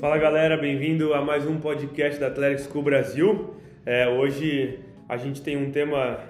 Fala 0.00 0.16
galera, 0.16 0.56
bem-vindo 0.56 1.12
a 1.12 1.20
mais 1.20 1.44
um 1.44 1.58
podcast 1.58 2.20
da 2.20 2.28
Athletics 2.28 2.66
School 2.70 2.84
Brasil. 2.84 3.54
É, 3.84 4.08
hoje 4.08 4.78
a 5.08 5.16
gente 5.16 5.42
tem 5.42 5.56
um 5.56 5.72
tema 5.72 6.20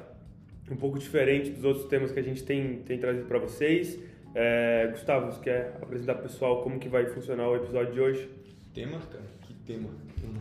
um 0.70 0.76
pouco 0.76 0.98
diferente 0.98 1.50
dos 1.50 1.64
outros 1.64 1.84
temas 1.84 2.10
que 2.10 2.18
a 2.18 2.22
gente 2.22 2.42
tem, 2.44 2.78
tem 2.78 2.98
trazido 2.98 3.26
para 3.26 3.38
vocês. 3.38 3.98
É, 4.34 4.88
Gustavo, 4.90 5.30
você 5.30 5.40
quer 5.42 5.78
apresentar 5.82 6.14
para 6.14 6.24
o 6.24 6.28
pessoal 6.28 6.62
como 6.62 6.78
que 6.78 6.88
vai 6.88 7.04
funcionar 7.08 7.46
o 7.50 7.56
episódio 7.56 7.92
de 7.92 8.00
hoje? 8.00 8.30
Tema, 8.72 9.00
cara? 9.00 9.24
Que 9.42 9.52
tema? 9.66 9.90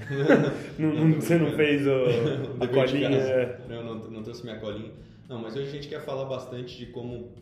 não, 0.80 0.94
não, 0.94 1.13
você 1.20 1.38
não 1.38 1.52
fez 1.52 1.85
o, 1.85 2.05
a 2.63 2.67
colinha? 2.70 3.09
É. 3.09 3.59
Não, 3.67 3.84
não, 3.84 3.95
não 4.09 4.23
trouxe 4.23 4.45
minha 4.45 4.57
colinha. 4.57 4.91
Não, 5.27 5.41
mas 5.41 5.53
hoje 5.53 5.67
a 5.67 5.71
gente 5.71 5.89
quer 5.89 5.99
falar 5.99 6.23
bastante 6.23 6.77
de 6.77 6.85
como 6.85 7.34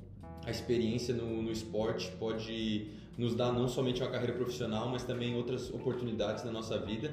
a 0.47 0.50
experiência 0.50 1.14
no, 1.14 1.43
no 1.43 1.52
esporte 1.52 2.11
pode 2.20 2.88
nos 3.18 3.36
dar 3.36 3.51
não 3.51 3.68
somente 3.68 4.01
uma 4.01 4.10
carreira 4.10 4.33
profissional, 4.33 4.89
mas 4.89 5.04
também 5.04 5.36
outras 5.36 5.69
oportunidades 5.73 6.43
na 6.43 6.51
nossa 6.51 6.78
vida. 6.79 7.11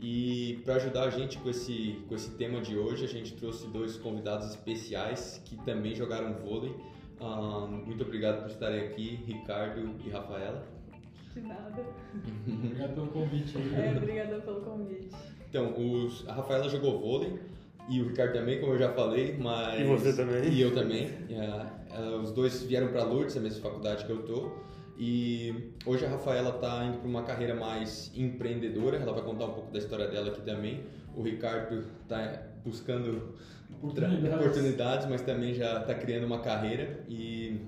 E 0.00 0.60
para 0.64 0.76
ajudar 0.76 1.04
a 1.04 1.10
gente 1.10 1.38
com 1.38 1.48
esse, 1.48 2.02
com 2.08 2.14
esse 2.14 2.30
tema 2.32 2.60
de 2.60 2.76
hoje, 2.76 3.04
a 3.04 3.08
gente 3.08 3.34
trouxe 3.34 3.68
dois 3.68 3.96
convidados 3.96 4.50
especiais 4.50 5.40
que 5.44 5.56
também 5.64 5.94
jogaram 5.94 6.34
vôlei. 6.34 6.74
Uh, 7.20 7.68
muito 7.68 8.02
obrigado 8.02 8.42
por 8.42 8.50
estarem 8.50 8.80
aqui, 8.80 9.20
Ricardo 9.24 9.94
e 10.04 10.10
Rafaela. 10.10 10.66
De 11.32 11.40
nada. 11.40 11.86
obrigado 12.48 12.94
pelo 12.94 13.06
convite. 13.08 13.56
É, 13.56 13.96
obrigada 13.96 14.40
pelo 14.40 14.60
convite. 14.62 15.08
Então, 15.48 15.72
os, 15.78 16.28
a 16.28 16.32
Rafaela 16.32 16.68
jogou 16.68 16.98
vôlei 16.98 17.38
e 17.88 18.00
o 18.00 18.08
Ricardo 18.08 18.32
também, 18.32 18.60
como 18.60 18.72
eu 18.72 18.78
já 18.78 18.92
falei, 18.92 19.36
mas... 19.38 19.80
E 19.80 19.84
você 19.84 20.16
também. 20.16 20.50
E 20.50 20.60
eu 20.60 20.74
também. 20.74 21.06
Uh, 21.06 22.16
os 22.20 22.32
dois 22.32 22.62
vieram 22.64 22.88
para 22.88 23.04
Lourdes, 23.04 23.36
a 23.36 23.40
mesma 23.40 23.62
faculdade 23.62 24.04
que 24.04 24.10
eu 24.10 24.22
tô. 24.24 24.50
E 25.04 25.72
hoje 25.84 26.06
a 26.06 26.10
Rafaela 26.10 26.50
está 26.50 26.84
indo 26.84 26.98
para 26.98 27.08
uma 27.08 27.24
carreira 27.24 27.56
mais 27.56 28.12
empreendedora, 28.14 28.98
ela 28.98 29.12
vai 29.12 29.24
contar 29.24 29.46
um 29.46 29.52
pouco 29.52 29.72
da 29.72 29.80
história 29.80 30.06
dela 30.06 30.28
aqui 30.28 30.42
também. 30.42 30.84
O 31.16 31.22
Ricardo 31.22 31.84
está 32.02 32.40
buscando 32.64 33.34
oportunidades. 33.82 34.32
oportunidades, 34.32 35.06
mas 35.08 35.20
também 35.22 35.54
já 35.54 35.80
está 35.80 35.92
criando 35.92 36.24
uma 36.24 36.38
carreira 36.38 37.00
e 37.08 37.62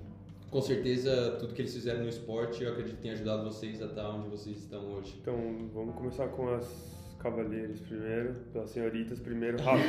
com 0.48 0.62
certeza 0.62 1.32
tudo 1.40 1.54
que 1.54 1.62
eles 1.62 1.74
fizeram 1.74 2.04
no 2.04 2.08
esporte 2.08 2.62
eu 2.62 2.70
acredito 2.70 2.94
que 2.94 3.02
tem 3.02 3.10
ajudado 3.10 3.42
vocês 3.42 3.82
a 3.82 3.86
estar 3.86 4.10
onde 4.10 4.28
vocês 4.28 4.56
estão 4.58 4.92
hoje. 4.92 5.18
Então 5.20 5.34
vamos 5.74 5.96
começar 5.96 6.28
com 6.28 6.54
as 6.54 6.93
cavalheiros 7.24 7.80
primeiro, 7.80 8.34
pelas 8.52 8.68
senhoritas 8.68 9.18
primeiro. 9.18 9.56
Rafa, 9.64 9.82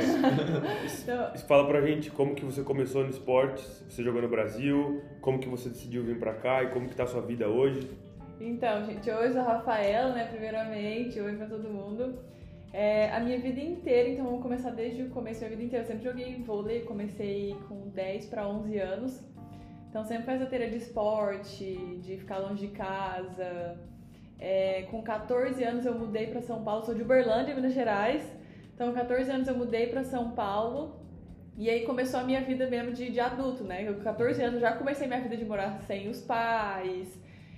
então... 1.04 1.36
fala 1.48 1.68
pra 1.68 1.82
gente 1.82 2.10
como 2.10 2.34
que 2.34 2.46
você 2.46 2.64
começou 2.64 3.04
no 3.04 3.10
esporte, 3.10 3.62
você 3.90 4.02
jogou 4.02 4.22
no 4.22 4.30
Brasil, 4.30 5.04
como 5.20 5.38
que 5.38 5.50
você 5.50 5.68
decidiu 5.68 6.04
vir 6.04 6.18
pra 6.18 6.34
cá 6.34 6.64
e 6.64 6.70
como 6.70 6.88
que 6.88 6.96
tá 6.96 7.04
a 7.04 7.08
sua 7.08 7.22
vida 7.22 7.50
hoje. 7.50 7.92
Então, 8.40 8.86
gente, 8.86 9.12
hoje 9.12 9.34
sou 9.34 9.42
a 9.42 9.46
Rafaela, 9.46 10.14
né, 10.14 10.28
primeiramente, 10.28 11.20
oi 11.20 11.36
pra 11.36 11.46
todo 11.46 11.70
mundo. 11.70 12.18
É, 12.72 13.12
a 13.12 13.20
minha 13.20 13.40
vida 13.40 13.60
inteira, 13.60 14.10
então 14.10 14.26
vamos 14.26 14.42
começar 14.42 14.72
desde 14.72 15.04
o 15.04 15.10
começo 15.10 15.42
da 15.42 15.50
vida 15.50 15.64
inteira. 15.64 15.84
Eu 15.84 15.88
sempre 15.88 16.04
joguei 16.06 16.42
vôlei, 16.42 16.82
comecei 16.82 17.56
com 17.68 17.90
10 17.90 18.28
para 18.28 18.48
11 18.48 18.78
anos. 18.80 19.24
Então 19.90 20.04
sempre 20.04 20.26
faz 20.26 20.42
a 20.42 20.46
teira 20.46 20.70
de 20.70 20.78
esporte, 20.78 21.78
de 22.02 22.18
ficar 22.18 22.40
longe 22.40 22.68
de 22.68 22.74
casa, 22.74 23.78
é, 24.40 24.84
com 24.92 25.02
14 25.02 25.64
anos 25.64 25.86
eu 25.86 25.98
mudei 25.98 26.28
para 26.28 26.42
São 26.42 26.64
Paulo, 26.64 26.86
sou 26.86 26.94
de 26.94 27.02
Uberlândia, 27.02 27.56
Minas 27.56 27.74
Gerais. 27.74 28.24
Então, 28.74 28.88
com 28.90 28.94
14 28.94 29.32
anos 29.32 29.48
eu 29.48 29.58
mudei 29.58 29.88
para 29.88 30.04
São 30.04 30.32
Paulo. 30.32 31.00
E 31.58 31.70
aí 31.70 31.86
começou 31.86 32.20
a 32.20 32.24
minha 32.24 32.42
vida 32.42 32.70
mesmo 32.70 32.92
de, 32.92 33.10
de 33.10 33.20
adulto, 33.20 33.64
né? 33.64 33.88
Eu, 33.88 33.96
com 33.96 34.02
14 34.04 34.42
anos 34.44 34.60
já 34.60 34.74
comecei 34.74 35.08
minha 35.08 35.22
vida 35.22 35.38
de 35.38 35.46
morar 35.46 35.80
sem 35.88 36.10
os 36.10 36.20
pais, 36.22 37.18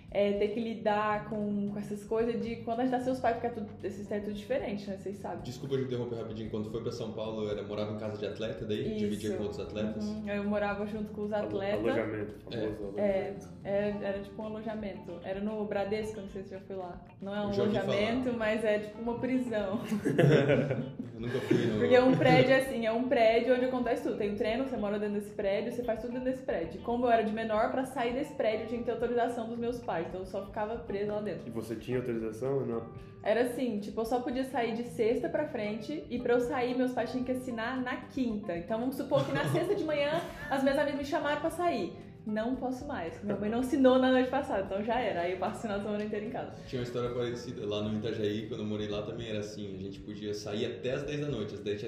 é, 0.09 0.33
ter 0.33 0.49
que 0.49 0.59
lidar 0.59 1.29
com, 1.29 1.69
com 1.71 1.79
essas 1.79 2.03
coisas 2.03 2.41
de 2.41 2.57
quando 2.57 2.79
ajudar 2.81 3.01
seus 3.01 3.19
pais, 3.19 3.35
porque 3.35 3.47
é 3.47 3.49
tudo, 3.49 3.67
esses 3.83 4.09
é 4.09 4.19
tudo 4.19 4.33
diferente, 4.33 4.89
né? 4.89 4.97
Vocês 4.97 5.17
sabem. 5.17 5.41
Desculpa 5.41 5.77
de 5.77 5.83
interromper 5.83 6.15
rapidinho. 6.15 6.49
Quando 6.49 6.71
foi 6.71 6.81
pra 6.81 6.91
São 6.91 7.11
Paulo, 7.11 7.49
era, 7.49 7.61
morava 7.63 7.93
em 7.93 7.97
casa 7.97 8.17
de 8.17 8.25
atleta, 8.25 8.65
daí 8.65 8.87
Isso. 8.87 8.99
dividia 8.99 9.35
com 9.35 9.43
outros 9.43 9.59
atletas? 9.59 10.05
Uhum. 10.05 10.29
Eu 10.29 10.43
morava 10.45 10.85
junto 10.85 11.11
com 11.13 11.23
os 11.23 11.33
atletas. 11.33 11.79
Alojamento, 11.79 12.33
famoso 12.39 12.57
é, 12.57 12.65
alojamento. 12.65 13.47
É, 13.63 13.77
era, 13.87 14.05
era 14.05 14.19
tipo 14.21 14.41
um 14.41 14.45
alojamento. 14.45 15.19
Era 15.23 15.39
no 15.41 15.65
Bradesco, 15.65 16.21
não 16.21 16.29
sei 16.29 16.43
se 16.43 16.51
já 16.51 16.59
foi 16.61 16.77
lá. 16.77 17.01
Não 17.21 17.35
é 17.35 17.39
um 17.41 17.51
alojamento, 17.51 18.33
mas 18.33 18.63
é 18.63 18.79
tipo 18.79 19.01
uma 19.01 19.19
prisão. 19.19 19.81
eu 21.17 21.21
nunca 21.21 21.39
fui, 21.41 21.65
não. 21.65 21.79
Porque 21.79 21.95
é 21.95 22.03
um 22.03 22.15
prédio 22.15 22.55
assim, 22.55 22.85
é 22.85 22.91
um 22.91 23.07
prédio 23.07 23.55
onde 23.55 23.65
acontece 23.65 24.03
tudo. 24.03 24.17
Tem 24.17 24.31
um 24.31 24.35
treino, 24.35 24.63
você 24.63 24.77
mora 24.77 24.99
dentro 24.99 25.15
desse 25.15 25.31
prédio, 25.31 25.71
você 25.71 25.83
faz 25.83 25.99
tudo 25.99 26.13
dentro 26.13 26.29
desse 26.29 26.43
prédio. 26.43 26.79
Como 26.81 27.05
eu 27.05 27.11
era 27.11 27.23
de 27.23 27.33
menor, 27.33 27.71
pra 27.71 27.85
sair 27.85 28.13
desse 28.13 28.33
prédio 28.35 28.61
eu 28.61 28.67
tinha 28.67 28.79
que 28.79 28.85
ter 28.85 28.91
autorização 28.91 29.47
dos 29.47 29.57
meus 29.57 29.79
pais 29.79 30.07
então 30.07 30.21
eu 30.21 30.25
só 30.25 30.45
ficava 30.45 30.77
presa 30.77 31.13
lá 31.13 31.21
dentro. 31.21 31.47
E 31.47 31.49
você 31.49 31.75
tinha 31.75 31.97
autorização 31.97 32.59
ou 32.59 32.65
não? 32.65 32.83
Era 33.23 33.41
assim, 33.41 33.79
tipo, 33.79 33.99
eu 33.99 34.05
só 34.05 34.21
podia 34.21 34.45
sair 34.45 34.73
de 34.73 34.83
sexta 34.83 35.27
pra 35.27 35.47
frente 35.47 36.05
e 36.09 36.19
pra 36.19 36.35
eu 36.35 36.39
sair, 36.39 36.77
meus 36.77 36.93
pais 36.93 37.11
tinham 37.11 37.25
que 37.25 37.31
assinar 37.31 37.81
na 37.81 37.97
quinta. 37.97 38.55
Então 38.55 38.79
vamos 38.79 38.95
supor 38.95 39.25
que 39.25 39.33
na 39.33 39.43
sexta 39.45 39.75
de 39.75 39.83
manhã 39.83 40.21
as 40.49 40.63
minhas 40.63 40.77
amigas 40.77 40.99
me 40.99 41.05
chamaram 41.05 41.41
pra 41.41 41.49
sair. 41.49 41.93
Não 42.27 42.57
posso 42.57 42.85
mais. 42.85 43.23
Minha 43.23 43.37
mãe 43.37 43.49
não 43.49 43.59
assinou 43.59 43.97
na 43.97 44.11
noite 44.11 44.29
passada, 44.29 44.63
então 44.65 44.83
já 44.83 44.99
era. 44.99 45.21
Aí 45.21 45.31
eu 45.31 45.37
passo 45.37 45.65
a 45.65 45.79
semana 45.79 46.03
inteira 46.03 46.25
em 46.25 46.29
casa. 46.29 46.51
Tinha 46.67 46.81
uma 46.81 46.85
história 46.85 47.09
parecida. 47.11 47.65
Lá 47.65 47.81
no 47.81 47.97
Itajaí, 47.97 48.47
quando 48.49 48.59
eu 48.59 48.65
morei 48.65 48.89
lá, 48.89 49.01
também 49.01 49.29
era 49.29 49.39
assim. 49.39 49.77
A 49.77 49.81
gente 49.81 50.01
podia 50.01 50.33
sair 50.33 50.65
até 50.65 50.91
as 50.91 51.03
10 51.03 51.21
da 51.21 51.27
noite. 51.27 51.53
Às 51.53 51.61
10 51.61 51.81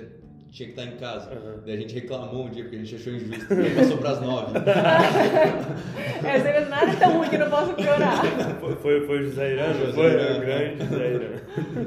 tinha 0.49 0.69
que 0.69 0.79
estar 0.79 0.85
em 0.85 0.95
casa. 0.95 1.29
Uhum. 1.31 1.59
Daí 1.65 1.75
a 1.75 1.77
gente 1.81 1.93
reclamou 1.93 2.45
um 2.45 2.49
dia 2.49 2.63
porque 2.63 2.77
a 2.77 2.79
gente 2.79 2.95
achou 2.95 3.11
injusto. 3.11 3.53
Daí 3.53 3.75
passou 3.75 3.97
para 3.97 4.11
as 4.11 4.21
nove. 4.21 4.53
é, 6.25 6.39
você 6.39 6.51
vê, 6.53 6.59
nada 6.69 6.89
é 6.89 6.95
tão 6.95 7.17
ruim 7.17 7.29
que 7.29 7.37
não 7.37 7.49
posso 7.49 7.73
piorar. 7.73 8.21
Foi, 8.61 8.75
foi, 8.77 9.05
foi 9.05 9.19
o 9.19 9.23
José 9.25 9.53
Irã, 9.53 9.73
foi? 9.73 9.91
Foi 9.91 10.37
o 10.37 10.39
grande 10.39 10.85
José 10.85 11.13
Irã. 11.15 11.85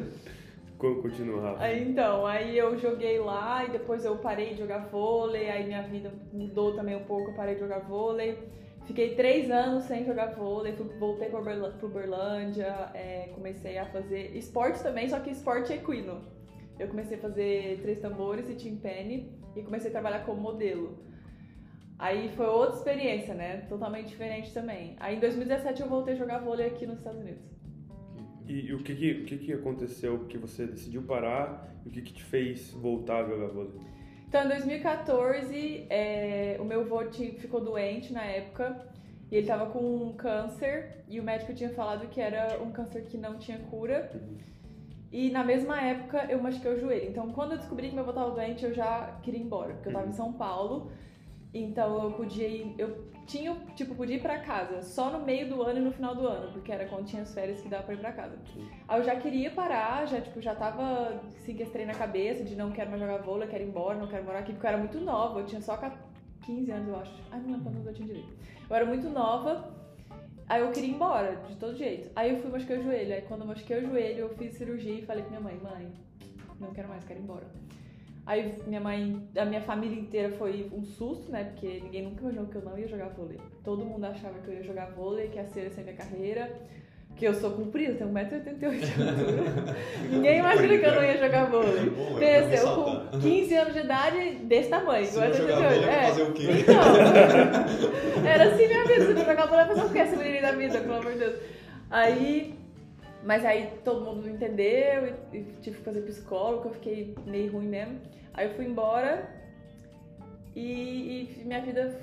Aí, 1.60 1.88
então, 1.88 2.26
aí 2.26 2.56
eu 2.56 2.76
joguei 2.78 3.18
lá 3.18 3.64
e 3.64 3.70
depois 3.70 4.04
eu 4.04 4.16
parei 4.16 4.54
de 4.54 4.58
jogar 4.58 4.88
vôlei, 4.88 5.48
aí 5.48 5.66
minha 5.66 5.82
vida 5.82 6.12
mudou 6.32 6.74
também 6.74 6.96
um 6.96 7.04
pouco, 7.04 7.30
eu 7.30 7.34
parei 7.34 7.54
de 7.54 7.60
jogar 7.60 7.80
vôlei. 7.80 8.38
Fiquei 8.86 9.14
três 9.14 9.50
anos 9.50 9.84
sem 9.84 10.04
jogar 10.04 10.34
vôlei, 10.34 10.72
voltei 10.98 11.28
para 11.28 11.38
Uberlândia, 11.38 12.90
é, 12.94 13.30
comecei 13.34 13.78
a 13.78 13.86
fazer 13.86 14.36
esporte 14.36 14.82
também, 14.82 15.08
só 15.08 15.20
que 15.20 15.30
esporte 15.30 15.72
equino 15.72 16.20
eu 16.78 16.88
comecei 16.88 17.16
a 17.16 17.20
fazer 17.20 17.80
três 17.82 18.00
tambores 18.00 18.48
e 18.48 18.54
timpani 18.54 19.30
e 19.54 19.62
comecei 19.62 19.88
a 19.88 19.92
trabalhar 19.92 20.24
como 20.24 20.40
modelo. 20.40 20.98
Aí 21.98 22.30
foi 22.30 22.46
outra 22.46 22.76
experiência, 22.76 23.34
né? 23.34 23.58
Totalmente 23.68 24.08
diferente 24.08 24.52
também. 24.52 24.96
Aí 24.98 25.16
em 25.16 25.20
2017 25.20 25.82
eu 25.82 25.88
voltei 25.88 26.14
a 26.14 26.16
jogar 26.16 26.38
vôlei 26.38 26.66
aqui 26.66 26.86
nos 26.86 26.98
Estados 26.98 27.20
Unidos. 27.20 27.51
E, 28.48 28.66
e 28.66 28.74
o, 28.74 28.82
que, 28.82 28.94
que, 28.94 29.10
o 29.12 29.24
que, 29.24 29.38
que 29.38 29.52
aconteceu 29.52 30.26
que 30.26 30.38
você 30.38 30.66
decidiu 30.66 31.02
parar 31.02 31.72
e 31.84 31.88
o 31.88 31.92
que, 31.92 32.02
que 32.02 32.12
te 32.12 32.22
fez 32.22 32.70
voltar 32.70 33.24
a 33.24 33.28
jogar 33.28 33.48
vôlei? 33.48 33.80
Então, 34.28 34.44
em 34.44 34.48
2014, 34.48 35.86
é, 35.90 36.56
o 36.58 36.64
meu 36.64 36.80
avô 36.80 37.02
ficou 37.38 37.60
doente 37.60 38.12
na 38.12 38.22
época 38.22 38.86
e 39.30 39.36
ele 39.36 39.46
tava 39.46 39.66
com 39.66 39.78
um 39.78 40.12
câncer 40.14 41.04
e 41.08 41.20
o 41.20 41.22
médico 41.22 41.52
tinha 41.54 41.70
falado 41.70 42.08
que 42.08 42.20
era 42.20 42.58
um 42.62 42.72
câncer 42.72 43.04
que 43.04 43.18
não 43.18 43.38
tinha 43.38 43.58
cura. 43.58 44.10
Uhum. 44.14 44.38
E 45.12 45.30
na 45.30 45.44
mesma 45.44 45.78
época 45.82 46.26
eu 46.30 46.42
machuquei 46.42 46.72
o 46.72 46.80
joelho. 46.80 47.10
Então 47.10 47.30
quando 47.30 47.52
eu 47.52 47.58
descobri 47.58 47.88
que 47.88 47.94
meu 47.94 48.04
avô 48.04 48.12
estava 48.12 48.30
doente, 48.30 48.64
eu 48.64 48.72
já 48.72 49.18
queria 49.22 49.38
ir 49.38 49.44
embora, 49.44 49.74
porque 49.74 49.88
eu 49.88 49.92
estava 49.92 50.08
em 50.08 50.12
São 50.12 50.32
Paulo. 50.32 50.90
Então 51.54 52.04
eu 52.04 52.12
podia 52.12 52.48
ir, 52.48 52.74
eu 52.78 53.12
tinha, 53.26 53.54
tipo, 53.76 53.94
podia 53.94 54.16
ir 54.16 54.22
pra 54.22 54.38
casa 54.38 54.82
só 54.82 55.10
no 55.10 55.24
meio 55.24 55.48
do 55.48 55.62
ano 55.62 55.80
e 55.80 55.82
no 55.82 55.92
final 55.92 56.14
do 56.14 56.26
ano, 56.26 56.50
porque 56.52 56.72
era 56.72 56.86
quando 56.86 57.06
tinha 57.06 57.22
as 57.22 57.34
férias 57.34 57.60
que 57.60 57.68
dava 57.68 57.82
pra 57.82 57.94
ir 57.94 57.98
pra 57.98 58.12
casa. 58.12 58.38
Sim. 58.54 58.68
Aí 58.88 59.00
eu 59.00 59.04
já 59.04 59.16
queria 59.16 59.50
parar, 59.50 60.06
já, 60.06 60.20
tipo, 60.20 60.40
já 60.40 60.54
tava 60.54 61.20
assim, 61.26 61.54
que 61.54 61.84
na 61.84 61.94
cabeça 61.94 62.42
de 62.42 62.56
não 62.56 62.72
quero 62.72 62.88
mais 62.88 63.02
jogar 63.02 63.18
vôlei, 63.18 63.48
quero 63.48 63.64
ir 63.64 63.68
embora, 63.68 63.98
não 63.98 64.06
quero 64.06 64.24
morar 64.24 64.38
aqui, 64.38 64.52
porque 64.52 64.66
eu 64.66 64.70
era 64.70 64.78
muito 64.78 64.98
nova, 64.98 65.40
eu 65.40 65.46
tinha 65.46 65.60
só 65.60 65.78
15 66.44 66.70
anos, 66.70 66.88
eu 66.88 66.96
acho. 66.96 67.22
Ai, 67.30 67.40
não 67.40 67.50
lembro 67.50 67.64
quantos 67.64 67.86
eu 67.86 67.94
tinha 67.94 68.06
direito. 68.06 68.32
Eu 68.68 68.76
era 68.76 68.86
muito 68.86 69.10
nova. 69.10 69.82
Aí 70.48 70.60
eu 70.60 70.72
queria 70.72 70.90
ir 70.90 70.94
embora, 70.94 71.36
de 71.48 71.56
todo 71.56 71.76
jeito. 71.76 72.10
Aí 72.16 72.30
eu 72.30 72.38
fui 72.38 72.50
machuquei 72.50 72.78
o 72.78 72.82
joelho. 72.82 73.14
Aí 73.14 73.22
quando 73.22 73.42
eu 73.42 73.46
machuquei 73.46 73.78
o 73.78 73.86
joelho, 73.88 74.18
eu 74.20 74.28
fiz 74.30 74.54
cirurgia 74.54 74.94
e 74.94 75.02
falei 75.02 75.22
pra 75.22 75.30
minha 75.30 75.40
mãe, 75.40 75.58
mãe, 75.62 75.92
não 76.58 76.72
quero 76.72 76.88
mais, 76.88 77.04
quero 77.04 77.20
ir 77.20 77.22
embora. 77.22 77.46
Aí 78.24 78.54
minha 78.66 78.80
mãe, 78.80 79.20
a 79.36 79.44
minha 79.44 79.60
família 79.60 79.98
inteira 79.98 80.30
foi 80.36 80.70
um 80.72 80.84
susto, 80.84 81.30
né? 81.32 81.44
Porque 81.44 81.80
ninguém 81.82 82.04
nunca 82.04 82.20
imaginou 82.22 82.46
que 82.46 82.56
eu 82.56 82.62
não 82.62 82.78
ia 82.78 82.86
jogar 82.86 83.08
vôlei. 83.08 83.40
Todo 83.64 83.84
mundo 83.84 84.04
achava 84.04 84.38
que 84.38 84.48
eu 84.48 84.54
ia 84.54 84.62
jogar 84.62 84.90
vôlei, 84.92 85.28
que 85.28 85.36
ia 85.36 85.46
ser 85.46 85.66
essa 85.66 85.82
minha 85.82 85.96
carreira. 85.96 86.50
Que 87.16 87.26
eu 87.26 87.34
sou 87.34 87.50
comprida, 87.50 87.94
tenho 87.94 88.10
1,88m 88.10 88.58
de 88.58 88.64
altura. 88.64 89.76
Ninguém 90.10 90.38
imagina 90.38 90.78
que 90.78 90.86
eu 90.86 90.94
não 90.94 91.04
ia 91.04 91.18
jogar 91.18 91.44
vôlei. 91.50 91.90
Bom, 91.90 92.18
Pensa, 92.18 92.54
eu 92.54 92.84
com 93.10 93.18
15 93.18 93.54
anos 93.54 93.74
de 93.74 93.80
idade, 93.80 94.34
desse 94.44 94.70
tamanho. 94.70 95.04
Se 95.04 95.20
não 95.20 95.32
jogar 95.32 95.56
vôlei, 95.56 95.84
é. 95.84 96.02
fazer 96.04 96.22
o 96.22 96.32
quê? 96.32 96.48
Então, 96.60 98.24
era 98.26 98.44
assim 98.44 98.66
minha 98.66 98.84
vida. 98.86 99.06
Se 99.06 99.12
não 99.12 99.24
jogar 99.24 99.46
vôlei, 99.46 99.66
fazer 99.66 99.84
o 99.84 99.90
quê? 99.90 99.98
Essa 99.98 100.16
menina 100.16 100.40
da 100.40 100.52
vida, 100.52 100.80
pelo 100.80 100.94
amor 100.94 101.12
de 101.12 101.18
Deus. 101.18 101.34
Aí, 101.90 102.61
mas 103.24 103.44
aí 103.44 103.72
todo 103.84 104.04
mundo 104.04 104.28
entendeu 104.28 105.16
e, 105.32 105.38
e 105.38 105.44
tive 105.60 105.78
que 105.78 105.84
fazer 105.84 106.02
psicólogo, 106.02 106.68
eu 106.68 106.74
fiquei 106.74 107.14
meio 107.26 107.52
ruim 107.52 107.68
mesmo. 107.68 108.00
Aí 108.34 108.48
eu 108.48 108.54
fui 108.54 108.64
embora 108.64 109.28
e, 110.54 111.36
e 111.40 111.44
minha 111.44 111.60
vida 111.60 112.00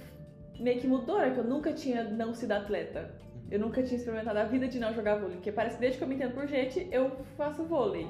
meio 0.59 0.79
que 0.79 0.87
mudou, 0.87 1.19
né? 1.19 1.31
Que 1.31 1.39
eu 1.39 1.43
nunca 1.43 1.73
tinha 1.73 2.03
não 2.03 2.33
sido 2.33 2.51
atleta. 2.51 3.13
Eu 3.49 3.59
nunca 3.59 3.81
tinha 3.81 3.97
experimentado 3.97 4.37
a 4.37 4.43
vida 4.43 4.67
de 4.67 4.79
não 4.79 4.93
jogar 4.93 5.15
vôlei, 5.15 5.37
porque 5.37 5.51
parece 5.51 5.75
que 5.75 5.81
desde 5.81 5.97
que 5.97 6.03
eu 6.03 6.07
me 6.07 6.15
entendo 6.15 6.35
por 6.35 6.47
gente, 6.47 6.87
eu 6.91 7.11
faço 7.35 7.63
vôlei. 7.63 8.07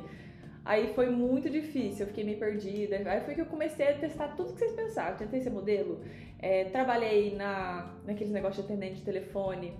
Aí 0.65 0.93
foi 0.93 1.09
muito 1.09 1.49
difícil, 1.49 2.01
eu 2.01 2.07
fiquei 2.07 2.23
meio 2.23 2.37
perdida. 2.37 2.97
Aí 3.09 3.21
foi 3.21 3.33
que 3.33 3.41
eu 3.41 3.45
comecei 3.45 3.87
a 3.87 3.97
testar 3.97 4.35
tudo 4.35 4.53
que 4.53 4.59
vocês 4.59 4.73
pensaram. 4.73 5.17
Tentei 5.17 5.41
ser 5.41 5.49
modelo, 5.49 6.01
é, 6.37 6.65
trabalhei 6.65 7.35
na, 7.35 7.95
naqueles 8.05 8.33
negócios 8.33 8.65
de 8.65 8.71
atendente 8.71 8.97
de 8.97 9.03
telefone, 9.03 9.73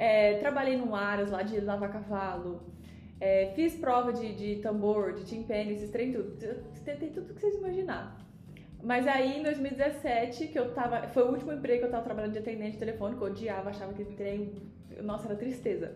é, 0.00 0.38
trabalhei 0.38 0.78
no 0.78 0.96
Aras 0.96 1.30
lá 1.30 1.42
de 1.42 1.60
lavar 1.60 1.92
cavalo, 1.92 2.62
é, 3.20 3.52
fiz 3.54 3.74
prova 3.76 4.14
de, 4.14 4.34
de 4.34 4.62
tambor, 4.62 5.12
de 5.12 5.24
timpani, 5.26 5.74
esses 5.74 5.90
trem 5.90 6.10
tudo. 6.10 6.38
Tentei 6.82 7.10
tudo 7.10 7.34
que 7.34 7.40
vocês 7.40 7.56
imaginar. 7.56 8.18
Mas 8.82 9.06
aí 9.06 9.38
em 9.38 9.42
2017, 9.42 10.48
que 10.48 10.58
eu 10.58 10.72
tava. 10.72 11.06
Foi 11.08 11.24
o 11.24 11.32
último 11.32 11.52
emprego 11.52 11.80
que 11.80 11.86
eu 11.86 11.90
tava 11.90 12.02
trabalhando 12.02 12.32
de 12.32 12.38
atendente 12.38 12.78
que 12.78 12.84
eu 13.22 13.28
odiava, 13.28 13.68
achava 13.68 13.92
que 13.92 14.06
trem. 14.06 14.54
Nossa, 15.02 15.26
era 15.26 15.36
tristeza. 15.36 15.94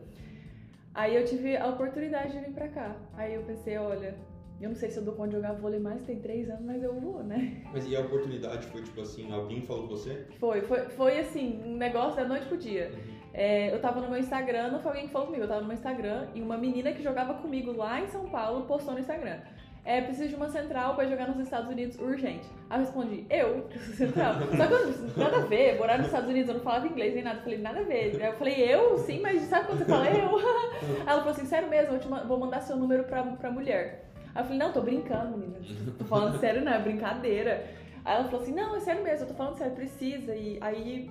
Aí 0.93 1.17
eu 1.17 1.25
tive 1.25 1.57
a 1.57 1.67
oportunidade 1.69 2.33
de 2.33 2.41
vir 2.41 2.53
pra 2.53 2.69
cá. 2.69 2.95
Aí 3.15 3.33
eu 3.33 3.43
pensei, 3.45 3.79
olha, 3.79 4.15
eu 4.61 4.69
não 4.69 4.77
sei 4.77 4.91
se 4.91 4.99
eu 4.99 5.03
dou 5.03 5.15
conta 5.15 5.31
de 5.31 5.37
jogar 5.37 5.55
vôlei 5.55 5.81
mais, 5.81 6.03
tem 6.03 6.21
três 6.21 6.51
anos, 6.51 6.65
mas 6.65 6.83
eu 6.83 6.95
vou, 7.01 7.25
né? 7.25 7.63
Mas 7.73 7.87
e 7.89 7.97
a 7.97 8.01
oportunidade 8.01 8.67
foi 8.67 8.83
tipo 8.83 9.01
assim, 9.01 9.33
alguém 9.33 9.63
falou 9.63 9.89
com 9.89 9.97
você? 9.97 10.27
Foi, 10.39 10.61
foi, 10.61 10.91
foi 10.91 11.19
assim, 11.19 11.63
um 11.65 11.77
negócio 11.77 12.17
da 12.17 12.29
noite 12.29 12.47
pro 12.47 12.59
dia. 12.59 12.93
É, 13.35 13.75
eu 13.75 13.81
tava 13.81 14.01
no 14.01 14.09
meu 14.09 14.19
Instagram, 14.19 14.71
não 14.71 14.79
foi 14.81 14.93
alguém 14.93 15.07
que 15.07 15.13
falou 15.13 15.27
comigo, 15.27 15.43
eu 15.43 15.49
tava 15.49 15.61
no 15.61 15.67
meu 15.67 15.75
Instagram 15.75 16.29
e 16.37 16.41
uma 16.41 16.57
menina 16.57 16.93
que 16.93 17.03
jogava 17.03 17.35
comigo 17.35 17.73
lá 17.73 18.01
em 18.01 18.07
São 18.07 18.29
Paulo 18.29 18.65
postou 18.65 18.95
no 18.95 19.01
Instagram. 19.01 19.39
É, 19.85 20.01
preciso 20.01 20.31
de 20.31 20.35
uma 20.37 20.49
central 20.49 20.95
pra 20.95 21.05
jogar 21.05 21.29
nos 21.29 21.39
Estados 21.41 21.69
Unidos 21.69 21.99
urgente. 21.99 22.49
Aí 22.71 22.79
eu 22.79 22.85
respondi, 22.85 23.27
eu, 23.29 23.69
central. 23.95 24.35
Só 24.57 24.67
que 24.67 24.73
eu, 24.73 25.19
nada 25.19 25.37
a 25.39 25.41
ver, 25.41 25.77
morar 25.77 25.99
nos 25.99 26.07
Estados 26.07 26.31
Unidos, 26.31 26.49
eu 26.49 26.55
não 26.55 26.63
falava 26.63 26.87
inglês 26.87 27.13
nem 27.13 27.25
nada. 27.25 27.39
Eu 27.39 27.43
falei, 27.43 27.59
nada 27.59 27.81
a 27.81 27.83
ver. 27.83 28.23
Aí 28.23 28.27
eu 28.29 28.33
falei, 28.35 28.55
eu? 28.55 28.99
Sim, 28.99 29.21
mas 29.21 29.43
sabe 29.43 29.67
quando 29.67 29.79
você 29.81 29.85
fala 29.85 30.09
eu? 30.09 30.39
Aí 30.39 31.07
ela 31.07 31.19
falou 31.19 31.31
assim, 31.31 31.45
sério 31.45 31.69
mesmo, 31.69 31.97
eu 31.97 32.27
vou 32.27 32.39
mandar 32.39 32.63
seu 32.63 32.77
número 32.77 33.05
pra, 33.05 33.25
pra 33.25 33.51
mulher. 33.51 34.11
Aí 34.35 34.41
eu 34.41 34.45
falei, 34.45 34.59
não, 34.59 34.73
tô 34.73 34.81
brincando, 34.81 35.37
menina. 35.37 35.59
Tô 35.99 36.05
falando 36.05 36.39
sério, 36.39 36.65
não, 36.65 36.73
é 36.73 36.79
brincadeira. 36.79 37.67
Aí 38.05 38.15
ela 38.15 38.25
falou 38.25 38.41
assim, 38.41 38.55
não, 38.55 38.75
é 38.77 38.81
sério 38.81 39.03
mesmo, 39.03 39.25
eu 39.25 39.29
tô 39.29 39.35
falando 39.35 39.59
sério, 39.59 39.75
precisa. 39.75 40.35
E 40.35 40.57
aí 40.63 41.11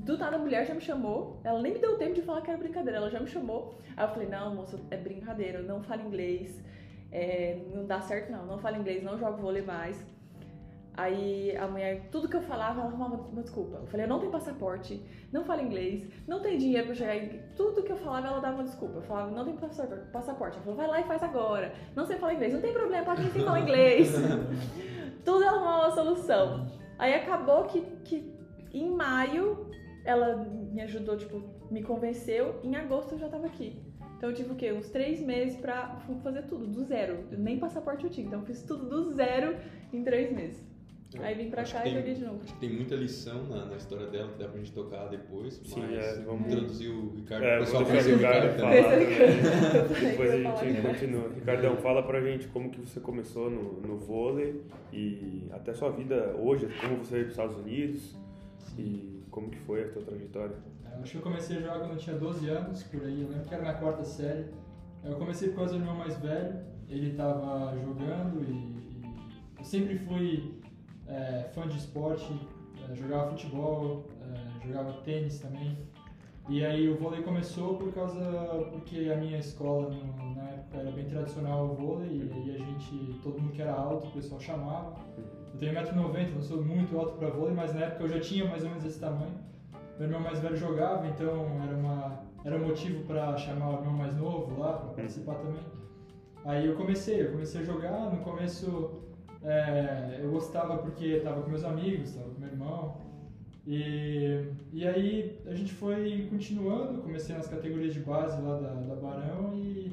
do 0.00 0.18
nada 0.18 0.36
a 0.36 0.38
mulher 0.38 0.66
já 0.66 0.74
me 0.74 0.80
chamou, 0.80 1.40
ela 1.44 1.60
nem 1.60 1.72
me 1.72 1.78
deu 1.78 1.96
tempo 1.96 2.14
de 2.14 2.22
falar 2.22 2.40
que 2.42 2.50
era 2.50 2.58
brincadeira, 2.58 2.98
ela 2.98 3.10
já 3.10 3.20
me 3.20 3.28
chamou. 3.28 3.78
Aí 3.96 4.04
eu 4.04 4.10
falei, 4.10 4.28
não, 4.28 4.54
moça, 4.54 4.80
é 4.90 4.96
brincadeira, 4.96 5.62
não 5.62 5.82
falo 5.82 6.02
inglês, 6.02 6.60
é, 7.12 7.60
não 7.72 7.86
dá 7.86 8.00
certo 8.00 8.32
não, 8.32 8.44
não 8.44 8.58
falo 8.58 8.76
inglês, 8.76 9.02
não 9.02 9.18
jogo 9.18 9.38
vôlei 9.38 9.62
mais. 9.62 10.04
Aí 10.96 11.56
a 11.56 11.66
mulher, 11.66 12.08
tudo 12.10 12.28
que 12.28 12.36
eu 12.36 12.42
falava, 12.42 12.80
ela 12.80 12.88
arrumava 12.88 13.16
uma 13.16 13.42
desculpa. 13.42 13.78
Eu 13.78 13.86
falei, 13.86 14.06
eu 14.06 14.08
não 14.08 14.20
tenho 14.20 14.30
passaporte, 14.30 15.04
não 15.32 15.44
falo 15.44 15.60
inglês, 15.60 16.08
não 16.26 16.40
tenho 16.40 16.58
dinheiro 16.58 16.86
pra 16.86 16.94
chegar 16.94 17.16
em... 17.16 17.40
Tudo 17.56 17.82
que 17.82 17.90
eu 17.90 17.96
falava, 17.96 18.28
ela 18.28 18.40
dava 18.40 18.54
uma 18.54 18.64
desculpa. 18.64 18.98
Eu 18.98 19.02
falava, 19.02 19.30
não 19.30 19.44
tenho 19.44 19.58
passaporte. 20.12 20.56
Ela 20.56 20.64
falou, 20.64 20.76
vai 20.76 20.86
lá 20.86 21.00
e 21.00 21.04
faz 21.04 21.22
agora. 21.22 21.72
Não 21.96 22.06
sei 22.06 22.16
falar 22.16 22.34
inglês, 22.34 22.52
não 22.52 22.60
tem 22.60 22.72
problema, 22.72 23.04
pode 23.04 23.22
vir 23.22 23.30
sem 23.32 23.44
falar 23.44 23.60
inglês. 23.60 24.12
tudo 25.24 25.42
ela 25.42 25.56
arrumava 25.56 25.86
uma 25.86 25.94
solução. 25.94 26.66
Aí 26.96 27.12
acabou 27.12 27.64
que, 27.64 27.80
que 28.04 28.32
em 28.72 28.88
maio 28.88 29.66
ela 30.04 30.36
me 30.36 30.82
ajudou, 30.82 31.16
tipo, 31.16 31.42
me 31.70 31.82
convenceu. 31.82 32.60
Em 32.62 32.76
agosto 32.76 33.12
eu 33.12 33.18
já 33.18 33.28
tava 33.28 33.46
aqui. 33.46 33.76
Então 34.16 34.30
eu 34.30 34.34
tive 34.34 34.52
o 34.52 34.56
quê? 34.56 34.72
Uns 34.72 34.88
três 34.88 35.20
meses 35.20 35.56
pra 35.56 36.00
fazer 36.22 36.42
tudo, 36.42 36.66
do 36.66 36.84
zero. 36.84 37.24
Nem 37.36 37.58
passaporte 37.58 38.04
eu 38.04 38.10
tinha, 38.10 38.26
então 38.26 38.40
eu 38.40 38.46
fiz 38.46 38.62
tudo 38.62 38.88
do 38.88 39.12
zero 39.14 39.56
em 39.92 40.02
três 40.02 40.32
meses. 40.32 40.62
Aí 41.20 41.34
vim 41.34 41.48
pra 41.48 41.62
cá 41.62 41.80
e 41.80 41.82
tem, 41.84 41.94
joguei 41.94 42.14
de 42.14 42.24
novo. 42.24 42.40
Acho 42.42 42.54
que 42.54 42.60
tem 42.60 42.70
muita 42.70 42.96
lição 42.96 43.44
na, 43.44 43.66
na, 43.66 43.76
história 43.76 44.06
dela 44.06 44.32
que 44.32 44.38
dá 44.38 44.48
pra 44.48 44.58
gente 44.58 44.72
tocar 44.72 45.08
depois. 45.08 45.60
Sim, 45.64 45.80
mas 45.80 46.04
é, 46.04 46.22
vamos 46.22 46.46
introduzir 46.46 46.90
o 46.90 47.14
Ricardo. 47.14 47.44
É, 47.44 47.56
o 47.56 47.60
pessoal 47.60 47.84
deixar 47.84 48.08
o 48.08 48.16
Ricardo 48.16 48.56
também. 48.56 48.82
falar 48.82 48.94
também. 48.94 50.10
Depois 50.10 50.30
a 50.30 50.36
gente 50.36 50.82
continua. 50.82 51.28
Ricardão, 51.34 51.76
fala 51.76 52.02
pra 52.02 52.20
gente 52.20 52.48
como 52.48 52.70
que 52.70 52.80
você 52.80 52.98
começou 52.98 53.48
no, 53.48 53.80
no 53.80 53.96
vôlei 53.96 54.60
e 54.92 55.48
até 55.52 55.72
sua 55.72 55.90
vida 55.90 56.34
hoje, 56.36 56.68
como 56.80 56.96
você 56.96 57.14
veio 57.14 57.24
para 57.26 57.30
os 57.30 57.30
Estados 57.30 57.56
Unidos 57.58 58.16
e 58.76 59.22
como 59.34 59.50
que 59.50 59.58
foi 59.58 59.82
a 59.82 59.88
tua 59.88 60.02
trajetória. 60.02 60.56
Eu 60.92 61.02
acho 61.02 61.10
que 61.10 61.18
eu 61.18 61.22
comecei 61.22 61.56
a 61.56 61.60
jogar 61.60 61.80
quando 61.80 61.90
eu 61.90 61.98
tinha 61.98 62.16
12 62.16 62.48
anos, 62.48 62.84
por 62.84 63.02
aí. 63.02 63.22
Eu 63.22 63.28
lembro 63.28 63.48
que 63.48 63.52
era 63.52 63.64
na 63.64 63.74
quarta 63.74 64.04
série. 64.04 64.46
Eu 65.02 65.16
comecei 65.16 65.48
por 65.48 65.56
causa 65.56 65.76
do 65.76 65.84
meu 65.84 65.92
mais 65.92 66.16
velho. 66.18 66.56
Ele 66.88 67.10
estava 67.10 67.76
jogando 67.76 68.44
e, 68.44 68.52
e 68.52 69.02
eu 69.58 69.64
sempre 69.64 69.98
fui 69.98 70.62
é, 71.08 71.50
fã 71.52 71.66
de 71.66 71.78
esporte. 71.78 72.32
é, 72.88 72.94
jogava 72.94 73.30
futebol, 73.30 74.06
é, 74.22 74.66
jogava 74.68 74.92
tênis 75.02 75.40
também. 75.40 75.76
E 76.48 76.64
aí 76.64 76.88
o 76.90 76.96
vôlei 76.96 77.22
começou 77.22 77.78
por 77.78 77.92
causa 77.94 78.20
porque 78.70 79.10
a 79.10 79.16
minha 79.16 79.38
escola 79.38 79.90
na 80.36 80.50
época 80.50 80.76
era 80.76 80.90
bem 80.90 81.06
tradicional 81.06 81.64
o 81.64 81.74
vôlei 81.74 82.08
e 82.10 82.30
aí 82.32 82.56
a 82.56 82.58
gente 82.58 83.18
todo 83.22 83.40
mundo 83.40 83.52
que 83.52 83.62
era 83.62 83.72
alto 83.72 84.08
o 84.08 84.12
pessoal 84.12 84.40
chamava. 84.40 84.94
Eu 85.54 85.58
tenho 85.58 85.72
1,90m, 85.72 86.34
não 86.34 86.42
sou 86.42 86.62
muito 86.62 86.98
alto 86.98 87.16
para 87.16 87.30
vôlei, 87.30 87.54
mas 87.54 87.72
na 87.72 87.82
época 87.82 88.04
eu 88.04 88.08
já 88.08 88.20
tinha 88.20 88.44
mais 88.46 88.62
ou 88.62 88.68
menos 88.68 88.84
esse 88.84 89.00
tamanho. 89.00 89.38
Meu 89.98 90.08
irmão 90.08 90.20
mais 90.20 90.40
velho 90.40 90.56
jogava, 90.56 91.06
então 91.06 91.46
era 91.62 91.76
uma 91.76 92.24
era 92.44 92.56
um 92.56 92.66
motivo 92.66 93.02
para 93.04 93.36
chamar 93.38 93.70
o 93.70 93.74
irmão 93.78 93.94
mais 93.94 94.14
novo 94.16 94.60
lá 94.60 94.74
para 94.74 94.90
participar 94.90 95.36
também. 95.36 95.64
Aí 96.44 96.66
eu 96.66 96.76
comecei, 96.76 97.22
eu 97.22 97.30
comecei 97.30 97.62
a 97.62 97.64
jogar. 97.64 98.12
No 98.12 98.18
começo 98.18 99.02
é, 99.42 100.18
eu 100.20 100.30
gostava 100.30 100.76
porque 100.76 101.06
estava 101.06 101.40
com 101.40 101.48
meus 101.48 101.64
amigos, 101.64 102.10
estava 102.10 102.28
com 102.28 102.38
meu 102.38 102.50
irmão. 102.50 103.03
E, 103.66 104.44
e 104.72 104.86
aí 104.86 105.38
a 105.46 105.54
gente 105.54 105.72
foi 105.72 106.26
continuando, 106.28 107.00
comecei 107.00 107.34
nas 107.34 107.48
categorias 107.48 107.94
de 107.94 108.00
base 108.00 108.40
lá 108.42 108.56
da, 108.58 108.68
da 108.74 108.94
Barão 108.96 109.52
e, 109.54 109.90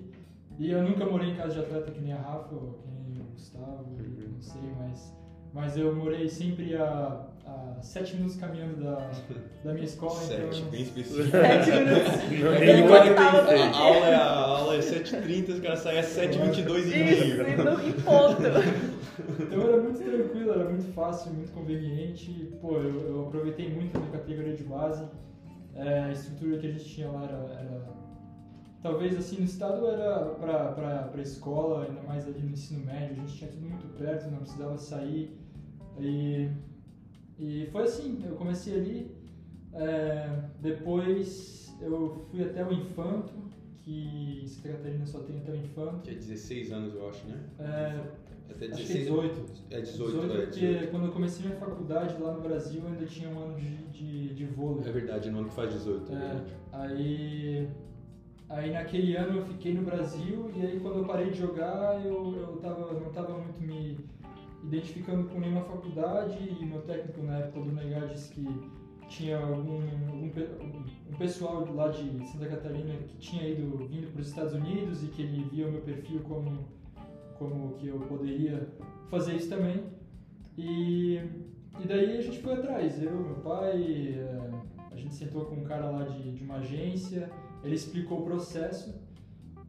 e 0.60 0.72
eu 0.72 0.82
nunca 0.84 1.06
morei 1.06 1.30
em 1.30 1.36
casa 1.36 1.54
de 1.54 1.60
atleta 1.62 1.90
que 1.92 2.02
nem 2.02 2.12
a 2.12 2.18
Rafa, 2.18 2.54
ou 2.54 2.74
que 2.82 2.88
nem 2.90 3.22
o 3.22 3.26
Gustavo, 3.32 3.86
não 4.34 4.42
sei, 4.42 4.62
mas, 4.78 5.14
mas 5.54 5.78
eu 5.78 5.96
morei 5.96 6.28
sempre 6.28 6.76
a, 6.76 7.28
a 7.46 7.82
sete 7.82 8.16
minutos 8.16 8.36
caminhando 8.36 8.84
da, 8.84 9.10
da 9.64 9.72
minha 9.74 9.86
escola. 9.86 10.20
Sete, 10.20 10.58
então, 10.60 10.70
bem 10.70 10.82
específico. 10.82 11.24
Sete 11.32 11.72
minutos. 11.72 13.18
A 13.18 13.78
aula 13.80 14.08
é, 14.10 14.16
a 14.16 14.34
aula 14.36 14.76
é 14.76 14.80
7h30, 14.80 15.50
os 15.54 15.60
caras 15.62 15.80
saem 15.80 16.00
às 16.00 16.08
7h22 16.08 16.76
e 16.76 16.80
Isso, 16.80 16.94
meio. 16.94 17.48
e 17.48 17.56
no- 17.56 17.88
e 17.88 17.94
ponto. 17.94 18.42
Então 19.30 19.62
era 19.62 19.82
muito 19.82 20.00
tranquilo, 20.04 20.52
era 20.52 20.70
muito 20.70 20.92
fácil, 20.94 21.34
muito 21.34 21.52
conveniente. 21.52 22.52
Pô, 22.62 22.78
eu, 22.78 23.00
eu 23.08 23.28
aproveitei 23.28 23.70
muito 23.74 23.96
a 23.96 24.00
minha 24.00 24.12
categoria 24.12 24.56
de 24.56 24.64
base. 24.64 25.06
É, 25.74 26.04
a 26.04 26.12
estrutura 26.12 26.58
que 26.58 26.68
a 26.68 26.72
gente 26.72 26.86
tinha 26.86 27.10
lá 27.10 27.24
era, 27.24 27.38
era- 27.60 27.94
talvez 28.82 29.16
assim 29.18 29.38
no 29.38 29.46
estado 29.46 29.86
era 29.88 30.26
pra, 30.40 30.74
pra 31.04 31.22
escola, 31.22 31.86
ainda 31.86 32.02
mais 32.02 32.28
ali 32.28 32.42
no 32.42 32.52
ensino 32.52 32.84
médio, 32.86 33.14
a 33.14 33.20
gente 33.26 33.38
tinha 33.38 33.50
tudo 33.50 33.68
muito 33.68 33.88
perto, 33.98 34.30
não 34.30 34.40
precisava 34.40 34.78
sair. 34.78 35.38
E, 36.00 36.48
e 37.40 37.68
foi 37.72 37.84
assim, 37.84 38.22
eu 38.26 38.36
comecei 38.36 38.74
ali, 38.76 39.16
é, 39.74 40.30
depois 40.60 41.76
eu 41.80 42.26
fui 42.30 42.44
até 42.44 42.66
o 42.66 42.72
Infanto, 42.74 43.34
que 43.78 44.42
em 44.44 44.48
Santa 44.48 44.70
Catarina 44.70 45.06
só 45.06 45.20
tem 45.20 45.38
até 45.38 45.52
o 45.52 45.56
Infanto. 45.56 46.02
Que 46.02 46.12
é 46.12 46.16
16 46.16 46.72
anos, 46.72 46.94
eu 46.94 47.08
acho, 47.10 47.26
né? 47.28 47.40
É, 47.60 48.02
Até 48.52 48.66
acho 48.66 48.76
que 48.76 48.94
16 48.94 49.06
18. 49.06 49.52
É 49.70 49.82
18, 49.82 50.12
18 50.12 50.34
é 50.34 50.46
porque 50.46 50.60
18. 50.60 50.92
quando 50.92 51.06
eu 51.06 51.12
comecei 51.12 51.46
minha 51.46 51.60
faculdade 51.60 52.22
lá 52.22 52.34
no 52.34 52.42
Brasil, 52.42 52.82
eu 52.84 52.88
ainda 52.90 53.06
tinha 53.06 53.30
um 53.30 53.40
ano 53.40 53.60
de, 53.60 53.78
de, 53.88 54.34
de 54.34 54.46
vôlei. 54.46 54.88
É 54.88 54.92
verdade, 54.92 55.30
no 55.30 55.40
ano 55.40 55.50
que 55.50 55.56
faz 55.56 55.74
18. 55.74 56.12
É. 56.12 56.16
É, 56.16 56.44
aí, 56.72 57.70
aí 58.50 58.72
naquele 58.72 59.16
ano 59.16 59.40
eu 59.40 59.46
fiquei 59.46 59.74
no 59.74 59.84
Brasil 59.84 60.52
e 60.56 60.66
aí 60.66 60.80
quando 60.80 61.00
eu 61.00 61.06
parei 61.06 61.30
de 61.30 61.40
jogar 61.40 62.06
eu, 62.06 62.36
eu 62.36 62.58
tava, 62.58 62.94
não 62.94 63.08
estava 63.08 63.38
muito 63.38 63.62
me 63.62 63.98
identificando 64.64 65.28
com 65.30 65.40
nenhuma 65.40 65.64
faculdade 65.64 66.38
e 66.38 66.66
meu 66.66 66.82
técnico 66.82 67.24
na 67.24 67.40
época 67.40 67.62
do 67.62 67.72
Negar 67.72 68.08
disse 68.08 68.34
que 68.34 68.48
tinha 69.10 69.38
algum, 69.38 69.82
algum 70.08 70.32
um 71.10 71.18
pessoal 71.18 71.68
lá 71.74 71.90
de 71.90 72.26
Santa 72.28 72.48
Catarina 72.48 72.94
que 73.08 73.18
tinha 73.18 73.48
ido 73.48 73.86
vindo 73.88 74.12
para 74.12 74.22
os 74.22 74.30
Estados 74.30 74.54
Unidos 74.54 75.04
e 75.04 75.08
que 75.08 75.22
ele 75.22 75.44
via 75.52 75.68
o 75.68 75.72
meu 75.72 75.82
perfil 75.82 76.22
como 76.22 76.66
como 77.42 77.74
que 77.74 77.88
eu 77.88 78.00
poderia 78.02 78.68
fazer 79.10 79.36
isso 79.36 79.50
também 79.50 79.84
e 80.56 81.20
e 81.80 81.88
daí 81.88 82.18
a 82.18 82.22
gente 82.22 82.40
foi 82.42 82.54
atrás, 82.54 83.02
eu, 83.02 83.12
meu 83.12 83.36
pai, 83.36 84.14
eh, 84.16 84.52
a 84.92 84.96
gente 84.96 85.16
sentou 85.16 85.46
com 85.46 85.56
um 85.56 85.64
cara 85.64 85.90
lá 85.90 86.04
de, 86.04 86.32
de 86.34 86.44
uma 86.44 86.58
agência, 86.58 87.32
ele 87.64 87.74
explicou 87.74 88.20
o 88.20 88.24
processo 88.24 88.94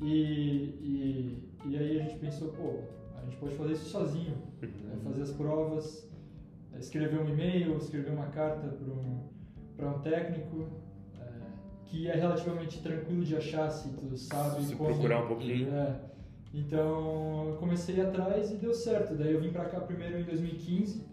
e, 0.00 0.12
e, 0.12 1.48
e 1.64 1.78
aí 1.78 2.00
a 2.00 2.02
gente 2.02 2.18
pensou, 2.18 2.48
pô, 2.48 2.80
a 3.16 3.24
gente 3.24 3.36
pode 3.36 3.54
fazer 3.54 3.72
isso 3.72 3.88
sozinho, 3.88 4.36
né? 4.60 4.98
fazer 5.04 5.22
as 5.22 5.30
provas, 5.30 6.10
escrever 6.78 7.20
um 7.20 7.28
e-mail, 7.28 7.78
escrever 7.78 8.12
uma 8.12 8.26
carta 8.26 8.68
para 8.68 8.92
um, 8.92 9.28
pra 9.76 9.88
um 9.88 10.00
técnico, 10.00 10.66
eh, 11.18 11.24
que 11.86 12.08
é 12.08 12.14
relativamente 12.14 12.82
tranquilo 12.82 13.24
de 13.24 13.36
achar 13.36 13.70
se 13.70 13.88
tu 13.90 14.14
sabe 14.18 14.64
Se 14.64 14.74
como... 14.74 14.90
procurar 14.90 15.24
um 15.24 15.28
pouquinho. 15.28 15.72
É. 15.72 16.11
Então 16.52 17.48
eu 17.48 17.56
comecei 17.56 18.00
atrás 18.00 18.50
e 18.50 18.56
deu 18.56 18.74
certo. 18.74 19.14
Daí 19.14 19.32
eu 19.32 19.40
vim 19.40 19.50
pra 19.50 19.64
cá 19.66 19.80
primeiro 19.80 20.18
em 20.18 20.24
2015, 20.24 21.04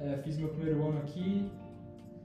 é, 0.00 0.16
fiz 0.18 0.36
meu 0.36 0.48
primeiro 0.48 0.84
ano 0.84 0.98
aqui 0.98 1.50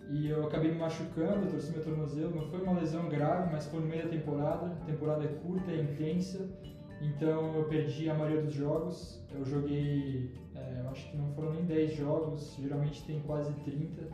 e 0.10 0.28
eu 0.30 0.46
acabei 0.46 0.72
me 0.72 0.78
machucando, 0.78 1.50
torci 1.50 1.72
meu 1.72 1.84
tornozelo. 1.84 2.36
Não 2.36 2.48
foi 2.50 2.62
uma 2.62 2.80
lesão 2.80 3.10
grave, 3.10 3.52
mas 3.52 3.66
foi 3.66 3.80
no 3.80 3.88
meio 3.88 4.04
da 4.04 4.10
temporada. 4.10 4.68
A 4.68 4.86
temporada 4.86 5.24
é 5.24 5.28
curta, 5.28 5.72
é 5.72 5.82
intensa, 5.82 6.48
então 7.02 7.56
eu 7.56 7.66
perdi 7.66 8.10
a 8.10 8.14
maioria 8.14 8.42
dos 8.42 8.54
jogos. 8.54 9.22
Eu 9.34 9.44
joguei, 9.44 10.32
é, 10.56 10.82
eu 10.82 10.90
acho 10.90 11.10
que 11.10 11.18
não 11.18 11.32
foram 11.34 11.54
nem 11.54 11.66
10 11.66 11.96
jogos, 11.96 12.56
geralmente 12.60 13.04
tem 13.06 13.20
quase 13.22 13.54
30. 13.64 14.08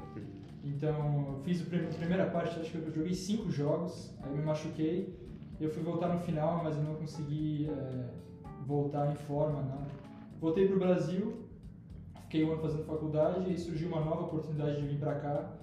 Então 0.64 1.36
eu 1.36 1.42
fiz 1.44 1.62
a 1.62 1.66
primeira 1.98 2.26
parte, 2.28 2.60
acho 2.60 2.72
que 2.72 2.78
eu 2.78 2.92
joguei 2.92 3.14
5 3.14 3.52
jogos, 3.52 4.16
aí 4.22 4.32
eu 4.32 4.38
me 4.38 4.44
machuquei. 4.44 5.23
Eu 5.60 5.70
fui 5.70 5.84
voltar 5.84 6.10
no 6.10 6.20
final, 6.22 6.64
mas 6.64 6.76
eu 6.76 6.84
não 6.84 6.96
consegui 6.96 7.70
é, 7.70 8.10
voltar 8.66 9.12
em 9.12 9.16
forma, 9.16 9.62
nada. 9.62 9.88
Voltei 10.40 10.68
para 10.68 10.76
o 10.76 10.80
Brasil, 10.80 11.34
fiquei 12.24 12.44
um 12.44 12.52
ano 12.52 12.62
fazendo 12.62 12.84
faculdade 12.84 13.54
e 13.54 13.58
surgiu 13.58 13.88
uma 13.88 14.02
nova 14.02 14.24
oportunidade 14.24 14.82
de 14.82 14.88
vir 14.88 15.00
para 15.00 15.16
cá. 15.20 15.58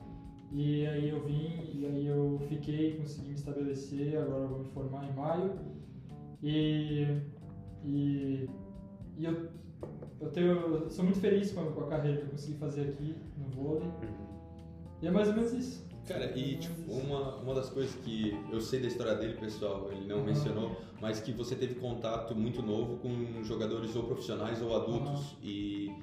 E 0.53 0.87
aí 0.87 1.09
eu 1.09 1.23
vim, 1.25 1.61
e 1.75 1.87
aí 1.87 2.07
eu 2.07 2.41
fiquei, 2.49 2.97
consegui 2.97 3.29
me 3.29 3.35
estabelecer, 3.35 4.19
agora 4.19 4.43
eu 4.43 4.49
vou 4.49 4.59
me 4.61 4.69
formar 4.71 5.05
em 5.09 5.13
maio. 5.13 5.53
E, 6.43 7.07
e, 7.85 8.49
e 9.17 9.25
eu, 9.25 9.49
eu, 10.21 10.31
tenho, 10.31 10.49
eu 10.49 10.91
sou 10.91 11.05
muito 11.05 11.21
feliz 11.21 11.53
com 11.53 11.61
a, 11.61 11.73
com 11.73 11.81
a 11.83 11.89
carreira 11.89 12.19
que 12.19 12.25
eu 12.25 12.31
consegui 12.31 12.59
fazer 12.59 12.89
aqui 12.89 13.15
no 13.37 13.49
vôlei. 13.49 13.89
E 15.03 15.07
é 15.07 15.11
mais 15.11 15.29
ou 15.29 15.35
menos 15.35 15.53
isso. 15.53 15.90
Cara, 16.11 16.37
e 16.37 16.57
tipo, 16.57 16.91
uma, 16.91 17.37
uma 17.37 17.55
das 17.55 17.71
coisas 17.71 17.95
que 18.05 18.37
eu 18.51 18.61
sei 18.61 18.81
da 18.81 18.89
história 18.89 19.15
dele, 19.15 19.35
pessoal, 19.35 19.89
ele 19.93 20.09
não 20.09 20.25
mencionou, 20.25 20.77
mas 21.01 21.21
que 21.21 21.31
você 21.31 21.55
teve 21.55 21.77
contato 21.77 22.35
muito 22.35 22.61
novo 22.61 22.97
com 22.97 23.45
jogadores 23.45 23.95
ou 23.95 24.03
profissionais 24.03 24.61
ou 24.61 24.75
adultos. 24.75 25.37
E 25.41 25.95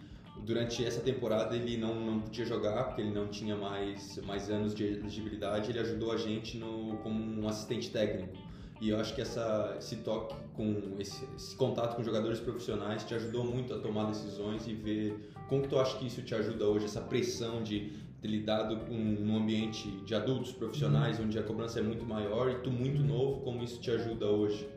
durante 0.46 0.86
essa 0.86 1.02
temporada 1.02 1.58
ele 1.58 1.76
não, 1.76 1.94
não 1.94 2.22
podia 2.22 2.46
jogar 2.46 2.86
porque 2.86 3.02
ele 3.02 3.12
não 3.12 3.28
tinha 3.28 3.58
mais, 3.58 4.18
mais 4.26 4.50
anos 4.50 4.74
de 4.74 4.86
elegibilidade. 4.86 5.72
Ele 5.72 5.80
ajudou 5.80 6.14
a 6.14 6.18
gente 6.18 6.58
no, 6.58 6.96
como 7.00 7.42
um 7.42 7.46
assistente 7.46 7.92
técnico. 7.92 8.38
E 8.80 8.90
eu 8.92 9.00
acho 9.02 9.14
que 9.14 9.22
essa, 9.22 9.76
esse 9.78 9.98
toque 9.98 10.36
com 10.54 10.96
esse, 11.00 11.28
esse, 11.36 11.54
contato 11.58 11.98
com 11.98 12.04
jogadores 12.04 12.40
profissionais 12.40 13.04
te 13.04 13.14
ajudou 13.14 13.44
muito 13.44 13.74
a 13.74 13.80
tomar 13.80 14.06
decisões 14.06 14.68
e 14.68 14.74
ver 14.74 15.32
como 15.50 15.64
que 15.64 15.68
tu 15.68 15.78
acha 15.78 15.98
que 15.98 16.08
isso 16.08 16.22
te 16.22 16.34
ajuda 16.34 16.66
hoje, 16.66 16.86
essa 16.86 17.02
pressão 17.02 17.62
de 17.62 18.07
lidado 18.28 18.78
com 18.86 18.94
um 18.94 19.38
ambiente 19.38 19.90
de 20.06 20.14
adultos 20.14 20.52
profissionais, 20.52 21.20
uhum. 21.20 21.26
onde 21.26 21.40
a 21.40 21.44
cobrança 21.44 21.80
é 21.80 21.84
muito 21.84 22.06
maior 22.06 22.50
e 22.52 22.56
tu 22.60 22.70
muito 22.70 23.02
novo, 23.02 23.42
como 23.42 23.64
isso 23.64 23.80
te 23.80 23.90
ajuda 23.92 24.28
hoje? 24.28 24.70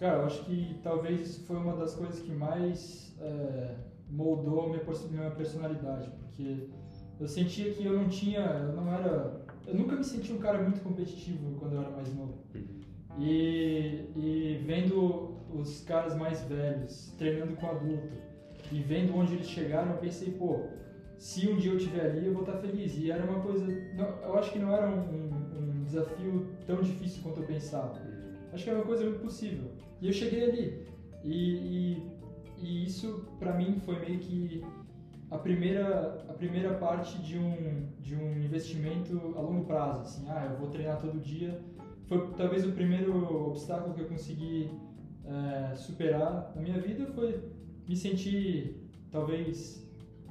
Cara, 0.00 0.18
eu 0.18 0.26
acho 0.26 0.44
que 0.44 0.76
talvez 0.82 1.20
isso 1.20 1.46
foi 1.46 1.56
uma 1.56 1.76
das 1.76 1.94
coisas 1.94 2.20
que 2.20 2.32
mais 2.32 3.16
é, 3.20 3.74
moldou 4.10 4.64
a 4.64 4.68
minha, 4.68 4.82
minha 5.10 5.30
personalidade, 5.30 6.10
porque 6.18 6.68
eu 7.20 7.28
sentia 7.28 7.72
que 7.72 7.84
eu 7.84 7.92
não 7.92 8.08
tinha, 8.08 8.40
eu 8.40 8.72
não 8.72 8.92
era, 8.92 9.40
eu 9.66 9.74
nunca 9.74 9.94
me 9.94 10.04
senti 10.04 10.32
um 10.32 10.38
cara 10.38 10.62
muito 10.62 10.80
competitivo 10.80 11.56
quando 11.58 11.74
eu 11.74 11.82
era 11.82 11.90
mais 11.90 12.12
novo. 12.14 12.34
Uhum. 12.54 12.84
E, 13.18 14.08
e 14.16 14.62
vendo 14.66 15.36
os 15.54 15.82
caras 15.82 16.16
mais 16.16 16.42
velhos 16.42 17.14
treinando 17.16 17.54
com 17.54 17.66
adulto 17.66 18.24
e 18.72 18.80
vendo 18.80 19.16
onde 19.16 19.34
eles 19.34 19.48
chegaram, 19.48 19.92
eu 19.92 19.98
pensei, 19.98 20.32
pô, 20.32 20.68
se 21.18 21.48
um 21.48 21.56
dia 21.56 21.72
eu 21.72 21.76
estiver 21.76 22.06
ali, 22.06 22.26
eu 22.26 22.32
vou 22.32 22.42
estar 22.42 22.58
feliz. 22.58 22.96
E 22.96 23.10
era 23.10 23.24
uma 23.24 23.40
coisa, 23.40 23.66
não, 23.94 24.06
eu 24.22 24.38
acho 24.38 24.52
que 24.52 24.58
não 24.58 24.74
era 24.74 24.88
um, 24.88 25.00
um, 25.00 25.80
um, 25.80 25.84
desafio 25.84 26.46
tão 26.66 26.80
difícil 26.82 27.22
quanto 27.22 27.40
eu 27.40 27.46
pensava. 27.46 28.00
Acho 28.52 28.64
que 28.64 28.70
era 28.70 28.78
uma 28.78 28.86
coisa 28.86 29.04
muito 29.04 29.20
possível. 29.20 29.70
E 30.00 30.06
eu 30.06 30.12
cheguei 30.12 30.44
ali. 30.44 30.86
E, 31.22 31.54
e, 31.54 32.12
e 32.62 32.84
isso, 32.84 33.26
para 33.38 33.54
mim, 33.54 33.80
foi 33.84 33.98
meio 34.00 34.18
que 34.18 34.64
a 35.30 35.38
primeira, 35.38 36.24
a 36.28 36.32
primeira 36.32 36.74
parte 36.74 37.20
de 37.22 37.38
um, 37.38 37.88
de 38.00 38.14
um 38.14 38.42
investimento 38.42 39.34
a 39.36 39.40
longo 39.40 39.64
prazo. 39.64 40.00
Assim, 40.00 40.26
ah, 40.28 40.48
eu 40.50 40.58
vou 40.58 40.68
treinar 40.68 41.00
todo 41.00 41.18
dia. 41.20 41.60
Foi 42.06 42.30
talvez 42.36 42.66
o 42.66 42.72
primeiro 42.72 43.48
obstáculo 43.48 43.94
que 43.94 44.02
eu 44.02 44.06
consegui 44.06 44.70
é, 45.24 45.74
superar 45.74 46.52
na 46.54 46.60
minha 46.60 46.78
vida 46.78 47.06
foi 47.06 47.42
me 47.88 47.96
sentir 47.96 48.76
talvez 49.10 49.83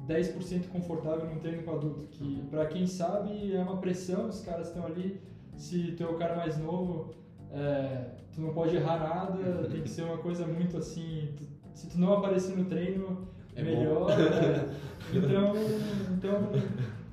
10% 0.07 0.67
confortável 0.67 1.27
num 1.27 1.39
treino 1.39 1.63
com 1.63 1.71
adulto, 1.71 2.07
que 2.07 2.43
para 2.49 2.65
quem 2.65 2.85
sabe 2.85 3.55
é 3.55 3.61
uma 3.61 3.77
pressão, 3.77 4.27
os 4.27 4.41
caras 4.41 4.67
estão 4.67 4.85
ali, 4.85 5.21
se 5.55 5.93
tu 5.93 6.03
é 6.03 6.07
o 6.07 6.15
cara 6.15 6.35
mais 6.35 6.57
novo, 6.57 7.13
é, 7.51 8.09
tu 8.33 8.41
não 8.41 8.53
pode 8.53 8.75
errar 8.75 8.99
nada, 8.99 9.69
tem 9.69 9.81
que 9.81 9.89
ser 9.89 10.03
uma 10.03 10.17
coisa 10.17 10.45
muito 10.45 10.77
assim, 10.77 11.33
tu, 11.37 11.45
se 11.73 11.87
tu 11.87 11.99
não 11.99 12.13
aparecer 12.13 12.57
no 12.57 12.65
treino, 12.65 13.27
é 13.55 13.63
melhor. 13.63 14.09
É, 14.11 14.65
então, 15.15 15.53
então, 16.17 16.51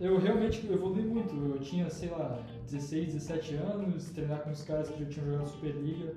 eu 0.01 0.19
realmente 0.19 0.67
evolui 0.67 1.03
muito, 1.03 1.35
eu 1.35 1.61
tinha, 1.61 1.89
sei 1.91 2.11
lá, 2.11 2.41
16, 2.65 3.13
17 3.15 3.55
anos, 3.55 4.11
treinar 4.11 4.41
com 4.41 4.51
os 4.51 4.63
caras 4.63 4.89
que 4.91 5.05
já 5.05 5.11
tinham 5.11 5.27
jogado 5.27 5.49
Superliga, 5.49 6.15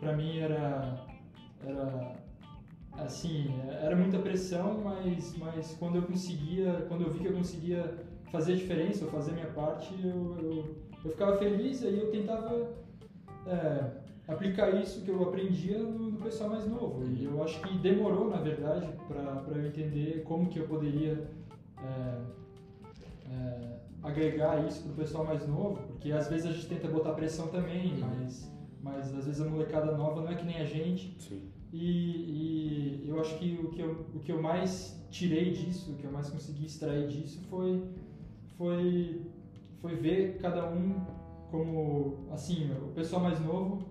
para 0.00 0.16
mim 0.16 0.38
era, 0.38 1.06
era 1.64 2.16
assim, 2.98 3.54
era 3.82 3.96
muita 3.96 4.18
pressão, 4.18 4.80
mas, 4.82 5.36
mas 5.36 5.76
quando 5.78 5.96
eu 5.96 6.02
conseguia, 6.02 6.84
quando 6.88 7.02
eu 7.02 7.10
vi 7.10 7.20
que 7.20 7.26
eu 7.26 7.34
conseguia 7.34 7.98
fazer 8.30 8.52
a 8.52 8.56
diferença, 8.56 9.04
ou 9.04 9.10
fazer 9.10 9.32
a 9.32 9.34
minha 9.34 9.48
parte, 9.48 9.94
eu, 10.02 10.36
eu, 10.40 10.76
eu 11.04 11.10
ficava 11.10 11.36
feliz 11.36 11.82
e 11.82 11.86
aí 11.86 11.98
eu 11.98 12.10
tentava 12.10 12.70
é, 13.46 13.90
aplicar 14.28 14.70
isso 14.80 15.02
que 15.02 15.10
eu 15.10 15.22
aprendia 15.22 15.78
no, 15.78 16.10
no, 16.10 16.18
pessoal 16.18 16.50
mais 16.50 16.66
novo. 16.66 17.04
E 17.04 17.24
eu 17.24 17.42
acho 17.42 17.60
que 17.60 17.76
demorou, 17.78 18.28
na 18.28 18.40
verdade, 18.40 18.88
para 19.08 19.56
eu 19.56 19.66
entender 19.66 20.22
como 20.24 20.48
que 20.48 20.58
eu 20.58 20.66
poderia 20.66 21.28
é, 21.78 22.20
é, 23.30 23.78
agregar 24.02 24.66
isso 24.66 24.82
para 24.82 24.92
o 24.92 24.94
pessoal 24.96 25.24
mais 25.24 25.46
novo, 25.46 25.82
porque 25.88 26.12
às 26.12 26.28
vezes 26.28 26.46
a 26.46 26.52
gente 26.52 26.68
tenta 26.68 26.88
botar 26.88 27.12
pressão 27.12 27.48
também, 27.48 27.98
mas, 27.98 28.52
mas 28.82 29.14
às 29.14 29.26
vezes 29.26 29.40
a 29.40 29.48
molecada 29.48 29.96
nova 29.96 30.22
não 30.22 30.30
é 30.30 30.34
que 30.34 30.44
nem 30.44 30.58
a 30.58 30.64
gente. 30.64 31.16
Sim. 31.18 31.50
E, 31.72 33.04
e, 33.04 33.08
eu 33.08 33.20
acho 33.20 33.38
que 33.38 33.58
o 33.62 33.70
que 33.70 33.80
eu, 33.80 34.06
o 34.14 34.18
que 34.18 34.32
eu 34.32 34.42
mais 34.42 35.00
tirei 35.10 35.52
disso, 35.52 35.92
o 35.92 35.96
que 35.96 36.04
eu 36.04 36.12
mais 36.12 36.28
consegui 36.28 36.66
extrair 36.66 37.06
disso 37.08 37.40
foi, 37.48 37.82
foi, 38.56 39.22
foi 39.80 39.94
ver 39.96 40.38
cada 40.38 40.68
um 40.68 41.04
como, 41.50 42.28
assim, 42.30 42.70
o 42.72 42.92
pessoal 42.92 43.22
mais 43.22 43.40
novo, 43.40 43.88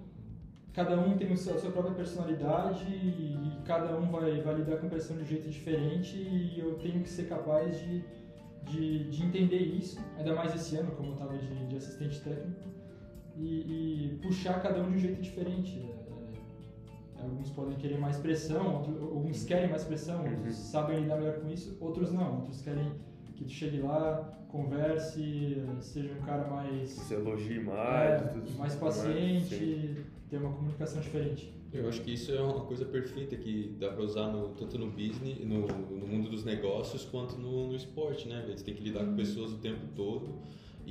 cada 0.74 1.00
um 1.00 1.18
tem 1.18 1.32
a 1.32 1.36
sua 1.36 1.72
própria 1.72 1.94
personalidade 1.94 2.86
e, 2.86 3.36
e 3.36 3.62
cada 3.66 3.98
um 3.98 4.10
vai, 4.10 4.42
vai 4.42 4.56
lidar 4.56 4.78
com 4.78 4.90
pressão 4.90 5.18
de 5.18 5.24
um 5.24 5.26
jeito 5.26 5.50
diferente 5.50 6.16
e 6.16 6.60
eu 6.60 6.76
tenho 6.76 7.02
que 7.02 7.10
ser 7.10 7.28
capaz 7.28 7.78
de, 7.80 8.04
de, 8.64 9.10
de 9.10 9.24
entender 9.24 9.58
isso, 9.58 10.00
ainda 10.18 10.34
mais 10.36 10.54
esse 10.56 10.78
ano, 10.78 10.92
como 10.92 11.10
eu 11.10 11.14
estava 11.14 11.38
de, 11.38 11.68
de 11.68 11.76
assistente 11.76 12.22
técnico, 12.22 12.70
e, 13.36 14.14
e 14.14 14.20
puxar 14.22 14.62
cada 14.62 14.82
um 14.82 14.90
de 14.90 14.96
um 14.96 15.00
jeito 15.00 15.22
diferente 15.22 15.82
Alguns 17.22 17.50
podem 17.52 17.78
querer 17.78 17.98
mais 17.98 18.18
pressão, 18.18 18.76
outros, 18.76 19.02
alguns 19.02 19.44
querem 19.44 19.70
mais 19.70 19.84
pressão, 19.84 20.24
outros 20.24 20.58
uhum. 20.58 20.64
sabem 20.64 21.02
lidar 21.02 21.18
melhor 21.18 21.40
com 21.40 21.50
isso, 21.50 21.78
outros 21.80 22.12
não. 22.12 22.38
Outros 22.38 22.62
querem 22.62 22.92
que 23.36 23.44
tu 23.44 23.52
chegue 23.52 23.80
lá, 23.80 24.46
converse, 24.50 25.58
seja 25.82 26.14
um 26.14 26.26
cara 26.26 26.48
mais. 26.50 26.90
Se 26.90 27.14
elogie 27.14 27.60
mais, 27.60 28.22
é, 28.22 28.58
mais 28.58 28.76
paciente, 28.76 30.06
ter 30.30 30.38
uma 30.38 30.54
comunicação 30.54 31.02
diferente. 31.02 31.54
Eu 31.72 31.88
acho 31.88 32.02
que 32.02 32.14
isso 32.14 32.32
é 32.32 32.42
uma 32.42 32.66
coisa 32.66 32.84
perfeita 32.84 33.36
que 33.36 33.76
dá 33.80 33.92
para 33.92 34.04
usar 34.04 34.32
no, 34.32 34.50
tanto 34.50 34.78
no 34.80 34.90
business, 34.90 35.40
no, 35.46 35.68
no 35.68 36.08
mundo 36.08 36.30
dos 36.30 36.44
negócios, 36.44 37.06
quanto 37.06 37.38
no, 37.38 37.68
no 37.68 37.76
esporte, 37.76 38.28
né? 38.28 38.44
Você 38.48 38.64
tem 38.64 38.74
que 38.74 38.84
lidar 38.84 39.02
com 39.02 39.12
uhum. 39.12 39.16
pessoas 39.16 39.52
o 39.52 39.58
tempo 39.58 39.86
todo 39.96 40.40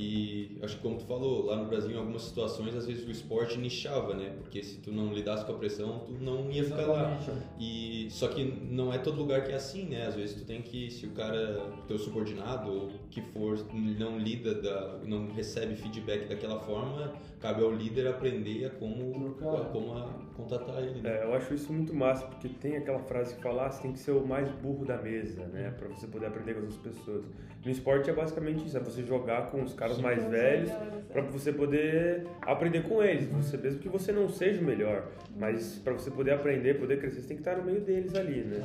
e 0.00 0.56
acho 0.62 0.76
que 0.76 0.82
como 0.82 0.96
tu 0.96 1.04
falou, 1.06 1.46
lá 1.46 1.56
no 1.56 1.64
Brasil 1.64 1.90
em 1.90 1.98
algumas 1.98 2.22
situações 2.22 2.72
às 2.76 2.86
vezes 2.86 3.04
o 3.04 3.10
esporte 3.10 3.58
nichava, 3.58 4.14
né? 4.14 4.32
Porque 4.38 4.62
se 4.62 4.76
tu 4.76 4.92
não 4.92 5.12
lidasse 5.12 5.44
com 5.44 5.50
a 5.50 5.56
pressão, 5.56 6.04
tu 6.06 6.12
não 6.12 6.48
ia 6.52 6.62
ficar 6.62 6.86
lá. 6.86 7.18
E 7.58 8.06
só 8.08 8.28
que 8.28 8.44
não 8.44 8.92
é 8.92 8.98
todo 8.98 9.16
lugar 9.16 9.42
que 9.42 9.50
é 9.50 9.56
assim, 9.56 9.86
né? 9.86 10.06
Às 10.06 10.14
vezes 10.14 10.36
tu 10.36 10.46
tem 10.46 10.62
que 10.62 10.88
se 10.88 11.04
o 11.04 11.10
cara 11.10 11.72
teu 11.88 11.98
subordinado 11.98 12.70
ou 12.70 12.90
que 13.10 13.20
for 13.20 13.58
não 13.72 14.16
lida 14.16 14.54
da 14.54 14.98
não 15.04 15.32
recebe 15.32 15.74
feedback 15.74 16.28
daquela 16.28 16.60
forma, 16.60 17.12
cabe 17.40 17.64
ao 17.64 17.72
líder 17.72 18.06
aprender 18.06 18.66
a 18.66 18.70
como 18.70 19.34
a, 19.40 19.64
como 19.64 19.94
a 19.94 20.12
contatar 20.36 20.80
ele. 20.80 21.00
Né? 21.00 21.10
É, 21.10 21.24
eu 21.24 21.34
acho 21.34 21.52
isso 21.54 21.72
muito 21.72 21.92
massa, 21.92 22.24
porque 22.26 22.48
tem 22.48 22.76
aquela 22.76 23.00
frase 23.00 23.34
que 23.34 23.42
fala, 23.42 23.66
ah, 23.66 23.70
você 23.70 23.82
tem 23.82 23.92
que 23.92 23.98
ser 23.98 24.12
o 24.12 24.24
mais 24.24 24.48
burro 24.62 24.84
da 24.84 24.96
mesa, 24.96 25.44
né? 25.46 25.74
Para 25.76 25.88
você 25.88 26.06
poder 26.06 26.26
aprender 26.26 26.54
com 26.54 26.60
as 26.60 26.76
outras 26.76 26.94
pessoas. 26.94 27.24
No 27.64 27.72
esporte 27.72 28.08
é 28.08 28.12
basicamente 28.12 28.64
isso, 28.64 28.76
é 28.76 28.80
você 28.80 29.02
jogar 29.02 29.50
com 29.50 29.62
os 29.62 29.74
caras 29.74 29.87
caras 29.88 29.98
mais 29.98 30.24
velhos 30.26 30.70
para 31.12 31.22
você 31.22 31.52
poder 31.52 32.26
aprender 32.42 32.82
com 32.82 33.02
eles. 33.02 33.28
Você 33.28 33.56
mesmo 33.56 33.80
que 33.80 33.88
você 33.88 34.12
não 34.12 34.28
seja 34.28 34.60
o 34.60 34.64
melhor, 34.64 35.08
mas 35.36 35.78
para 35.78 35.94
você 35.94 36.10
poder 36.10 36.32
aprender, 36.32 36.78
poder 36.78 36.98
crescer, 36.98 37.22
você 37.22 37.28
tem 37.28 37.36
que 37.36 37.42
estar 37.42 37.56
no 37.56 37.64
meio 37.64 37.80
deles 37.80 38.14
ali, 38.14 38.42
né? 38.44 38.58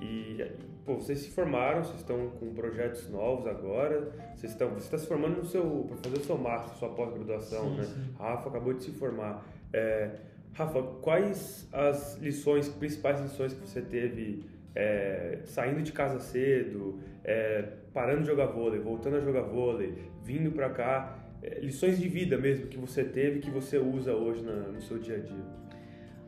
É. 0.00 0.04
E 0.04 0.46
pô, 0.84 0.94
vocês 0.94 1.18
se 1.20 1.30
formaram, 1.30 1.84
vocês 1.84 2.00
estão 2.00 2.30
com 2.30 2.52
projetos 2.54 3.08
novos 3.10 3.46
agora. 3.46 4.10
Vocês 4.34 4.52
estão, 4.52 4.70
você 4.70 4.86
está 4.86 4.98
se 4.98 5.06
formando 5.06 5.36
no 5.36 5.44
seu 5.44 5.86
para 5.88 5.96
fazer 5.98 6.16
o 6.16 6.24
seu 6.24 6.38
master, 6.38 6.76
sua 6.78 6.88
pós-graduação, 6.90 7.76
né? 7.76 7.84
Sim. 7.84 8.14
Rafa 8.18 8.48
acabou 8.48 8.72
de 8.72 8.84
se 8.84 8.90
formar. 8.92 9.44
É, 9.72 10.10
Rafa, 10.52 10.82
quais 11.00 11.68
as 11.72 12.16
lições, 12.18 12.68
principais 12.68 13.20
lições 13.20 13.52
que 13.52 13.60
você 13.60 13.80
teve 13.80 14.44
é, 14.74 15.40
saindo 15.44 15.82
de 15.82 15.92
casa 15.92 16.20
cedo, 16.20 16.98
é, 17.24 17.62
parando 17.92 18.22
de 18.22 18.26
jogar 18.26 18.46
vôlei, 18.46 18.80
voltando 18.80 19.16
a 19.16 19.20
jogar 19.20 19.42
vôlei, 19.42 20.10
vindo 20.22 20.52
para 20.52 20.70
cá, 20.70 21.18
é, 21.42 21.60
lições 21.60 21.98
de 21.98 22.08
vida 22.08 22.36
mesmo 22.36 22.66
que 22.66 22.76
você 22.76 23.02
teve 23.04 23.40
que 23.40 23.50
você 23.50 23.78
usa 23.78 24.12
hoje 24.12 24.42
na, 24.42 24.52
no 24.52 24.80
seu 24.80 24.98
dia 24.98 25.16
a 25.16 25.20
dia? 25.20 25.44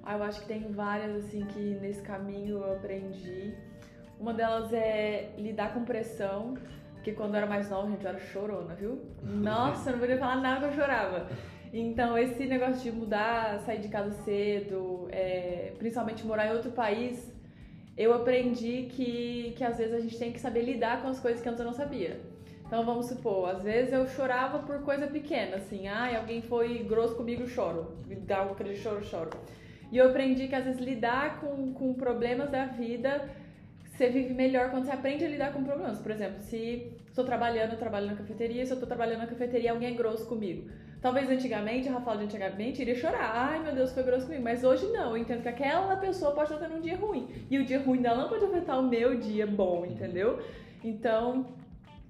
Ah, 0.03 0.17
eu 0.17 0.23
acho 0.25 0.41
que 0.41 0.49
tem 0.49 0.73
várias 0.73 1.25
assim 1.25 1.45
que 1.47 1.61
nesse 1.81 2.03
caminho 2.03 2.59
eu 2.59 2.73
aprendi. 2.73 3.55
Uma 4.19 4.35
delas 4.35 4.73
é 4.73 5.31
lidar 5.39 5.75
com 5.75 5.85
pressão, 5.85 6.55
porque 6.95 7.13
quando 7.13 7.35
eu 7.35 7.39
era 7.39 7.47
mais 7.47 7.69
nova, 7.71 7.89
gente, 7.89 8.03
eu 8.05 8.11
era 8.11 8.19
chorona, 8.19 8.75
viu? 8.75 9.01
Nossa, 9.23 9.91
eu 9.91 9.95
não 9.95 10.01
podia 10.01 10.19
falar 10.19 10.37
nada 10.37 10.61
que 10.61 10.75
eu 10.75 10.81
chorava. 10.81 11.29
Então, 11.73 12.19
esse 12.19 12.45
negócio 12.47 12.83
de 12.83 12.93
mudar, 12.93 13.59
sair 13.61 13.81
de 13.81 13.89
casa 13.89 14.13
cedo, 14.25 15.09
é, 15.11 15.73
principalmente 15.79 16.25
morar 16.27 16.49
em 16.49 16.53
outro 16.53 16.71
país, 16.71 17.32
eu 17.97 18.15
aprendi 18.15 18.89
que, 18.91 19.55
que 19.57 19.65
às 19.65 19.79
vezes 19.79 19.95
a 19.95 20.01
gente 20.01 20.19
tem 20.19 20.33
que 20.33 20.41
saber 20.41 20.63
lidar 20.63 21.03
com 21.03 21.09
as 21.09 21.21
coisas 21.21 21.43
que 21.43 21.49
antes 21.49 21.61
eu 21.61 21.67
não 21.67 21.75
sabia. 21.75 22.21
Então, 22.67 22.87
vamos 22.87 23.07
supor, 23.07 23.51
às 23.51 23.63
vezes 23.63 23.93
eu 23.93 24.07
chorava 24.07 24.61
por 24.61 24.81
coisa 24.81 25.07
pequena, 25.07 25.57
assim, 25.57 25.89
ah, 25.89 26.19
alguém 26.19 26.41
foi 26.41 26.79
grosso 26.79 27.15
comigo, 27.15 27.47
choro. 27.47 27.99
Dá 28.27 28.47
um 28.47 28.53
aquele 28.53 28.75
choro, 28.77 29.05
choro. 29.05 29.31
E 29.91 29.99
eu 29.99 30.09
aprendi 30.09 30.49
que 30.49 30.55
às 30.55 30.65
vezes 30.65 30.81
lidar 30.81 31.39
com, 31.39 31.75
com 31.75 31.93
problemas 31.93 32.51
da 32.51 32.65
vida, 32.65 33.29
você 33.85 34.09
vive 34.09 34.33
melhor 34.33 34.71
quando 34.71 34.87
você 34.87 34.91
aprende 34.91 35.23
a 35.23 35.29
lidar 35.29 35.53
com 35.53 35.63
problemas. 35.63 35.99
Por 35.99 36.11
exemplo, 36.11 36.41
se 36.41 36.97
estou 37.07 37.27
trabalhando, 37.27 37.73
eu 37.73 37.79
trabalho 37.79 38.07
na 38.07 38.17
cafeteria, 38.17 38.65
se 38.65 38.73
eu 38.73 38.77
estou 38.77 38.89
trabalhando 38.89 39.19
na 39.19 39.27
cafeteria 39.27 39.73
alguém 39.73 39.93
é 39.93 39.95
grosso 39.95 40.27
comigo. 40.27 40.71
Talvez 41.02 41.28
antigamente, 41.28 41.88
a 41.88 41.92
Rafael 41.94 42.18
de 42.18 42.25
antigamente 42.25 42.80
iria 42.80 42.94
chorar. 42.94 43.32
Ai 43.35 43.59
meu 43.62 43.75
Deus, 43.75 43.92
foi 43.92 44.04
grosso 44.04 44.26
comigo. 44.26 44.44
Mas 44.44 44.62
hoje 44.62 44.87
não, 44.87 45.11
eu 45.11 45.18
entendo 45.18 45.42
que 45.42 45.49
aquela 45.49 45.97
pessoa 45.97 46.32
pode 46.32 46.52
estar 46.52 46.64
tendo 46.64 46.78
um 46.78 46.80
dia 46.80 46.97
ruim. 46.97 47.28
E 47.50 47.59
o 47.59 47.64
dia 47.64 47.80
ruim 47.80 48.00
dela 48.00 48.23
não 48.23 48.28
pode 48.28 48.44
afetar 48.44 48.78
o 48.78 48.88
meu 48.88 49.18
dia 49.18 49.47
bom, 49.47 49.85
entendeu? 49.85 50.40
Então, 50.82 51.47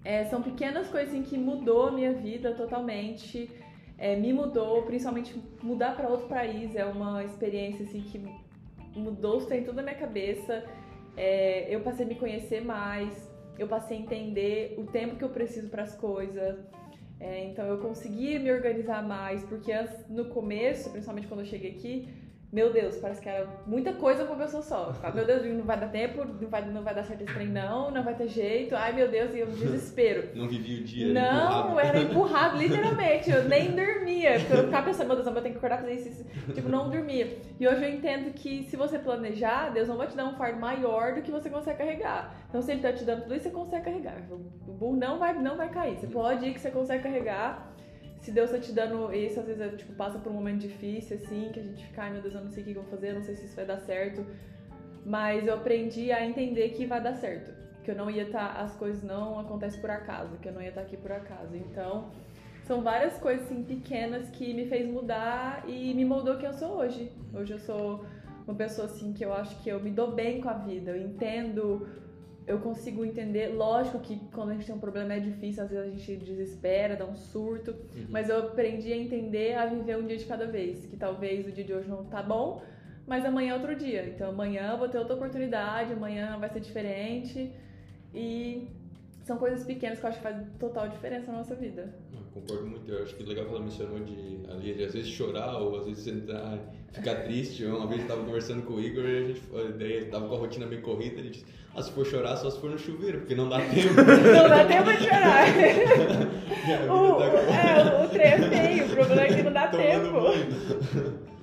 é, 0.04 0.24
são 0.26 0.42
pequenas 0.42 0.88
coisas 0.88 1.08
assim, 1.08 1.22
que 1.22 1.38
mudou 1.38 1.88
a 1.88 1.90
minha 1.90 2.12
vida 2.12 2.52
totalmente 2.52 3.50
é, 4.02 4.16
me 4.16 4.32
mudou, 4.32 4.82
principalmente 4.82 5.40
mudar 5.62 5.94
para 5.94 6.08
outro 6.08 6.26
país 6.26 6.74
é 6.74 6.84
uma 6.84 7.22
experiência 7.22 7.84
assim 7.84 8.00
que 8.00 8.20
mudou 8.98 9.38
o 9.38 9.46
tudo 9.46 9.74
na 9.74 9.82
minha 9.82 9.94
cabeça. 9.94 10.64
É, 11.16 11.72
eu 11.72 11.82
passei 11.82 12.04
a 12.04 12.08
me 12.08 12.16
conhecer 12.16 12.64
mais, 12.64 13.32
eu 13.56 13.68
passei 13.68 13.96
a 13.96 14.00
entender 14.00 14.74
o 14.76 14.84
tempo 14.86 15.14
que 15.14 15.22
eu 15.22 15.28
preciso 15.28 15.68
para 15.68 15.84
as 15.84 15.94
coisas. 15.94 16.58
É, 17.22 17.44
então 17.44 17.64
eu 17.66 17.78
consegui 17.78 18.36
me 18.40 18.50
organizar 18.50 19.00
mais, 19.06 19.44
porque 19.44 19.72
no 20.08 20.24
começo, 20.24 20.90
principalmente 20.90 21.28
quando 21.28 21.38
eu 21.40 21.46
cheguei 21.46 21.70
aqui, 21.70 22.08
meu 22.52 22.70
Deus, 22.70 22.98
parece 22.98 23.22
que 23.22 23.30
era 23.30 23.48
muita 23.66 23.94
coisa 23.94 24.24
pra 24.26 24.34
uma 24.34 24.44
pessoa 24.44 24.62
só. 24.62 24.92
Meu 25.14 25.24
Deus, 25.24 25.42
não 25.46 25.64
vai 25.64 25.80
dar 25.80 25.88
tempo, 25.88 26.22
não 26.22 26.50
vai, 26.50 26.62
não 26.66 26.82
vai 26.82 26.94
dar 26.94 27.02
certo 27.02 27.22
esse 27.22 27.32
trem, 27.32 27.48
não, 27.48 27.90
não 27.90 28.02
vai 28.04 28.14
ter 28.14 28.28
jeito. 28.28 28.76
Ai, 28.76 28.92
meu 28.92 29.08
Deus, 29.08 29.34
e 29.34 29.38
eu 29.38 29.46
desespero. 29.46 30.28
Não 30.36 30.46
vivi 30.46 30.80
o 30.80 30.84
dia 30.84 31.14
Não, 31.14 31.70
empurrado. 31.70 31.80
era 31.80 31.98
empurrado, 31.98 32.56
literalmente. 32.60 33.30
Eu 33.30 33.44
nem 33.44 33.70
dormia. 33.70 34.38
Porque 34.38 34.52
eu 34.52 34.64
ficava 34.64 34.86
pensando, 34.86 35.06
meu 35.06 35.16
Deus, 35.16 35.26
eu 35.26 35.42
tenho 35.42 35.54
que 35.54 35.58
acordar 35.58 35.78
fazer 35.78 35.94
isso, 35.94 36.08
isso. 36.08 36.24
Tipo, 36.52 36.68
não 36.68 36.90
dormia. 36.90 37.38
E 37.58 37.66
hoje 37.66 37.84
eu 37.84 37.88
entendo 37.88 38.32
que 38.34 38.64
se 38.64 38.76
você 38.76 38.98
planejar, 38.98 39.70
Deus 39.70 39.88
não 39.88 39.96
vai 39.96 40.06
te 40.06 40.16
dar 40.16 40.26
um 40.26 40.36
fardo 40.36 40.60
maior 40.60 41.14
do 41.14 41.22
que 41.22 41.30
você 41.30 41.48
consegue 41.48 41.78
carregar. 41.78 42.34
Então, 42.48 42.60
se 42.60 42.72
Ele 42.72 42.82
tá 42.82 42.92
te 42.92 43.04
dando 43.04 43.22
tudo 43.22 43.34
isso, 43.34 43.44
você 43.44 43.50
consegue 43.50 43.84
carregar. 43.84 44.16
O 44.30 44.72
burro 44.72 44.96
não 44.96 45.18
vai, 45.18 45.32
não 45.32 45.56
vai 45.56 45.70
cair. 45.70 45.96
Você 45.96 46.06
pode 46.06 46.46
ir 46.46 46.52
que 46.52 46.60
você 46.60 46.70
consegue 46.70 47.02
carregar 47.02 47.71
se 48.22 48.30
Deus 48.30 48.52
tá 48.52 48.58
te 48.58 48.72
dando 48.72 49.12
isso, 49.12 49.40
às 49.40 49.46
vezes 49.46 49.60
é, 49.60 49.68
tipo, 49.70 49.92
passa 49.94 50.16
por 50.16 50.30
um 50.30 50.34
momento 50.36 50.60
difícil, 50.60 51.16
assim, 51.16 51.50
que 51.52 51.58
a 51.58 51.62
gente 51.62 51.84
fica, 51.84 52.02
ai 52.02 52.12
meu 52.12 52.22
Deus, 52.22 52.34
eu 52.34 52.40
não 52.40 52.50
sei 52.50 52.62
o 52.62 52.66
que 52.66 52.70
eu 52.70 52.82
vou 52.82 52.90
fazer, 52.90 53.10
eu 53.10 53.14
não 53.16 53.22
sei 53.22 53.34
se 53.34 53.46
isso 53.46 53.56
vai 53.56 53.66
dar 53.66 53.78
certo. 53.78 54.24
Mas 55.04 55.44
eu 55.44 55.54
aprendi 55.54 56.12
a 56.12 56.24
entender 56.24 56.68
que 56.70 56.86
vai 56.86 57.02
dar 57.02 57.16
certo. 57.16 57.52
Que 57.82 57.90
eu 57.90 57.96
não 57.96 58.08
ia 58.08 58.22
estar, 58.22 58.54
tá, 58.54 58.60
as 58.60 58.76
coisas 58.76 59.02
não 59.02 59.40
acontecem 59.40 59.80
por 59.80 59.90
acaso, 59.90 60.36
que 60.36 60.48
eu 60.48 60.52
não 60.52 60.62
ia 60.62 60.68
estar 60.68 60.82
tá 60.82 60.86
aqui 60.86 60.96
por 60.96 61.10
acaso. 61.10 61.56
Então, 61.56 62.12
são 62.64 62.80
várias 62.80 63.18
coisas 63.18 63.44
assim, 63.44 63.64
pequenas 63.64 64.30
que 64.30 64.54
me 64.54 64.66
fez 64.66 64.88
mudar 64.88 65.64
e 65.68 65.92
me 65.92 66.04
moldou 66.04 66.36
quem 66.36 66.46
eu 66.46 66.54
sou 66.54 66.76
hoje. 66.76 67.10
Hoje 67.34 67.54
eu 67.54 67.58
sou 67.58 68.04
uma 68.46 68.54
pessoa 68.54 68.86
assim 68.86 69.12
que 69.12 69.24
eu 69.24 69.32
acho 69.32 69.60
que 69.64 69.68
eu 69.68 69.80
me 69.80 69.90
dou 69.90 70.12
bem 70.12 70.40
com 70.40 70.48
a 70.48 70.54
vida, 70.54 70.92
eu 70.92 71.02
entendo 71.02 71.88
eu 72.46 72.58
consigo 72.58 73.04
entender. 73.04 73.48
Lógico 73.48 74.00
que 74.00 74.20
quando 74.32 74.50
a 74.50 74.54
gente 74.54 74.66
tem 74.66 74.74
um 74.74 74.80
problema 74.80 75.14
é 75.14 75.20
difícil, 75.20 75.62
às 75.62 75.70
vezes 75.70 75.86
a 75.86 75.90
gente 75.90 76.16
desespera, 76.16 76.96
dá 76.96 77.06
um 77.06 77.14
surto, 77.14 77.70
uhum. 77.70 78.06
mas 78.08 78.28
eu 78.28 78.38
aprendi 78.38 78.92
a 78.92 78.96
entender, 78.96 79.54
a 79.54 79.66
viver 79.66 79.96
um 79.96 80.06
dia 80.06 80.16
de 80.16 80.24
cada 80.24 80.46
vez. 80.46 80.86
Que 80.86 80.96
talvez 80.96 81.46
o 81.46 81.52
dia 81.52 81.64
de 81.64 81.72
hoje 81.72 81.88
não 81.88 82.04
tá 82.04 82.22
bom, 82.22 82.62
mas 83.06 83.24
amanhã 83.24 83.52
é 83.52 83.54
outro 83.54 83.74
dia. 83.74 84.06
Então 84.06 84.30
amanhã 84.30 84.72
eu 84.72 84.78
vou 84.78 84.88
ter 84.88 84.98
outra 84.98 85.14
oportunidade, 85.14 85.92
amanhã 85.92 86.36
vai 86.38 86.48
ser 86.50 86.60
diferente. 86.60 87.52
E 88.14 88.68
são 89.24 89.38
coisas 89.38 89.64
pequenas 89.64 89.98
que 89.98 90.04
eu 90.04 90.10
acho 90.10 90.18
que 90.18 90.24
fazem 90.24 90.46
total 90.58 90.88
diferença 90.88 91.30
na 91.30 91.38
nossa 91.38 91.54
vida. 91.54 91.94
Eu 92.12 92.21
concordo 92.32 92.66
muito. 92.66 92.90
Eu 92.90 93.02
acho 93.02 93.14
que 93.14 93.22
legal 93.22 93.44
que 93.44 93.50
ela 93.50 93.60
mencionou 93.60 94.00
de 94.00 94.40
ali, 94.50 94.74
de 94.74 94.84
às 94.84 94.92
vezes 94.92 95.10
chorar 95.10 95.58
ou 95.58 95.78
às 95.78 95.86
vezes 95.86 96.04
sentar, 96.04 96.58
ficar 96.92 97.16
triste. 97.22 97.64
Uma 97.64 97.86
vez 97.86 98.00
eu 98.00 98.06
estava 98.06 98.24
conversando 98.24 98.62
com 98.62 98.74
o 98.74 98.80
Igor 98.80 99.04
e 99.04 99.16
a 99.16 99.26
gente 99.26 99.42
daí 99.78 100.04
tava 100.06 100.28
com 100.28 100.34
a 100.34 100.38
rotina 100.38 100.66
bem 100.66 100.80
corrida. 100.80 101.20
Ele 101.20 101.30
disse: 101.30 101.44
Ah, 101.74 101.82
se 101.82 101.92
for 101.92 102.06
chorar, 102.06 102.36
só 102.36 102.50
se 102.50 102.60
for 102.60 102.70
no 102.70 102.78
chuveiro, 102.78 103.20
porque 103.20 103.34
não 103.34 103.48
dá 103.48 103.58
tempo. 103.66 103.94
não 103.94 104.48
dá 104.48 104.64
tempo 104.64 104.92
de 104.92 105.04
chorar. 105.04 105.46
o, 106.90 107.14
tá 107.14 107.24
é, 107.26 108.04
o 108.04 108.08
trem 108.08 108.26
é 108.26 108.38
feio, 108.38 108.86
o 108.86 108.88
problema 108.90 109.22
é 109.22 109.28
que 109.28 109.42
não 109.42 109.52
dá 109.52 109.68
tempo. 109.68 110.18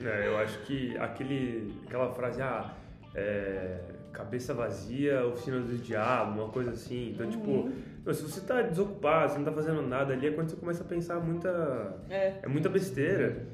É, 0.03 0.27
eu 0.27 0.37
acho 0.37 0.59
que 0.61 0.97
aquele, 0.97 1.73
aquela 1.85 2.09
frase, 2.13 2.41
ah, 2.41 2.73
é, 3.13 3.79
cabeça 4.13 4.53
vazia, 4.53 5.25
oficina 5.25 5.59
do 5.59 5.77
diabo, 5.77 6.41
uma 6.41 6.49
coisa 6.49 6.71
assim. 6.71 7.11
Então, 7.13 7.29
tipo, 7.29 7.49
uhum. 7.49 7.63
tipo, 7.63 7.77
se 8.13 8.23
você 8.23 8.41
tá 8.41 8.61
desocupado, 8.61 9.31
você 9.31 9.37
não 9.37 9.45
tá 9.45 9.51
fazendo 9.51 9.81
nada 9.81 10.13
ali, 10.13 10.27
é 10.27 10.31
quando 10.31 10.49
você 10.49 10.55
começa 10.55 10.83
a 10.83 10.85
pensar 10.85 11.19
muita. 11.19 12.03
É, 12.09 12.39
é 12.41 12.47
muita 12.47 12.69
besteira. 12.69 13.45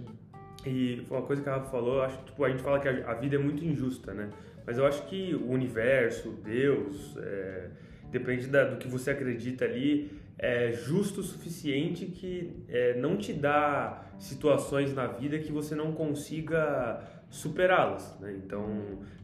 E 0.65 1.03
foi 1.07 1.17
uma 1.17 1.25
coisa 1.25 1.41
que 1.43 1.49
ela 1.49 1.61
falou, 1.61 2.01
acho 2.01 2.17
que 2.19 2.25
tipo, 2.25 2.43
a 2.43 2.49
gente 2.49 2.63
fala 2.63 2.79
que 2.79 2.87
a, 2.87 3.13
vida 3.13 3.35
é 3.35 3.39
muito 3.39 3.63
injusta, 3.63 4.13
né? 4.13 4.29
Mas 4.65 4.77
eu 4.77 4.85
acho 4.85 5.05
que 5.07 5.35
o 5.35 5.51
universo, 5.51 6.31
Deus, 6.43 7.15
é, 7.17 7.69
depende 8.09 8.47
da, 8.47 8.63
do 8.63 8.77
que 8.77 8.87
você 8.87 9.11
acredita 9.11 9.63
ali, 9.63 10.11
é 10.39 10.71
justo 10.71 11.21
o 11.21 11.23
suficiente 11.23 12.07
que 12.07 12.63
é, 12.67 12.97
não 12.97 13.15
te 13.15 13.31
dá 13.31 14.05
situações 14.17 14.93
na 14.93 15.07
vida 15.07 15.37
que 15.37 15.51
você 15.51 15.75
não 15.75 15.91
consiga 15.91 16.99
superá-las, 17.35 18.17
né? 18.21 18.33
Então, 18.33 18.65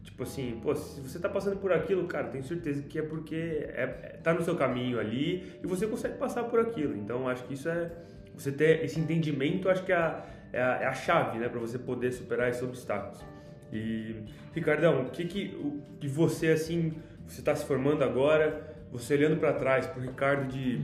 tipo 0.03 0.23
assim, 0.23 0.59
pô, 0.61 0.75
se 0.75 0.99
você 0.99 1.17
tá 1.17 1.29
passando 1.29 1.57
por 1.57 1.71
aquilo, 1.71 2.05
cara, 2.07 2.27
tenho 2.27 2.43
certeza 2.43 2.81
que 2.83 2.99
é 2.99 3.01
porque 3.01 3.35
é, 3.35 3.83
é, 3.83 4.19
tá 4.21 4.33
no 4.33 4.43
seu 4.43 4.55
caminho 4.55 4.99
ali 4.99 5.57
e 5.63 5.67
você 5.67 5.87
consegue 5.87 6.17
passar 6.17 6.43
por 6.43 6.59
aquilo. 6.59 6.95
Então, 6.97 7.29
acho 7.29 7.45
que 7.45 7.53
isso 7.53 7.69
é 7.69 7.89
você 8.35 8.51
ter 8.51 8.83
esse 8.83 8.99
entendimento, 8.99 9.69
acho 9.69 9.83
que 9.85 9.93
é 9.93 9.95
a, 9.95 10.25
é 10.51 10.61
a, 10.61 10.75
é 10.81 10.85
a 10.87 10.93
chave, 10.93 11.39
né, 11.39 11.47
para 11.47 11.59
você 11.59 11.79
poder 11.79 12.11
superar 12.11 12.49
esses 12.49 12.61
obstáculos. 12.61 13.23
E 13.71 14.17
Ricardão, 14.53 15.03
o 15.03 15.09
que 15.09 15.23
que, 15.23 15.55
o, 15.55 15.81
que 15.97 16.07
você 16.09 16.49
assim, 16.49 16.93
você 17.25 17.39
está 17.39 17.55
se 17.55 17.63
formando 17.65 18.03
agora, 18.03 18.75
você 18.91 19.13
olhando 19.13 19.39
para 19.39 19.53
trás, 19.53 19.87
pro 19.87 20.01
Ricardo 20.01 20.49
de 20.49 20.81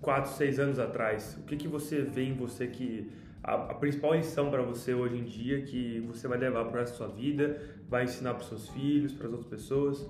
4, 0.00 0.32
6 0.32 0.58
anos 0.58 0.78
atrás, 0.80 1.38
o 1.40 1.44
que 1.44 1.56
que 1.56 1.68
você 1.68 2.02
vê 2.02 2.24
em 2.24 2.34
você 2.34 2.66
que 2.66 3.08
a, 3.42 3.54
a 3.54 3.74
principal 3.74 4.14
lição 4.14 4.50
para 4.50 4.62
você 4.62 4.94
hoje 4.94 5.16
em 5.16 5.24
dia 5.24 5.62
que 5.62 6.00
você 6.00 6.26
vai 6.28 6.38
levar 6.38 6.66
para 6.66 6.82
a 6.82 6.86
sua 6.86 7.08
vida, 7.08 7.60
vai 7.88 8.04
ensinar 8.04 8.34
para 8.34 8.44
seus 8.44 8.68
filhos, 8.68 9.12
para 9.12 9.26
as 9.26 9.32
outras 9.32 9.50
pessoas? 9.50 10.06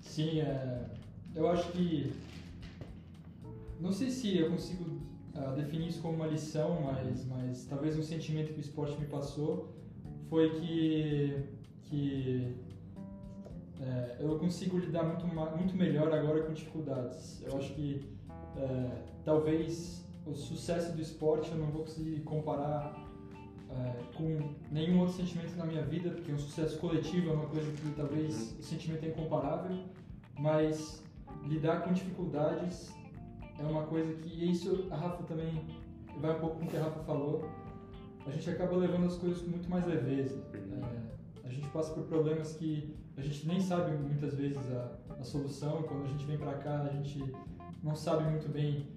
Sim, 0.00 0.40
é, 0.40 0.86
eu 1.34 1.48
acho 1.48 1.70
que. 1.72 2.12
Não 3.78 3.92
sei 3.92 4.10
se 4.10 4.36
eu 4.36 4.50
consigo 4.50 4.84
uh, 5.34 5.54
definir 5.56 5.88
isso 5.88 6.02
como 6.02 6.14
uma 6.14 6.26
lição, 6.26 6.82
mas, 6.82 7.24
mas 7.26 7.64
talvez 7.64 7.98
um 7.98 8.02
sentimento 8.02 8.52
que 8.52 8.58
o 8.58 8.60
esporte 8.60 8.98
me 9.00 9.06
passou 9.06 9.74
foi 10.28 10.50
que, 10.50 11.34
que 11.84 12.54
é, 13.80 14.16
eu 14.20 14.38
consigo 14.38 14.78
lidar 14.78 15.02
muito, 15.04 15.26
muito 15.26 15.74
melhor 15.74 16.12
agora 16.12 16.42
com 16.42 16.52
dificuldades. 16.52 17.42
Eu 17.42 17.56
acho 17.56 17.72
que 17.74 18.06
é, 18.56 18.90
talvez 19.24 19.99
o 20.26 20.34
sucesso 20.34 20.92
do 20.94 21.00
esporte 21.00 21.50
eu 21.50 21.58
não 21.58 21.66
vou 21.66 21.82
conseguir 21.82 22.20
comparar 22.20 22.94
é, 23.70 24.02
com 24.16 24.54
nenhum 24.70 25.00
outro 25.00 25.14
sentimento 25.14 25.56
na 25.56 25.64
minha 25.64 25.82
vida, 25.82 26.10
porque 26.10 26.32
um 26.32 26.38
sucesso 26.38 26.78
coletivo 26.78 27.30
é 27.30 27.32
uma 27.32 27.46
coisa 27.46 27.70
que 27.72 27.90
talvez 27.94 28.56
o 28.58 28.62
sentimento 28.62 29.04
é 29.04 29.08
incomparável, 29.08 29.76
mas 30.38 31.02
lidar 31.46 31.82
com 31.82 31.92
dificuldades 31.92 32.92
é 33.58 33.62
uma 33.62 33.84
coisa 33.84 34.12
que, 34.14 34.28
e 34.28 34.50
isso 34.50 34.88
a 34.90 34.96
Rafa 34.96 35.22
também 35.24 35.64
vai 36.20 36.36
um 36.36 36.40
pouco 36.40 36.58
com 36.58 36.64
o 36.64 36.68
que 36.68 36.76
a 36.76 36.82
Rafa 36.82 37.00
falou, 37.00 37.48
a 38.26 38.30
gente 38.30 38.50
acaba 38.50 38.76
levando 38.76 39.06
as 39.06 39.16
coisas 39.16 39.42
com 39.42 39.50
muito 39.50 39.68
mais 39.70 39.86
leveza. 39.86 40.42
É, 40.54 41.46
a 41.46 41.50
gente 41.50 41.68
passa 41.68 41.92
por 41.92 42.04
problemas 42.04 42.54
que 42.54 42.94
a 43.16 43.22
gente 43.22 43.46
nem 43.46 43.60
sabe 43.60 43.96
muitas 43.96 44.34
vezes 44.34 44.58
a, 44.72 44.92
a 45.18 45.24
solução, 45.24 45.82
quando 45.82 46.04
a 46.04 46.08
gente 46.08 46.24
vem 46.24 46.38
para 46.38 46.54
cá 46.54 46.82
a 46.82 46.88
gente 46.88 47.22
não 47.82 47.94
sabe 47.94 48.24
muito 48.24 48.48
bem 48.48 48.88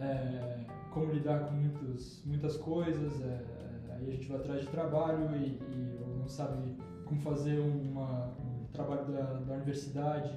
é, 0.00 0.58
como 0.90 1.12
lidar 1.12 1.40
com 1.46 1.54
muitos, 1.54 2.22
muitas 2.24 2.56
coisas, 2.56 3.20
é, 3.22 3.40
aí 3.90 4.08
a 4.08 4.10
gente 4.10 4.28
vai 4.28 4.38
atrás 4.38 4.60
de 4.62 4.68
trabalho 4.68 5.36
e, 5.36 5.58
e 5.58 6.18
não 6.18 6.28
sabe 6.28 6.76
como 7.04 7.20
fazer 7.20 7.58
uma, 7.58 8.26
um 8.40 8.66
trabalho 8.72 9.06
da, 9.12 9.22
da 9.22 9.54
universidade, 9.54 10.34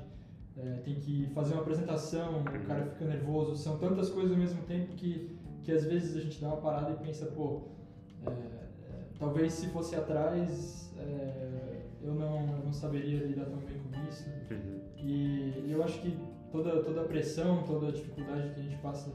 é, 0.58 0.74
tem 0.84 0.96
que 0.96 1.28
fazer 1.34 1.54
uma 1.54 1.62
apresentação, 1.62 2.42
o 2.42 2.68
cara 2.68 2.86
fica 2.86 3.06
nervoso, 3.06 3.56
são 3.56 3.78
tantas 3.78 4.10
coisas 4.10 4.32
ao 4.32 4.38
mesmo 4.38 4.62
tempo 4.64 4.94
que, 4.96 5.38
que 5.64 5.72
às 5.72 5.86
vezes 5.86 6.16
a 6.16 6.22
gente 6.22 6.40
dá 6.42 6.48
uma 6.48 6.58
parada 6.58 6.92
e 6.92 6.96
pensa, 6.96 7.26
pô, 7.28 7.62
é, 8.26 8.30
é, 8.30 9.08
talvez 9.18 9.54
se 9.54 9.68
fosse 9.70 9.96
atrás 9.96 10.94
é, 10.98 11.82
eu, 12.02 12.14
não, 12.14 12.58
eu 12.58 12.66
não 12.66 12.74
saberia 12.74 13.20
lidar 13.26 13.46
tão 13.46 13.60
bem 13.60 13.78
com 13.78 14.10
isso. 14.10 14.30
Uhum. 14.52 14.80
E 14.98 15.72
eu 15.72 15.84
acho 15.84 16.00
que 16.02 16.18
toda, 16.52 16.84
toda 16.84 17.02
a 17.02 17.06
pressão, 17.06 17.64
toda 17.64 17.88
a 17.88 17.92
dificuldade 17.92 18.50
que 18.54 18.60
a 18.60 18.64
gente 18.64 18.78
passa 18.78 19.12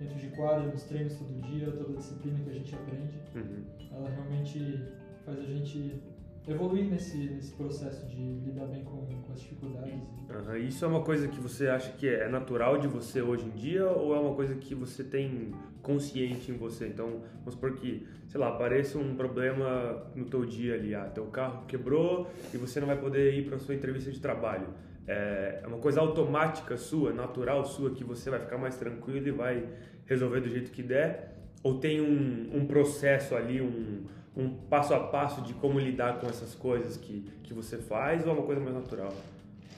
dentro 0.00 0.18
de 0.18 0.28
quadra, 0.28 0.66
nos 0.66 0.82
treinos 0.84 1.14
todo 1.14 1.40
dia, 1.42 1.70
toda 1.70 1.92
a 1.92 1.96
disciplina 1.96 2.38
que 2.42 2.50
a 2.50 2.54
gente 2.54 2.74
aprende, 2.74 3.18
Uhum. 3.34 3.64
ela 3.92 4.08
realmente 4.08 4.82
faz 5.24 5.38
a 5.38 5.42
gente 5.44 6.02
evoluir 6.48 6.86
nesse, 6.90 7.16
nesse 7.18 7.52
processo 7.54 8.06
de 8.06 8.16
lidar 8.16 8.66
bem 8.66 8.82
com, 8.82 9.04
com 9.06 9.32
as 9.32 9.40
dificuldades. 9.40 9.92
Aham, 10.30 10.56
Isso 10.58 10.84
é 10.84 10.88
uma 10.88 11.02
coisa 11.02 11.28
que 11.28 11.38
você 11.38 11.68
acha 11.68 11.92
que 11.92 12.08
é 12.08 12.28
natural 12.28 12.78
de 12.78 12.88
você 12.88 13.20
hoje 13.20 13.44
em 13.44 13.50
dia 13.50 13.86
ou 13.86 14.14
é 14.16 14.18
uma 14.18 14.34
coisa 14.34 14.54
que 14.54 14.74
você 14.74 15.04
tem 15.04 15.52
consciente 15.82 16.50
em 16.50 16.56
você? 16.56 16.88
Então, 16.88 17.20
vamos 17.40 17.54
supor 17.54 17.74
que, 17.74 18.06
sei 18.26 18.40
lá, 18.40 18.48
apareça 18.48 18.98
um 18.98 19.14
problema 19.14 20.02
no 20.16 20.24
teu 20.24 20.44
dia 20.46 20.74
ali, 20.74 20.94
ah, 20.94 21.04
teu 21.04 21.26
carro 21.26 21.66
quebrou 21.66 22.30
e 22.52 22.56
você 22.56 22.80
não 22.80 22.86
vai 22.86 22.98
poder 22.98 23.34
ir 23.34 23.46
para 23.46 23.58
sua 23.58 23.74
entrevista 23.74 24.10
de 24.10 24.18
trabalho. 24.18 24.68
É 25.10 25.60
é 25.62 25.66
uma 25.66 25.78
coisa 25.78 26.00
automática 26.00 26.76
sua, 26.76 27.12
natural 27.12 27.64
sua, 27.64 27.90
que 27.90 28.04
você 28.04 28.30
vai 28.30 28.40
ficar 28.40 28.58
mais 28.58 28.76
tranquilo 28.76 29.26
e 29.26 29.30
vai 29.30 29.68
resolver 30.06 30.40
do 30.40 30.48
jeito 30.48 30.70
que 30.70 30.82
der? 30.82 31.36
Ou 31.62 31.78
tem 31.78 32.00
um, 32.00 32.50
um 32.56 32.66
processo 32.66 33.34
ali, 33.34 33.60
um, 33.60 34.04
um 34.36 34.48
passo 34.68 34.94
a 34.94 35.00
passo 35.00 35.42
de 35.42 35.52
como 35.54 35.78
lidar 35.78 36.20
com 36.20 36.26
essas 36.26 36.54
coisas 36.54 36.96
que, 36.96 37.30
que 37.42 37.52
você 37.52 37.76
faz 37.76 38.24
ou 38.24 38.30
é 38.30 38.34
uma 38.34 38.46
coisa 38.46 38.60
mais 38.60 38.74
natural? 38.74 39.12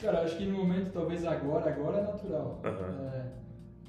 Cara, 0.00 0.22
acho 0.22 0.36
que 0.36 0.46
no 0.46 0.58
momento, 0.58 0.92
talvez 0.92 1.24
agora, 1.24 1.70
agora 1.70 1.98
é 1.98 2.02
natural. 2.02 2.60
Aham. 2.64 3.10
É, 3.12 3.26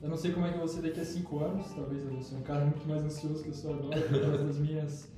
eu 0.01 0.09
não 0.09 0.17
sei 0.17 0.31
como 0.31 0.45
é 0.45 0.51
que 0.51 0.67
ser 0.67 0.81
daqui 0.81 0.99
a 0.99 1.05
cinco 1.05 1.39
anos, 1.39 1.71
talvez 1.73 2.05
eu 2.05 2.21
ser 2.21 2.35
um 2.35 2.41
cara 2.41 2.65
muito 2.65 2.87
mais 2.87 3.03
ansioso 3.03 3.43
que 3.43 3.49
eu 3.49 3.53
sou 3.53 3.73
agora, 3.73 4.01
por 4.01 4.19
causa 4.19 4.43
das 4.43 4.57
minhas 4.59 5.11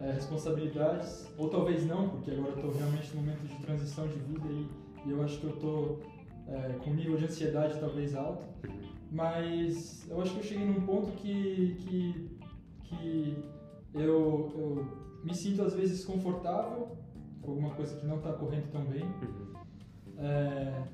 é, 0.00 0.12
responsabilidades, 0.12 1.26
ou 1.36 1.48
talvez 1.48 1.86
não, 1.86 2.08
porque 2.08 2.30
agora 2.30 2.50
eu 2.50 2.56
estou 2.56 2.72
realmente 2.72 3.14
num 3.14 3.22
momento 3.22 3.46
de 3.46 3.54
transição 3.56 4.06
de 4.08 4.18
vida 4.18 4.48
e, 4.48 4.66
e 5.06 5.10
eu 5.10 5.22
acho 5.22 5.38
que 5.40 5.44
eu 5.46 5.54
estou 5.54 6.00
com 6.82 6.90
um 6.90 6.94
nível 6.94 7.16
de 7.16 7.24
ansiedade 7.26 7.78
talvez 7.78 8.14
alto, 8.14 8.44
mas 9.12 10.04
eu 10.10 10.20
acho 10.20 10.32
que 10.34 10.38
eu 10.40 10.44
cheguei 10.44 10.66
num 10.66 10.80
ponto 10.80 11.12
que, 11.12 11.76
que, 11.80 12.38
que 12.84 13.44
eu, 13.94 14.52
eu 14.56 14.86
me 15.24 15.34
sinto 15.34 15.62
às 15.62 15.74
vezes 15.74 16.04
confortável 16.04 16.96
com 17.40 17.52
alguma 17.52 17.70
coisa 17.70 17.96
que 17.96 18.06
não 18.06 18.16
está 18.16 18.32
correndo 18.32 18.70
tão 18.70 18.84
bem, 18.84 19.04
Uhum. 19.04 19.54
é, 20.18 20.84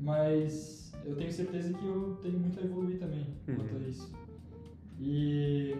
mas 0.00 0.92
eu 1.04 1.14
tenho 1.16 1.32
certeza 1.32 1.72
que 1.72 1.84
eu 1.84 2.18
tenho 2.22 2.38
muito 2.38 2.58
a 2.58 2.62
evoluir 2.62 2.98
também 2.98 3.26
quanto 3.46 3.76
a 3.76 3.88
isso. 3.88 4.12
E, 5.00 5.74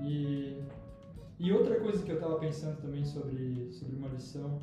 e, 0.00 0.62
e 1.38 1.52
outra 1.52 1.78
coisa 1.78 2.02
que 2.02 2.10
eu 2.10 2.16
estava 2.16 2.38
pensando 2.38 2.80
também 2.80 3.04
sobre, 3.04 3.70
sobre 3.72 3.96
uma 3.96 4.08
lição 4.08 4.60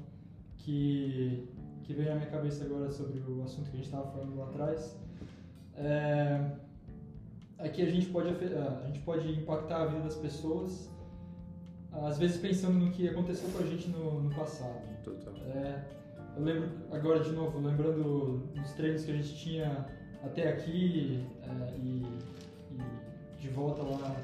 que, 0.64 1.48
que 1.84 1.94
veio 1.94 2.12
à 2.12 2.16
minha 2.16 2.30
cabeça 2.30 2.66
agora 2.66 2.90
sobre 2.92 3.20
o 3.20 3.44
assunto 3.44 3.70
que 3.70 3.76
a 3.76 3.80
gente 3.80 3.86
estava 3.86 4.08
falando 4.12 4.38
lá 4.38 4.46
atrás 4.46 4.98
é, 5.76 6.52
é 7.58 7.70
que 7.70 7.82
a 7.82 7.90
gente, 7.90 8.08
pode, 8.08 8.30
afe- 8.30 8.54
a 8.56 8.86
gente 8.88 9.00
pode 9.00 9.30
impactar 9.32 9.84
a 9.84 9.86
vida 9.88 10.02
das 10.02 10.16
pessoas 10.16 10.90
às 11.92 12.18
vezes 12.18 12.38
pensando 12.38 12.74
no 12.80 12.92
que 12.92 13.08
aconteceu 13.08 13.48
com 13.50 13.60
a 13.60 13.68
gente 13.68 13.88
no, 13.90 14.22
no 14.24 14.34
passado. 14.36 14.82
Total. 15.04 15.34
É, 15.56 15.84
eu 16.36 16.44
lembro 16.44 16.70
agora 16.92 17.20
de 17.20 17.32
novo, 17.32 17.60
lembrando 17.60 18.42
dos 18.56 18.72
treinos 18.74 19.04
que 19.06 19.12
a 19.12 19.16
gente 19.16 19.36
tinha 19.36 19.86
até 20.24 20.50
aqui 20.50 21.24
é, 21.44 21.76
e, 21.78 22.02
e 22.72 23.42
de 23.42 23.50
volta 23.50 23.84
lá, 23.84 24.16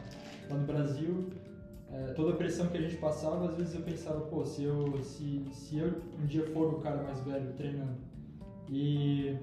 lá 0.49 0.57
no 0.57 0.65
Brasil, 0.65 1.29
é, 1.91 2.13
toda 2.13 2.33
a 2.33 2.35
pressão 2.35 2.67
que 2.67 2.77
a 2.77 2.81
gente 2.81 2.97
passava, 2.97 3.47
às 3.49 3.55
vezes 3.55 3.73
eu 3.75 3.81
pensava, 3.81 4.21
pô, 4.21 4.45
se 4.45 4.63
eu, 4.63 5.01
se, 5.01 5.43
se 5.51 5.77
eu 5.77 5.93
um 6.21 6.25
dia 6.25 6.45
for 6.47 6.73
o 6.73 6.79
cara 6.79 7.01
mais 7.03 7.19
velho 7.21 7.51
treinando 7.53 7.97
e, 8.69 9.35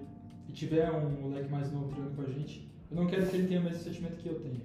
e 0.48 0.52
tiver 0.52 0.90
um 0.90 1.28
moleque 1.28 1.50
mais 1.50 1.72
novo 1.72 1.88
treinando 1.88 2.14
com 2.14 2.22
a 2.22 2.26
gente, 2.26 2.70
eu 2.90 2.96
não 2.96 3.06
quero 3.06 3.26
que 3.26 3.36
ele 3.36 3.48
tenha 3.48 3.60
o 3.60 3.64
mesmo 3.64 3.78
sentimento 3.80 4.16
que 4.18 4.28
eu 4.28 4.38
tenho. 4.40 4.60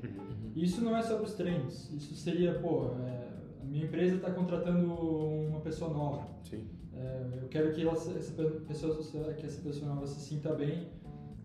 E 0.56 0.63
Isso 0.63 0.84
não 0.84 0.96
é 0.96 1.02
só 1.02 1.15
para 1.15 1.26
os 1.26 1.34
treinos, 1.34 1.89
isso 1.91 2.13
seria, 2.15 2.54
pô, 2.60 2.91
é, 3.00 3.28
a 3.62 3.65
minha 3.65 3.86
empresa 3.86 4.15
está 4.17 4.32
contratando 4.32 4.94
uma 4.94 5.60
pessoa 5.62 5.91
nova. 5.91 6.28
Sim. 6.44 6.65
É, 6.94 7.39
eu 7.41 7.48
quero 7.48 7.72
que 7.74 7.82
ela, 7.82 7.94
essa 7.94 8.34
pe- 8.34 8.60
pessoa, 8.67 8.96
que 9.34 9.46
essa 9.46 9.62
pessoa 9.62 9.94
nova 9.96 10.06
se 10.06 10.20
sinta 10.20 10.54
bem, 10.54 10.88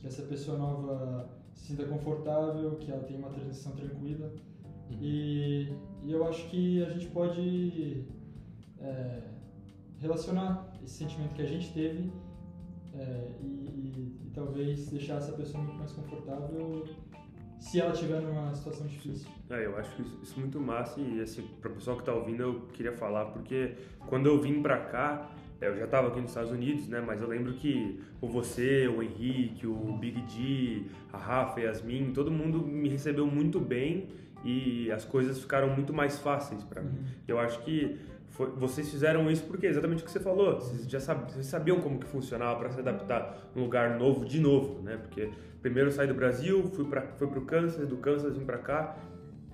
que 0.01 0.07
essa 0.07 0.22
pessoa 0.22 0.59
nova 0.59 1.31
se 1.55 1.68
sinta 1.68 1.85
confortável, 1.87 2.72
que 2.77 2.90
ela 2.90 3.03
tenha 3.05 3.18
uma 3.18 3.31
transição 3.31 3.72
tranquila. 3.72 4.31
E, 5.01 5.68
e 6.07 6.12
eu 6.12 6.27
acho 6.27 6.49
que 6.49 6.83
a 6.85 6.88
gente 6.90 7.07
pode 7.09 8.05
é, 8.81 9.21
relacionar 9.99 10.73
esse 10.85 10.95
sentimento 10.95 11.35
que 11.35 11.42
a 11.42 11.47
gente 11.47 11.73
teve 11.73 12.11
é, 12.95 13.29
e, 13.42 13.47
e- 13.47 14.16
e 14.27 14.31
talvez 14.35 14.88
deixar 14.88 15.16
essa 15.16 15.33
pessoa 15.33 15.62
muito 15.62 15.77
mais 15.79 15.92
confortável 15.92 16.85
se 17.59 17.81
ela 17.81 17.92
estiver 17.92 18.21
numa 18.21 18.55
situação 18.55 18.87
difícil. 18.87 19.29
É, 19.51 19.64
eu 19.66 19.77
acho 19.79 20.01
isso, 20.03 20.19
isso 20.23 20.38
muito 20.40 20.61
massa 20.61 21.01
e 21.01 21.21
assim, 21.21 21.42
para 21.61 21.71
o 21.71 21.75
pessoal 21.75 21.97
que 21.97 22.05
tá 22.05 22.14
ouvindo 22.14 22.42
eu 22.42 22.61
queria 22.73 22.92
falar 22.92 23.27
porque 23.27 23.73
quando 24.07 24.27
eu 24.27 24.40
vim 24.40 24.62
pra 24.62 24.79
cá, 24.79 25.31
é, 25.61 25.69
eu 25.69 25.77
já 25.79 25.87
tava 25.87 26.09
aqui 26.09 26.21
nos 26.21 26.31
Estados 26.31 26.53
Unidos, 26.53 26.87
né, 26.87 27.01
mas 27.01 27.21
eu 27.23 27.29
lembro 27.29 27.55
que 27.55 27.99
o 28.21 28.29
você, 28.29 28.87
o 28.87 29.03
Henrique, 29.03 29.66
o 29.66 29.97
Big 29.99 30.21
D, 30.23 30.83
a 31.12 31.16
Rafa, 31.19 31.59
a 31.61 31.62
Yasmin, 31.64 32.12
todo 32.12 32.31
mundo 32.31 32.61
me 32.61 32.88
recebeu 32.90 33.27
muito 33.27 33.59
bem 33.59 34.09
e 34.44 34.90
as 34.92 35.05
coisas 35.05 35.38
ficaram 35.40 35.68
muito 35.75 35.92
mais 35.92 36.18
fáceis 36.18 36.62
para 36.64 36.83
mim. 36.83 36.99
Eu 37.27 37.38
acho 37.38 37.61
que 37.62 37.96
foi- 38.29 38.51
vocês 38.51 38.90
fizeram 38.90 39.31
isso 39.31 39.44
porque 39.44 39.66
é 39.66 39.70
exatamente 39.70 40.03
o 40.03 40.05
que 40.07 40.11
você 40.11 40.20
falou. 40.20 40.57
Vocês 40.61 40.88
já 40.88 41.01
sab- 41.01 41.31
vocês 41.31 41.46
sabiam 41.46 41.81
como 41.81 41.99
que 41.99 42.07
funcionava 42.07 42.59
para 42.59 42.70
se 42.70 42.81
adaptar 42.81 43.51
num 43.55 43.62
lugar 43.62 43.99
novo 43.99 44.25
de 44.25 44.38
novo, 44.40 44.83
né? 44.83 44.96
Porque 44.99 45.31
primeiro 45.62 45.88
eu 45.88 45.92
saí 45.92 46.07
do 46.07 46.14
Brasil, 46.14 46.62
fui 46.75 46.85
para 46.85 47.03
fui 47.16 47.27
pro 47.29 47.42
Kansas, 47.42 47.88
do 47.88 47.96
Kansas 47.96 48.37
vim 48.37 48.44
para 48.44 48.59
cá. 48.59 48.96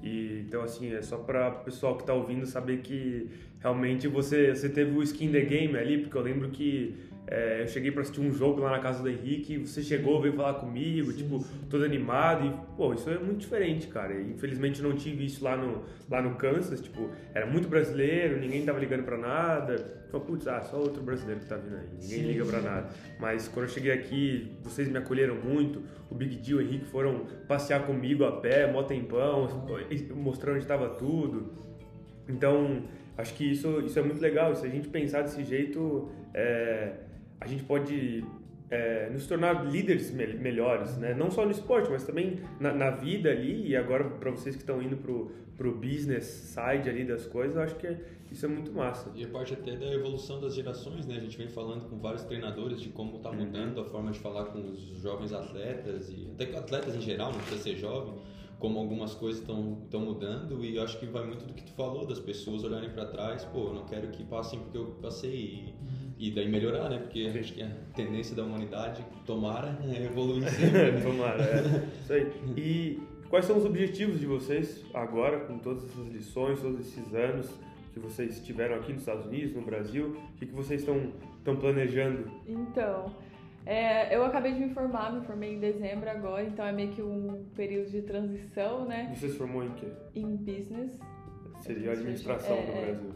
E 0.03 0.45
então 0.49 0.63
assim, 0.63 0.93
é 0.93 1.01
só 1.01 1.17
para 1.19 1.49
o 1.49 1.65
pessoal 1.65 1.97
que 1.97 2.05
tá 2.05 2.13
ouvindo 2.13 2.45
saber 2.45 2.79
que 2.79 3.31
realmente 3.61 4.09
você 4.09 4.53
você 4.55 4.69
teve 4.69 4.97
o 4.99 5.03
skin 5.03 5.31
the 5.31 5.43
game 5.43 5.77
ali, 5.79 5.99
porque 5.99 6.17
eu 6.17 6.23
lembro 6.23 6.51
que 6.51 6.97
é, 7.27 7.63
eu 7.63 7.69
cheguei 7.69 7.91
para 7.91 8.03
assistir 8.03 8.21
um 8.21 8.33
jogo 8.33 8.61
lá 8.61 8.71
na 8.71 8.81
casa 8.81 9.03
do 9.03 9.09
Henrique, 9.09 9.57
você 9.57 9.83
chegou, 9.83 10.21
veio 10.21 10.35
falar 10.35 10.55
comigo, 10.55 11.13
Sim, 11.13 11.19
tipo, 11.19 11.41
sim. 11.41 11.61
todo 11.71 11.85
animado 11.85 12.47
e, 12.47 12.77
pô, 12.77 12.93
isso 12.93 13.09
é 13.09 13.19
muito 13.19 13.39
diferente, 13.39 13.87
cara. 13.87 14.13
E, 14.15 14.33
infelizmente 14.33 14.83
eu 14.83 14.89
não 14.89 14.97
tive 14.97 15.25
isso 15.25 15.43
lá 15.43 15.57
no, 15.57 15.85
lá 16.11 16.21
no 16.21 16.35
Kansas, 16.35 16.81
tipo, 16.81 17.11
era 17.33 17.47
muito 17.47 17.69
brasileiro, 17.69 18.39
ninguém 18.41 18.65
tava 18.65 18.79
ligando 18.79 19.05
pra 19.05 19.17
nada. 19.17 20.03
Então, 20.09 20.21
putz, 20.21 20.47
ah, 20.47 20.61
só 20.61 20.77
outro 20.77 21.03
brasileiro 21.03 21.41
que 21.41 21.47
tá 21.47 21.57
vindo 21.57 21.77
aí, 21.77 21.87
ninguém 21.93 22.19
Sim, 22.19 22.27
liga 22.27 22.45
pra 22.45 22.59
sim. 22.59 22.67
nada. 22.67 22.91
Mas 23.19 23.49
quando 23.49 23.67
eu 23.67 23.73
cheguei 23.73 23.93
aqui, 23.93 24.53
vocês 24.63 24.89
me 24.89 24.99
acolheram 24.99 25.37
muito, 25.37 25.81
o 26.11 26.15
Big 26.15 26.37
D 26.37 26.51
e 26.51 26.55
o 26.55 26.61
Henrique 26.61 26.85
foram 26.87 27.25
passear 27.49 27.87
comigo 27.87 28.25
a 28.25 28.33
pé, 28.33 28.71
mó 28.71 28.83
tempão, 28.83 29.49
mostrando 30.15 30.57
onde 30.57 30.67
tava 30.67 30.91
tudo. 30.91 31.53
Então, 32.29 32.83
acho 33.17 33.33
que 33.35 33.53
isso, 33.53 33.81
isso 33.81 33.99
é 33.99 34.03
muito 34.03 34.21
legal. 34.21 34.55
Se 34.55 34.67
a 34.67 34.69
gente 34.69 34.89
pensar 34.89 35.23
desse 35.23 35.43
jeito, 35.45 36.11
é, 36.35 36.93
a 37.43 37.47
gente 37.47 37.63
pode 37.65 38.25
é, 38.71 39.11
nos 39.11 39.27
tornar 39.27 39.67
líderes 39.67 40.11
me- 40.13 40.35
melhores, 40.35 40.97
né? 40.97 41.13
Não 41.15 41.31
só 41.31 41.45
no 41.45 41.51
esporte, 41.51 41.91
mas 41.91 42.05
também 42.05 42.39
na, 42.61 42.73
na 42.73 42.91
vida 42.91 43.31
ali. 43.31 43.69
E 43.69 43.77
agora, 43.77 44.05
para 44.05 44.31
vocês 44.31 44.55
que 44.57 44.63
estão 44.63 44.81
indo 44.83 44.97
pro, 44.97 45.31
pro 45.57 45.75
business 45.75 46.25
side 46.25 46.89
ali 46.89 47.05
das 47.05 47.27
coisas, 47.27 47.57
eu 47.57 47.63
acho 47.63 47.75
que 47.77 47.87
é- 47.87 48.01
isso 48.31 48.47
é 48.47 48.49
muito 48.49 48.73
massa. 48.73 49.11
E 49.15 49.25
a 49.25 49.29
parte 49.29 49.53
até 49.53 49.77
da 49.77 49.93
evolução 49.93 50.41
das 50.41 50.55
gerações, 50.55 51.07
né? 51.07 51.17
A 51.17 51.21
gente 51.21 51.37
vem 51.37 51.49
falando 51.49 51.89
com 51.91 51.99
vários 51.99 52.23
treinadores 52.25 52.81
de 52.81 52.89
como 52.89 53.17
está 53.19 53.31
mudando 53.31 53.79
a 53.81 53.85
forma 53.85 54.11
de 54.11 54.19
falar 54.21 54.47
com 54.47 54.59
os 54.71 54.81
jovens 55.03 55.33
atletas 55.35 56.09
e 56.09 56.29
até 56.33 56.47
com 56.47 56.59
atletas 56.59 56.95
em 56.95 57.01
geral, 57.03 57.31
não 57.33 57.41
precisa 57.41 57.63
ser 57.63 57.77
jovem, 57.77 58.15
como 58.59 58.79
algumas 58.79 59.13
coisas 59.13 59.43
estão 59.43 60.01
mudando 60.01 60.65
e 60.65 60.77
eu 60.77 60.83
acho 60.85 60.99
que 60.99 61.05
vai 61.07 61.27
muito 61.27 61.45
do 61.45 61.53
que 61.53 61.63
tu 61.65 61.73
falou, 61.73 62.07
das 62.07 62.21
pessoas 62.21 62.63
olharem 62.65 62.89
para 62.91 63.05
trás, 63.07 63.45
pô, 63.45 63.67
eu 63.69 63.75
não 63.75 63.85
quero 63.85 64.09
que 64.09 64.23
passem 64.25 64.61
porque 64.61 64.79
eu 64.79 64.87
passei 65.03 65.35
e, 65.35 65.75
e 66.23 66.31
daí 66.31 66.49
melhorar, 66.49 66.89
né? 66.89 66.99
Porque 66.99 67.33
Sim. 67.33 67.39
acho 67.41 67.53
que 67.53 67.63
a 67.65 67.71
tendência 67.97 68.37
da 68.37 68.45
humanidade, 68.45 69.05
tomara, 69.27 69.77
é 69.93 70.05
evoluir 70.05 70.45
sempre. 70.55 71.03
Tomara, 71.03 71.43
é. 71.43 71.89
Isso 72.01 72.13
aí. 72.13 72.33
E 72.57 73.03
quais 73.29 73.45
são 73.45 73.59
os 73.59 73.65
objetivos 73.65 74.21
de 74.21 74.27
vocês 74.27 74.85
agora, 74.95 75.41
com 75.41 75.59
todas 75.59 75.83
essas 75.85 76.07
lições, 76.07 76.61
todos 76.61 76.79
esses 76.79 77.13
anos 77.13 77.51
que 77.93 77.99
vocês 77.99 78.41
tiveram 78.41 78.77
aqui 78.77 78.93
nos 78.93 79.03
Estados 79.03 79.27
Unidos, 79.27 79.53
no 79.53 79.63
Brasil? 79.63 80.17
O 80.35 80.39
que, 80.39 80.47
que 80.47 80.55
vocês 80.55 80.83
estão, 80.83 81.13
estão 81.39 81.57
planejando? 81.57 82.31
Então, 82.47 83.13
é, 83.67 84.15
eu 84.15 84.25
acabei 84.25 84.53
de 84.55 84.61
me 84.61 84.73
formar, 84.73 85.13
me 85.13 85.27
formei 85.27 85.55
em 85.55 85.59
dezembro 85.59 86.09
agora, 86.09 86.45
então 86.45 86.65
é 86.65 86.71
meio 86.71 86.93
que 86.93 87.03
um 87.03 87.47
período 87.57 87.91
de 87.91 88.01
transição, 88.03 88.85
né? 88.85 89.13
Você 89.13 89.29
se 89.29 89.37
formou 89.37 89.65
em 89.65 89.71
quê? 89.71 89.89
Em 90.15 90.37
business. 90.37 91.01
Seria 91.63 91.91
a 91.91 91.93
administração 91.95 92.57
É, 92.57 92.63
do 92.63 92.73
é. 92.73 92.85
Brasil. 92.85 93.11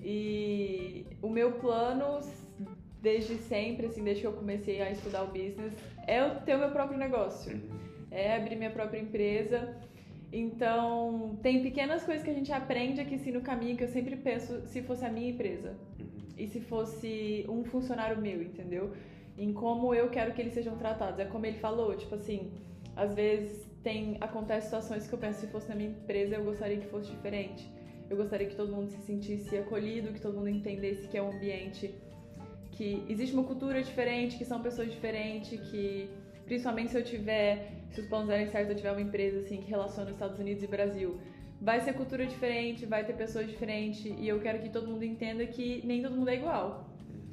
E 0.00 1.06
o 1.20 1.28
meu 1.28 1.52
plano, 1.52 2.20
desde 3.06 3.36
sempre, 3.36 3.86
assim, 3.86 4.02
desde 4.02 4.22
que 4.22 4.26
eu 4.26 4.32
comecei 4.32 4.82
a 4.82 4.90
estudar 4.90 5.22
o 5.22 5.28
business, 5.28 5.72
é 6.08 6.18
eu 6.22 6.40
ter 6.40 6.56
o 6.56 6.58
meu 6.58 6.72
próprio 6.72 6.98
negócio, 6.98 7.62
é 8.10 8.34
abrir 8.34 8.56
minha 8.56 8.70
própria 8.70 8.98
empresa. 8.98 9.76
Então, 10.32 11.38
tem 11.40 11.62
pequenas 11.62 12.02
coisas 12.02 12.24
que 12.24 12.30
a 12.30 12.34
gente 12.34 12.52
aprende 12.52 13.00
aqui 13.00 13.14
assim, 13.14 13.30
no 13.30 13.42
caminho 13.42 13.76
que 13.76 13.84
eu 13.84 13.88
sempre 13.88 14.16
penso 14.16 14.66
se 14.66 14.82
fosse 14.82 15.04
a 15.04 15.08
minha 15.08 15.30
empresa 15.30 15.76
e 16.36 16.48
se 16.48 16.58
fosse 16.58 17.46
um 17.48 17.62
funcionário 17.62 18.20
meu, 18.20 18.42
entendeu? 18.42 18.92
Em 19.38 19.52
como 19.52 19.94
eu 19.94 20.10
quero 20.10 20.32
que 20.34 20.42
eles 20.42 20.54
sejam 20.54 20.76
tratados. 20.76 21.20
É 21.20 21.26
como 21.26 21.46
ele 21.46 21.58
falou, 21.58 21.96
tipo 21.96 22.16
assim, 22.16 22.50
às 22.96 23.14
vezes 23.14 23.64
tem 23.84 24.16
acontece 24.20 24.66
situações 24.66 25.06
que 25.06 25.14
eu 25.14 25.18
penso 25.20 25.38
se 25.42 25.46
fosse 25.46 25.68
na 25.68 25.76
minha 25.76 25.90
empresa 25.90 26.34
eu 26.34 26.42
gostaria 26.42 26.78
que 26.78 26.88
fosse 26.88 27.08
diferente. 27.12 27.70
Eu 28.10 28.16
gostaria 28.16 28.48
que 28.48 28.56
todo 28.56 28.72
mundo 28.72 28.88
se 28.90 29.00
sentisse 29.02 29.56
acolhido, 29.56 30.12
que 30.12 30.20
todo 30.20 30.34
mundo 30.34 30.48
entendesse 30.48 31.06
que 31.06 31.16
é 31.16 31.22
um 31.22 31.30
ambiente 31.30 31.94
que 32.76 33.02
existe 33.08 33.34
uma 33.34 33.44
cultura 33.44 33.82
diferente, 33.82 34.36
que 34.36 34.44
são 34.44 34.60
pessoas 34.60 34.90
diferentes, 34.90 35.58
que 35.70 36.08
principalmente 36.44 36.90
se 36.90 36.98
eu 36.98 37.02
tiver, 37.02 37.72
se 37.90 38.00
os 38.02 38.06
planos 38.06 38.28
derem 38.28 38.46
certo, 38.48 38.70
eu 38.70 38.76
tiver 38.76 38.92
uma 38.92 39.00
empresa 39.00 39.40
assim 39.40 39.56
que 39.56 39.70
relaciona 39.70 40.10
Estados 40.10 40.38
Unidos 40.38 40.62
e 40.62 40.66
Brasil, 40.66 41.18
vai 41.60 41.80
ser 41.80 41.94
cultura 41.94 42.26
diferente, 42.26 42.84
vai 42.84 43.04
ter 43.04 43.14
pessoas 43.14 43.48
diferentes 43.48 44.04
e 44.04 44.28
eu 44.28 44.38
quero 44.40 44.60
que 44.60 44.68
todo 44.68 44.86
mundo 44.86 45.04
entenda 45.04 45.44
que 45.46 45.84
nem 45.86 46.02
todo 46.02 46.14
mundo 46.14 46.28
é 46.28 46.36
igual. 46.36 46.90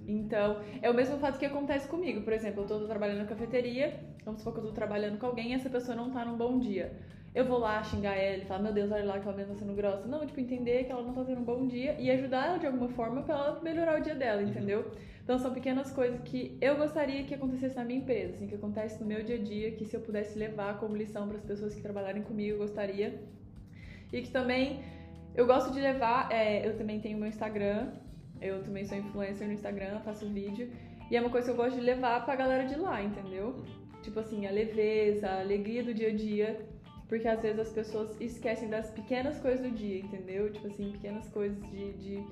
Então, 0.07 0.61
é 0.81 0.89
o 0.89 0.93
mesmo 0.93 1.17
fato 1.17 1.37
que 1.37 1.45
acontece 1.45 1.87
comigo. 1.87 2.21
Por 2.21 2.33
exemplo, 2.33 2.63
eu 2.63 2.67
tô 2.67 2.87
trabalhando 2.87 3.19
na 3.19 3.25
cafeteria, 3.25 3.99
vamos 4.25 4.41
supor 4.41 4.53
que 4.53 4.59
eu 4.59 4.67
tô 4.67 4.71
trabalhando 4.71 5.17
com 5.17 5.25
alguém 5.25 5.51
e 5.51 5.53
essa 5.53 5.69
pessoa 5.69 5.95
não 5.95 6.09
tá 6.11 6.25
num 6.25 6.37
bom 6.37 6.57
dia. 6.59 6.91
Eu 7.35 7.45
vou 7.45 7.57
lá 7.57 7.81
xingar 7.83 8.15
ela 8.15 8.43
e 8.43 8.45
falar, 8.45 8.61
meu 8.61 8.73
Deus, 8.73 8.91
olha 8.91 9.05
lá 9.05 9.19
que 9.19 9.27
ela 9.27 9.35
mesmo 9.35 9.53
tá 9.53 9.59
sendo 9.59 9.73
grossa. 9.73 10.07
Não, 10.07 10.23
tipo, 10.25 10.39
entender 10.39 10.83
que 10.83 10.91
ela 10.91 11.01
não 11.01 11.13
tá 11.13 11.23
tendo 11.23 11.41
um 11.41 11.43
bom 11.43 11.65
dia 11.65 11.95
e 11.99 12.11
ajudar 12.11 12.47
ela 12.47 12.59
de 12.59 12.67
alguma 12.67 12.89
forma 12.89 13.23
pra 13.23 13.33
ela 13.35 13.59
melhorar 13.61 13.99
o 13.99 14.03
dia 14.03 14.13
dela, 14.13 14.41
Uhum. 14.41 14.49
entendeu? 14.49 14.91
Então 15.23 15.39
são 15.39 15.51
pequenas 15.51 15.89
coisas 15.91 16.19
que 16.21 16.57
eu 16.61 16.75
gostaria 16.75 17.23
que 17.23 17.33
acontecesse 17.33 17.75
na 17.75 17.83
minha 17.83 17.99
empresa, 18.01 18.33
assim, 18.33 18.45
que 18.45 18.53
acontece 18.53 18.99
no 19.01 19.07
meu 19.07 19.23
dia 19.23 19.37
a 19.37 19.39
dia, 19.39 19.71
que 19.71 19.85
se 19.85 19.95
eu 19.95 20.01
pudesse 20.01 20.37
levar 20.37 20.77
como 20.79 20.95
lição 20.95 21.27
para 21.27 21.37
as 21.37 21.43
pessoas 21.43 21.73
que 21.73 21.81
trabalharem 21.81 22.21
comigo, 22.21 22.55
eu 22.55 22.57
gostaria. 22.59 23.19
E 24.11 24.21
que 24.21 24.29
também 24.29 24.83
eu 25.33 25.47
gosto 25.47 25.71
de 25.73 25.79
levar, 25.79 26.31
é, 26.31 26.67
eu 26.67 26.77
também 26.77 26.99
tenho 26.99 27.17
meu 27.17 27.27
Instagram, 27.27 27.93
eu 28.39 28.61
também 28.61 28.85
sou 28.85 28.97
influencer 28.97 29.47
no 29.47 29.53
Instagram, 29.53 30.01
faço 30.01 30.27
vídeo, 30.27 30.69
e 31.09 31.17
é 31.17 31.19
uma 31.21 31.29
coisa 31.31 31.45
que 31.47 31.51
eu 31.51 31.57
gosto 31.57 31.75
de 31.79 31.81
levar 31.81 32.23
pra 32.25 32.35
galera 32.35 32.65
de 32.65 32.75
lá, 32.75 33.01
entendeu? 33.01 33.63
Tipo 34.03 34.19
assim, 34.19 34.45
a 34.45 34.51
leveza, 34.51 35.27
a 35.29 35.39
alegria 35.39 35.83
do 35.83 35.93
dia 35.93 36.09
a 36.09 36.13
dia, 36.13 36.72
porque 37.13 37.27
às 37.27 37.43
vezes 37.43 37.59
as 37.59 37.69
pessoas 37.69 38.09
esquecem 38.19 38.67
das 38.67 38.89
pequenas 38.89 39.37
coisas 39.37 39.61
do 39.61 39.69
dia, 39.69 39.99
entendeu? 39.99 40.51
Tipo 40.51 40.65
assim, 40.65 40.93
pequenas 40.93 41.29
coisas 41.29 41.61
de, 41.69 41.93
de 41.93 42.23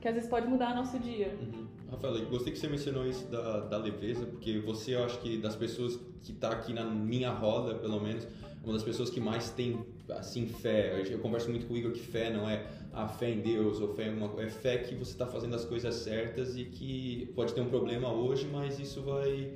que 0.00 0.06
às 0.06 0.14
vezes 0.14 0.30
pode 0.30 0.46
mudar 0.46 0.76
nosso 0.76 0.96
dia. 1.00 1.36
Uhum. 1.40 1.66
Rafael, 1.90 2.18
eu 2.18 2.26
gostei 2.26 2.52
que 2.52 2.58
você 2.60 2.68
mencionou 2.68 3.04
isso 3.04 3.26
da, 3.26 3.62
da 3.62 3.76
leveza, 3.76 4.26
porque 4.26 4.60
você, 4.60 4.94
eu 4.94 5.02
acho 5.02 5.18
que 5.18 5.38
das 5.38 5.56
pessoas 5.56 5.98
que 6.22 6.32
tá 6.32 6.50
aqui 6.50 6.72
na 6.72 6.84
minha 6.84 7.32
roda, 7.32 7.74
pelo 7.74 8.00
menos, 8.00 8.28
uma 8.62 8.74
das 8.74 8.84
pessoas 8.84 9.10
que 9.10 9.18
mais 9.18 9.50
tem, 9.50 9.84
assim, 10.08 10.46
fé. 10.46 10.92
Eu, 10.92 11.04
eu 11.06 11.18
converso 11.18 11.50
muito 11.50 11.66
com 11.66 11.74
o 11.74 11.76
Igor 11.76 11.90
que 11.90 11.98
fé 11.98 12.30
não 12.30 12.48
é 12.48 12.64
a 12.92 13.08
fé 13.08 13.30
em 13.30 13.40
Deus 13.40 13.80
ou 13.80 13.92
fé 13.92 14.06
em 14.06 14.16
uma 14.16 14.40
é 14.40 14.48
fé 14.48 14.78
que 14.78 14.94
você 14.94 15.10
está 15.10 15.26
fazendo 15.26 15.56
as 15.56 15.64
coisas 15.64 15.96
certas 15.96 16.56
e 16.56 16.64
que 16.64 17.26
pode 17.34 17.52
ter 17.54 17.60
um 17.60 17.68
problema 17.68 18.12
hoje, 18.12 18.46
mas 18.46 18.78
isso 18.78 19.02
vai 19.02 19.52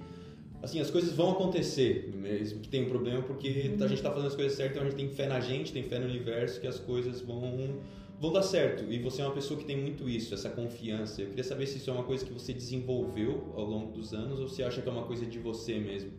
assim, 0.62 0.80
as 0.80 0.90
coisas 0.90 1.12
vão 1.12 1.32
acontecer, 1.32 2.10
mesmo 2.14 2.60
que 2.60 2.68
tenha 2.68 2.84
um 2.84 2.88
problema, 2.88 3.22
porque 3.22 3.48
a 3.48 3.86
gente 3.86 3.94
está 3.94 4.10
fazendo 4.10 4.28
as 4.28 4.34
coisas 4.34 4.56
certas, 4.56 4.76
então 4.76 4.86
a 4.86 4.90
gente 4.90 4.98
tem 4.98 5.08
fé 5.08 5.26
na 5.26 5.40
gente, 5.40 5.72
tem 5.72 5.82
fé 5.82 5.98
no 5.98 6.06
universo, 6.06 6.60
que 6.60 6.66
as 6.66 6.78
coisas 6.78 7.20
vão 7.20 7.80
vão 8.22 8.32
dar 8.32 8.42
certo. 8.42 8.84
E 8.84 9.00
você 9.00 9.20
é 9.20 9.24
uma 9.24 9.34
pessoa 9.34 9.58
que 9.58 9.66
tem 9.66 9.76
muito 9.76 10.08
isso, 10.08 10.32
essa 10.32 10.48
confiança. 10.48 11.20
Eu 11.20 11.30
queria 11.30 11.42
saber 11.42 11.66
se 11.66 11.78
isso 11.78 11.90
é 11.90 11.92
uma 11.92 12.04
coisa 12.04 12.24
que 12.24 12.32
você 12.32 12.52
desenvolveu 12.52 13.52
ao 13.56 13.64
longo 13.64 13.90
dos 13.90 14.14
anos 14.14 14.38
ou 14.38 14.48
se 14.48 14.62
acha 14.62 14.80
que 14.80 14.88
é 14.88 14.92
uma 14.92 15.02
coisa 15.02 15.26
de 15.26 15.40
você 15.40 15.80
mesmo. 15.80 16.12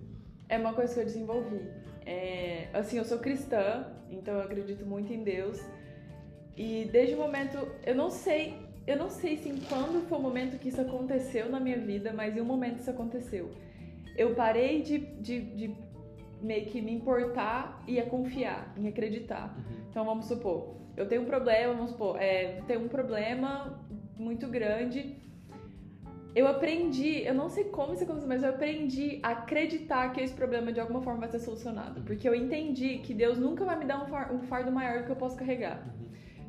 É 0.50 0.58
uma 0.58 0.74
coisa 0.74 0.94
que 0.94 1.00
eu 1.00 1.06
desenvolvi. 1.06 1.62
É, 2.06 2.68
assim, 2.74 2.98
eu 2.98 3.06
sou 3.06 3.20
cristã, 3.20 3.88
então 4.12 4.34
eu 4.34 4.42
acredito 4.42 4.86
muito 4.86 5.14
em 5.14 5.24
Deus. 5.24 5.62
E 6.58 6.90
desde 6.92 7.16
o 7.16 7.20
momento, 7.20 7.58
eu 7.86 7.96
não 7.96 8.10
sei, 8.10 8.56
eu 8.86 8.98
não 8.98 9.10
sei 9.10 9.38
se 9.38 9.48
em 9.48 9.58
quando 9.62 10.06
foi 10.10 10.18
o 10.18 10.22
momento 10.22 10.60
que 10.60 10.68
isso 10.68 10.82
aconteceu 10.82 11.50
na 11.50 11.60
minha 11.62 11.78
vida, 11.78 12.12
mas 12.12 12.36
em 12.36 12.42
um 12.42 12.46
momento 12.46 12.82
isso 12.82 12.90
aconteceu. 12.90 13.50
Eu 14.16 14.36
parei 14.36 14.82
de, 14.82 15.00
de, 15.00 15.42
de 15.42 15.76
meio 16.42 16.66
que 16.66 16.82
me 16.82 16.94
importar 16.94 17.84
e 17.88 18.00
a 18.00 18.06
confiar, 18.06 18.74
em 18.78 18.88
acreditar. 18.88 19.56
Então 19.90 20.06
vamos 20.06 20.26
supor, 20.26 20.76
eu 20.96 21.08
tenho 21.08 21.24
um 21.24 21.26
problema, 21.26 21.74
vamos 21.74 21.92
supor, 21.92 22.22
é, 22.22 22.62
tenho 22.68 22.82
um 22.82 22.88
problema 22.88 23.80
muito 24.18 24.48
grande. 24.48 25.18
Eu 26.36 26.48
aprendi, 26.48 27.24
eu 27.24 27.34
não 27.34 27.48
sei 27.48 27.66
como 27.66 27.94
isso 27.94 28.04
aconteceu, 28.04 28.28
mas 28.28 28.42
eu 28.42 28.50
aprendi 28.50 29.20
a 29.22 29.30
acreditar 29.30 30.12
que 30.14 30.20
esse 30.20 30.34
problema 30.34 30.74
de 30.74 30.80
alguma 30.80 31.00
forma 31.02 31.20
vai 31.22 31.30
ser 31.30 31.40
solucionado. 31.40 32.02
Porque 32.02 32.28
eu 32.28 32.34
entendi 32.34 32.98
que 33.00 33.14
Deus 33.14 33.38
nunca 33.38 33.64
vai 33.64 33.78
me 33.78 33.86
dar 33.86 34.04
um 34.04 34.08
far- 34.08 34.34
um 34.34 34.42
fardo 34.42 34.72
maior 34.72 35.00
do 35.00 35.06
que 35.06 35.12
eu 35.12 35.16
posso 35.16 35.38
carregar. 35.38 35.88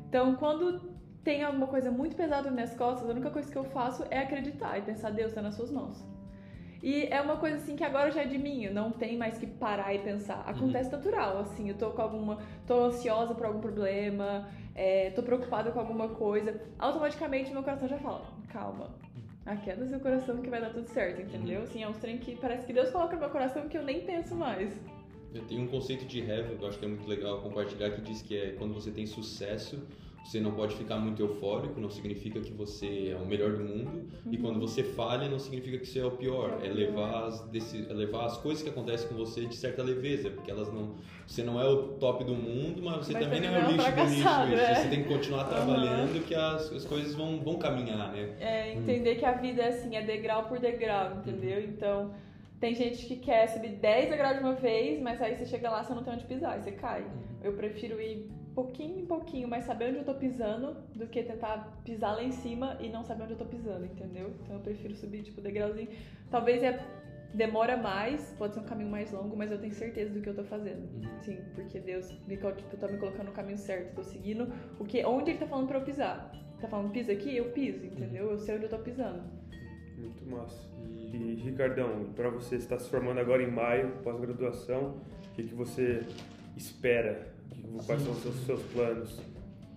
Então, 0.09 0.35
quando 0.35 0.81
tem 1.23 1.43
alguma 1.43 1.67
coisa 1.67 1.91
muito 1.91 2.15
pesada 2.15 2.43
nas 2.45 2.53
minhas 2.53 2.73
costas, 2.75 3.07
a 3.07 3.11
única 3.11 3.29
coisa 3.29 3.51
que 3.51 3.57
eu 3.57 3.63
faço 3.63 4.03
é 4.09 4.19
acreditar 4.19 4.77
e 4.77 4.81
pensar, 4.81 5.11
Deus 5.11 5.29
está 5.29 5.41
nas 5.41 5.53
suas 5.53 5.69
mãos. 5.69 6.03
E 6.85 7.07
é 7.09 7.19
uma 7.19 7.37
coisa 7.37 7.55
assim 7.55 7.75
que 7.75 7.83
agora 7.83 8.11
já 8.11 8.21
é 8.21 8.27
de 8.27 8.37
mim, 8.37 8.69
não 8.69 8.91
tem 8.91 9.17
mais 9.17 9.39
que 9.39 9.47
parar 9.47 9.91
e 9.95 9.97
pensar. 9.97 10.43
Acontece 10.45 10.91
natural, 10.91 11.39
assim, 11.39 11.67
eu 11.67 11.75
tô 11.75 11.89
com 11.89 11.99
alguma. 11.99 12.37
tô 12.67 12.85
ansiosa 12.85 13.33
por 13.33 13.47
algum 13.47 13.59
problema, 13.59 14.47
é, 14.75 15.09
tô 15.09 15.23
preocupada 15.23 15.71
com 15.71 15.79
alguma 15.79 16.09
coisa. 16.09 16.61
Automaticamente 16.77 17.51
meu 17.51 17.63
coração 17.63 17.87
já 17.87 17.97
fala, 17.97 18.21
calma. 18.49 18.91
Aquieta 19.47 19.83
seu 19.87 19.99
coração 19.99 20.37
que 20.37 20.47
vai 20.47 20.61
dar 20.61 20.69
tudo 20.69 20.87
certo, 20.87 21.23
entendeu? 21.23 21.63
Assim, 21.63 21.81
é 21.81 21.89
um 21.89 21.93
trem 21.93 22.19
que 22.19 22.35
parece 22.35 22.67
que 22.67 22.73
Deus 22.73 22.91
coloca 22.91 23.15
no 23.15 23.21
meu 23.21 23.31
coração 23.31 23.67
que 23.67 23.79
eu 23.79 23.83
nem 23.83 24.01
penso 24.01 24.35
mais. 24.35 24.79
Eu 25.33 25.43
tenho 25.45 25.63
um 25.63 25.67
conceito 25.67 26.05
de 26.05 26.19
heaven 26.19 26.55
que 26.55 26.63
eu 26.63 26.67
acho 26.67 26.77
que 26.77 26.85
é 26.85 26.87
muito 26.87 27.07
legal 27.07 27.41
compartilhar 27.41 27.89
que 27.89 28.01
diz 28.01 28.21
que 28.21 28.37
é 28.37 28.51
quando 28.59 28.75
você 28.75 28.91
tem 28.91 29.07
sucesso, 29.07 29.81
você 30.25 30.39
não 30.39 30.51
pode 30.51 30.75
ficar 30.75 30.97
muito 30.97 31.21
eufórico, 31.21 31.79
não 31.79 31.89
significa 31.89 32.39
que 32.39 32.51
você 32.51 33.09
é 33.11 33.15
o 33.15 33.27
melhor 33.27 33.53
do 33.53 33.63
mundo. 33.63 34.09
E 34.31 34.37
quando 34.37 34.59
você 34.59 34.83
falha, 34.83 35.29
não 35.29 35.37
significa 35.37 35.77
que 35.77 35.85
você 35.85 35.99
é 35.99 36.05
o 36.05 36.11
pior. 36.11 36.61
É 36.63 36.67
levar 36.67 37.25
as, 37.25 37.41
desse, 37.49 37.85
é 37.87 37.93
levar 37.93 38.25
as 38.25 38.35
coisas 38.37 38.63
que 38.63 38.69
acontecem 38.69 39.07
com 39.07 39.13
você 39.13 39.45
de 39.45 39.55
certa 39.55 39.83
leveza, 39.83 40.31
porque 40.31 40.49
elas 40.49 40.73
não. 40.73 40.95
Você 41.27 41.43
não 41.43 41.61
é 41.61 41.67
o 41.67 41.89
top 41.99 42.23
do 42.23 42.33
mundo, 42.33 42.81
mas 42.81 43.05
você 43.05 43.13
Mas 43.13 43.23
também 43.23 43.39
não 43.39 43.49
é 43.49 43.51
o 43.51 43.55
é 43.55 43.67
um 43.67 43.71
lixo 43.71 43.91
do 43.91 44.03
lixo. 44.03 44.27
é. 44.63 44.75
Você 44.75 44.89
tem 44.89 45.03
que 45.03 45.09
continuar 45.09 45.43
trabalhando 45.43 46.25
que 46.25 46.33
as, 46.33 46.71
as 46.71 46.85
coisas 46.85 47.13
vão, 47.13 47.39
vão 47.41 47.59
caminhar, 47.59 48.11
né? 48.11 48.35
É 48.39 48.73
entender 48.73 49.15
que 49.15 49.25
a 49.25 49.33
vida 49.33 49.61
é 49.61 49.67
assim, 49.67 49.95
é 49.95 50.01
degrau 50.01 50.45
por 50.47 50.57
degrau, 50.57 51.17
entendeu? 51.17 51.63
Então, 51.63 52.15
tem 52.59 52.73
gente 52.73 53.05
que 53.05 53.17
quer 53.17 53.47
subir 53.47 53.75
10 53.75 54.09
degraus 54.09 54.37
de 54.37 54.43
uma 54.43 54.55
vez, 54.55 54.99
mas 54.99 55.21
aí 55.21 55.37
você 55.37 55.45
chega 55.45 55.69
lá, 55.69 55.83
você 55.83 55.93
não 55.93 56.03
tem 56.03 56.13
onde 56.15 56.25
pisar, 56.25 56.59
você 56.59 56.71
cai. 56.71 57.05
Eu 57.43 57.53
prefiro 57.53 58.01
ir 58.01 58.27
pouquinho 58.55 58.99
em 58.99 59.05
pouquinho, 59.05 59.47
mas 59.47 59.65
saber 59.65 59.89
onde 59.89 59.97
eu 59.97 60.05
tô 60.05 60.15
pisando, 60.15 60.77
do 60.95 61.05
que 61.07 61.21
tentar 61.21 61.77
pisar 61.83 62.13
lá 62.15 62.23
em 62.23 62.31
cima 62.31 62.77
e 62.79 62.87
não 62.87 63.03
saber 63.03 63.23
onde 63.23 63.33
eu 63.33 63.37
tô 63.37 63.45
pisando, 63.45 63.85
entendeu? 63.85 64.33
Então 64.41 64.55
eu 64.55 64.61
prefiro 64.61 64.95
subir, 64.95 65.23
tipo, 65.23 65.41
degrauzinho. 65.41 65.89
Talvez 66.31 66.63
é, 66.63 66.79
demora 67.33 67.75
mais, 67.75 68.33
pode 68.37 68.53
ser 68.53 68.61
um 68.61 68.63
caminho 68.63 68.89
mais 68.89 69.11
longo, 69.11 69.35
mas 69.35 69.51
eu 69.51 69.59
tenho 69.59 69.73
certeza 69.73 70.13
do 70.13 70.21
que 70.21 70.29
eu 70.29 70.35
tô 70.35 70.45
fazendo. 70.45 70.87
Sim, 71.19 71.37
porque 71.53 71.79
Deus 71.79 72.09
me, 72.25 72.37
tipo, 72.37 72.77
tá 72.77 72.87
me 72.87 72.97
colocando 72.97 73.27
no 73.27 73.33
caminho 73.33 73.57
certo, 73.57 73.93
tô 73.93 74.03
seguindo 74.03 74.51
o 74.79 74.85
que, 74.85 75.03
onde 75.03 75.31
ele 75.31 75.39
tá 75.39 75.47
falando 75.47 75.67
pra 75.67 75.79
eu 75.79 75.83
pisar. 75.83 76.31
Tá 76.61 76.69
falando 76.69 76.91
pisa 76.91 77.11
aqui, 77.11 77.35
eu 77.35 77.51
piso, 77.51 77.85
entendeu? 77.85 78.31
Eu 78.31 78.39
sei 78.39 78.55
onde 78.55 78.63
eu 78.63 78.69
tô 78.69 78.79
pisando. 78.79 79.21
Muito 79.97 80.25
massa. 80.25 80.69
E, 81.13 81.35
Ricardão, 81.43 82.13
para 82.15 82.29
você 82.29 82.55
está 82.55 82.79
se 82.79 82.89
formando 82.89 83.19
agora 83.19 83.43
em 83.43 83.51
maio, 83.51 83.91
pós-graduação, 84.03 84.95
o 85.31 85.35
que, 85.35 85.43
que 85.43 85.53
você 85.53 86.01
espera? 86.55 87.34
Quais 87.85 88.01
Sim, 88.01 88.13
são 88.13 88.31
os 88.31 88.45
seus, 88.45 88.61
planos? 88.71 89.19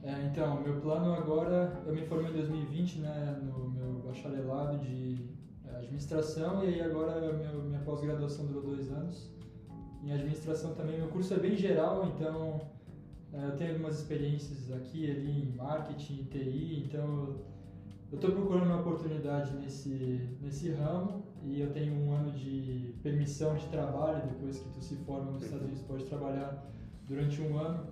É, 0.02 0.26
então, 0.30 0.62
meu 0.62 0.80
plano 0.80 1.12
agora, 1.14 1.82
eu 1.86 1.94
me 1.94 2.02
formei 2.02 2.30
em 2.30 2.34
2020, 2.34 3.00
né, 3.00 3.38
no 3.42 3.70
meu 3.70 4.02
bacharelado 4.04 4.78
de 4.78 5.28
é, 5.66 5.76
administração 5.76 6.64
e 6.64 6.68
aí 6.68 6.80
agora 6.80 7.20
meu, 7.32 7.62
minha 7.64 7.80
pós-graduação 7.80 8.46
durou 8.46 8.62
dois 8.62 8.90
anos. 8.90 9.30
Em 10.02 10.12
administração 10.12 10.74
também, 10.74 10.98
meu 10.98 11.08
curso 11.08 11.34
é 11.34 11.38
bem 11.38 11.56
geral, 11.56 12.06
então 12.06 12.60
é, 13.32 13.44
eu 13.46 13.56
tenho 13.56 13.72
algumas 13.72 13.98
experiências 13.98 14.70
aqui 14.72 15.10
ali 15.10 15.42
em 15.42 15.56
marketing, 15.56 16.24
TI, 16.24 16.84
então 16.86 17.36
eu 18.10 18.16
estou 18.16 18.30
procurando 18.30 18.66
uma 18.66 18.80
oportunidade 18.80 19.54
nesse, 19.56 20.36
nesse 20.40 20.70
ramo 20.70 21.24
e 21.42 21.60
eu 21.60 21.70
tenho 21.72 21.92
um 21.92 22.12
ano 22.12 22.32
de 22.32 22.94
permissão 23.02 23.54
de 23.54 23.66
trabalho, 23.66 24.26
depois 24.28 24.58
que 24.58 24.68
tu 24.70 24.82
se 24.82 24.96
forma 24.96 25.32
nos 25.32 25.42
Estados 25.42 25.66
Unidos, 25.66 25.82
pode 25.82 26.04
trabalhar 26.04 26.66
durante 27.08 27.40
um 27.42 27.58
ano. 27.58 27.86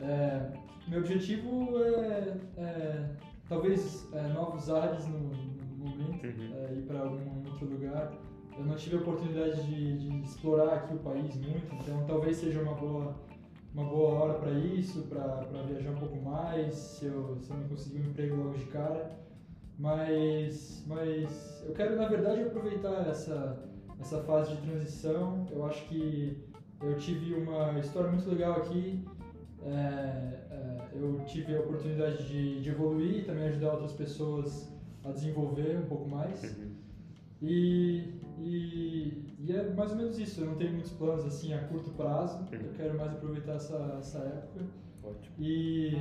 É, 0.00 0.52
meu 0.88 1.00
objetivo 1.00 1.78
é, 1.78 2.36
é, 2.56 3.10
talvez 3.48 4.08
é, 4.12 4.22
novos 4.28 4.70
ares 4.70 5.06
no, 5.06 5.18
no 5.18 5.76
momento, 5.76 6.26
Uhum. 6.26 6.54
é, 6.54 6.72
ir 6.74 6.82
para 6.82 7.00
algum 7.00 7.48
outro 7.48 7.66
lugar. 7.68 8.12
Eu 8.58 8.64
não 8.64 8.74
tive 8.74 8.96
a 8.96 9.00
oportunidade 9.00 9.62
de, 9.66 9.98
de 9.98 10.22
explorar 10.22 10.74
aqui 10.74 10.94
o 10.94 10.98
país 10.98 11.36
muito, 11.36 11.74
então 11.74 12.04
talvez 12.06 12.38
seja 12.38 12.60
uma 12.62 12.72
boa, 12.74 13.14
uma 13.74 13.84
boa 13.84 14.08
hora 14.14 14.34
para 14.38 14.50
isso, 14.52 15.02
para 15.02 15.44
viajar 15.68 15.90
um 15.90 15.96
pouco 15.96 16.16
mais, 16.22 16.74
se 16.74 17.04
eu, 17.06 17.38
se 17.42 17.50
eu 17.50 17.56
não 17.58 17.68
conseguir 17.68 18.00
um 18.00 18.10
emprego 18.10 18.36
logo 18.36 18.56
de 18.56 18.64
cara. 18.66 19.10
Mas, 19.78 20.82
mas 20.86 21.62
eu 21.66 21.74
quero, 21.74 21.96
na 21.96 22.08
verdade, 22.08 22.40
aproveitar 22.40 23.06
essa, 23.08 23.62
essa 24.00 24.22
fase 24.22 24.54
de 24.56 24.62
transição. 24.62 25.46
Eu 25.50 25.66
acho 25.66 25.86
que 25.88 26.42
eu 26.82 26.96
tive 26.96 27.34
uma 27.34 27.78
história 27.78 28.10
muito 28.10 28.28
legal 28.28 28.56
aqui. 28.56 29.04
É, 29.62 29.68
é, 29.68 30.88
eu 30.94 31.20
tive 31.26 31.56
a 31.56 31.60
oportunidade 31.60 32.26
de, 32.28 32.60
de 32.62 32.70
evoluir 32.70 33.20
e 33.20 33.24
também 33.24 33.48
ajudar 33.48 33.72
outras 33.72 33.92
pessoas 33.92 34.72
a 35.04 35.10
desenvolver 35.10 35.78
um 35.78 35.86
pouco 35.86 36.08
mais. 36.08 36.42
Uhum. 36.42 36.72
E, 37.42 38.20
e, 38.38 39.36
e 39.38 39.52
é 39.52 39.70
mais 39.70 39.90
ou 39.90 39.96
menos 39.96 40.18
isso. 40.18 40.40
Eu 40.40 40.46
não 40.46 40.54
tenho 40.56 40.72
muitos 40.72 40.92
planos 40.92 41.24
assim 41.24 41.52
a 41.54 41.64
curto 41.64 41.90
prazo. 41.90 42.38
Uhum. 42.38 42.60
Eu 42.60 42.72
quero 42.74 42.96
mais 42.96 43.12
aproveitar 43.12 43.54
essa, 43.54 43.96
essa 43.98 44.18
época. 44.18 44.66
Ótimo. 45.02 45.34
E, 45.38 45.96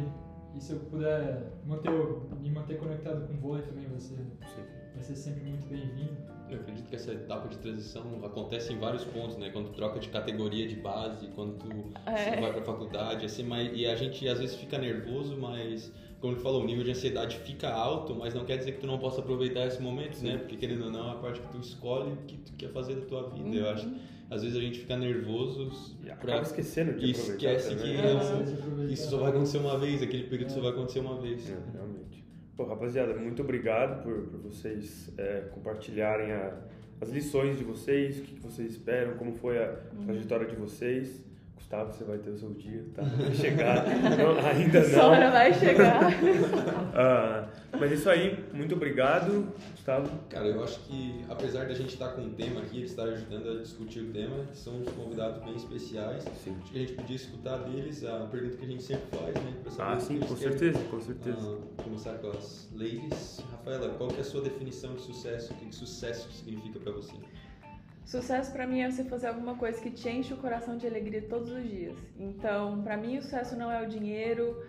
e 0.56 0.60
se 0.60 0.74
eu 0.74 0.80
puder 0.80 1.52
manter, 1.66 1.92
me 2.40 2.50
manter 2.50 2.78
conectado 2.80 3.28
com 3.28 3.34
o 3.34 3.38
vôlei 3.38 3.64
também 3.64 3.88
vai 3.88 4.00
ser, 4.00 4.16
Sim. 4.16 4.64
vai 4.94 5.04
ser 5.04 5.16
sempre 5.16 5.44
muito 5.44 5.68
bem-vindo. 5.68 6.35
Eu 6.50 6.58
acredito 6.60 6.88
que 6.88 6.96
essa 6.96 7.12
etapa 7.12 7.48
de 7.48 7.58
transição 7.58 8.04
acontece 8.24 8.72
em 8.72 8.78
vários 8.78 9.04
pontos, 9.04 9.36
né? 9.38 9.50
Quando 9.52 9.70
tu 9.70 9.74
troca 9.74 10.00
de 10.00 10.10
categoria 10.10 10.68
de 10.68 10.76
base, 10.76 11.28
quando 11.36 11.54
tu 11.58 11.68
É. 12.06 12.40
vai 12.40 12.54
pra 12.54 12.62
faculdade, 12.62 13.26
assim, 13.26 13.44
mas, 13.44 13.72
e 13.74 13.86
a 13.88 13.96
gente 13.96 14.28
às 14.28 14.40
vezes 14.40 14.56
fica 14.56 14.78
nervoso, 14.78 15.36
mas 15.38 15.92
como 16.22 16.34
ele 16.34 16.42
falou, 16.42 16.62
o 16.62 16.66
nível 16.66 16.84
de 16.84 16.92
ansiedade 16.92 17.38
fica 17.40 17.70
alto, 17.72 18.14
mas 18.16 18.34
não 18.34 18.46
quer 18.46 18.58
dizer 18.58 18.74
que 18.74 18.80
tu 18.80 18.88
não 18.88 18.98
possa 19.00 19.22
aproveitar 19.22 19.66
esses 19.68 19.80
momentos, 19.80 20.22
né? 20.22 20.38
Porque 20.38 20.56
querendo 20.56 20.86
ou 20.86 20.92
não, 20.92 21.10
é 21.10 21.12
a 21.14 21.16
parte 21.16 21.40
que 21.42 21.48
tu 21.50 21.60
escolhe 21.60 22.12
o 22.14 22.18
que 22.28 22.38
tu 22.38 22.54
quer 22.54 22.70
fazer 22.72 22.96
da 22.96 23.06
tua 23.06 23.30
vida. 23.30 23.56
Eu 23.56 23.70
acho. 23.70 23.92
Às 24.30 24.42
vezes 24.42 24.58
a 24.58 24.62
gente 24.62 24.80
fica 24.80 24.98
nervoso 24.98 25.70
E 26.02 26.06
pra- 26.06 26.14
acaba 26.14 26.42
esquecendo 26.42 26.94
de 26.98 27.06
E 27.08 27.12
aproveitar 27.12 27.54
esquece 27.54 27.76
também. 27.76 27.96
que 27.96 28.02
é 28.02 28.94
isso 28.94 29.10
só 29.12 29.18
vai 29.18 29.30
acontecer 29.30 29.58
uma 29.60 29.78
vez, 29.78 30.02
aquele 30.02 30.24
período 30.24 30.52
só 30.52 30.62
vai 30.62 30.72
acontecer 30.72 31.00
uma 31.00 31.16
vez. 31.22 31.48
É, 31.48 31.58
realmente. 31.74 32.25
Pô, 32.56 32.64
rapaziada, 32.64 33.14
muito 33.16 33.42
obrigado 33.42 34.02
por, 34.04 34.28
por 34.28 34.40
vocês 34.40 35.12
é, 35.18 35.42
compartilharem 35.54 36.32
a- 36.32 36.58
as 37.02 37.10
lições 37.10 37.58
de 37.58 37.64
vocês, 37.66 38.20
o 38.20 38.22
que, 38.22 38.36
que 38.36 38.40
vocês 38.40 38.72
esperam, 38.72 39.18
como 39.18 39.34
foi 39.34 39.62
a 39.62 39.74
trajetória 40.06 40.48
de 40.48 40.56
vocês. 40.56 41.22
Gustavo, 41.66 41.92
você 41.92 42.04
vai 42.04 42.20
ter 42.20 42.30
o 42.30 42.38
seu 42.38 42.54
dia, 42.54 42.86
tá? 42.94 43.02
Vai 43.02 43.34
chegar. 43.34 43.84
Não, 44.16 44.38
ainda 44.48 44.84
Sua 44.88 45.06
hora 45.08 45.26
não. 45.26 45.32
vai 45.32 45.52
chegar. 45.52 46.12
Ah, 46.98 47.50
mas 47.78 47.92
é 47.92 47.96
isso 47.96 48.10
aí, 48.10 48.46
muito 48.54 48.74
obrigado, 48.76 49.52
Gustavo. 49.72 50.10
Cara, 50.30 50.46
eu 50.46 50.64
acho 50.64 50.80
que 50.82 51.26
apesar 51.28 51.66
da 51.66 51.74
gente 51.74 51.90
estar 51.90 52.10
com 52.10 52.22
um 52.22 52.30
tema 52.30 52.62
aqui, 52.62 52.78
eles 52.78 52.92
estarem 52.92 53.16
ajudando 53.16 53.50
a 53.50 53.62
discutir 53.62 54.00
o 54.00 54.14
tema, 54.14 54.46
são 54.54 54.76
uns 54.76 54.90
convidados 54.92 55.44
bem 55.44 55.56
especiais. 55.56 56.24
Sim. 56.42 56.56
Acho 56.62 56.72
que 56.72 56.78
a 56.78 56.82
gente 56.82 56.94
podia 56.94 57.16
escutar 57.18 57.58
deles 57.58 58.06
a 58.06 58.20
pergunta 58.32 58.56
que 58.58 58.64
a 58.64 58.68
gente 58.68 58.84
sempre 58.84 59.08
faz, 59.18 59.34
né? 59.36 59.54
Ah, 59.80 60.00
sim, 60.00 60.20
com 60.20 60.36
querem. 60.36 60.58
certeza, 60.58 60.80
com 60.90 61.02
certeza. 61.02 61.60
Ah, 61.78 61.84
começar 61.84 62.14
com 62.20 62.30
as 62.30 62.70
ladies. 62.74 63.44
Rafaela, 63.52 63.90
qual 63.98 64.10
que 64.10 64.18
é 64.18 64.22
a 64.22 64.24
sua 64.24 64.42
definição 64.42 64.94
de 64.94 65.02
sucesso? 65.02 65.52
O 65.52 65.56
que, 65.58 65.66
que 65.66 65.76
sucesso 65.76 66.32
significa 66.32 66.80
pra 66.80 66.94
você? 66.94 67.14
Sucesso 68.06 68.52
pra 68.52 68.68
mim 68.68 68.82
é 68.82 68.92
você 68.92 69.04
fazer 69.04 69.28
alguma 69.28 69.56
coisa 69.56 69.82
que 69.82 69.90
te 69.90 70.08
enche 70.10 70.34
o 70.34 70.38
coração 70.38 70.78
de 70.78 70.86
alegria 70.86 71.24
todos 71.24 71.52
os 71.52 71.64
dias. 71.68 71.96
Então, 72.20 72.82
pra 72.84 72.96
mim, 72.96 73.18
o 73.18 73.22
sucesso 73.22 73.56
não 73.58 73.72
é 73.72 73.82
o 73.84 73.90
dinheiro, 73.90 74.62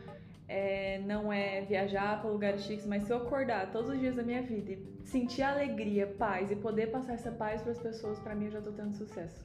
é, 0.48 1.00
não 1.06 1.30
é 1.32 1.60
viajar 1.62 2.20
para 2.22 2.30
lugares 2.30 2.62
chiques, 2.62 2.86
mas 2.86 3.02
se 3.04 3.12
eu 3.12 3.18
acordar 3.18 3.70
todos 3.70 3.90
os 3.90 3.98
dias 4.00 4.14
da 4.16 4.22
minha 4.22 4.40
vida 4.42 4.72
e 4.72 4.78
sentir 5.04 5.42
alegria, 5.42 6.06
paz 6.18 6.50
e 6.50 6.56
poder 6.56 6.86
passar 6.90 7.12
essa 7.12 7.30
paz 7.30 7.60
para 7.60 7.72
as 7.72 7.78
pessoas, 7.78 8.18
pra 8.20 8.34
mim 8.34 8.46
eu 8.46 8.52
já 8.52 8.60
tô 8.62 8.72
tendo 8.72 8.94
sucesso. 8.94 9.44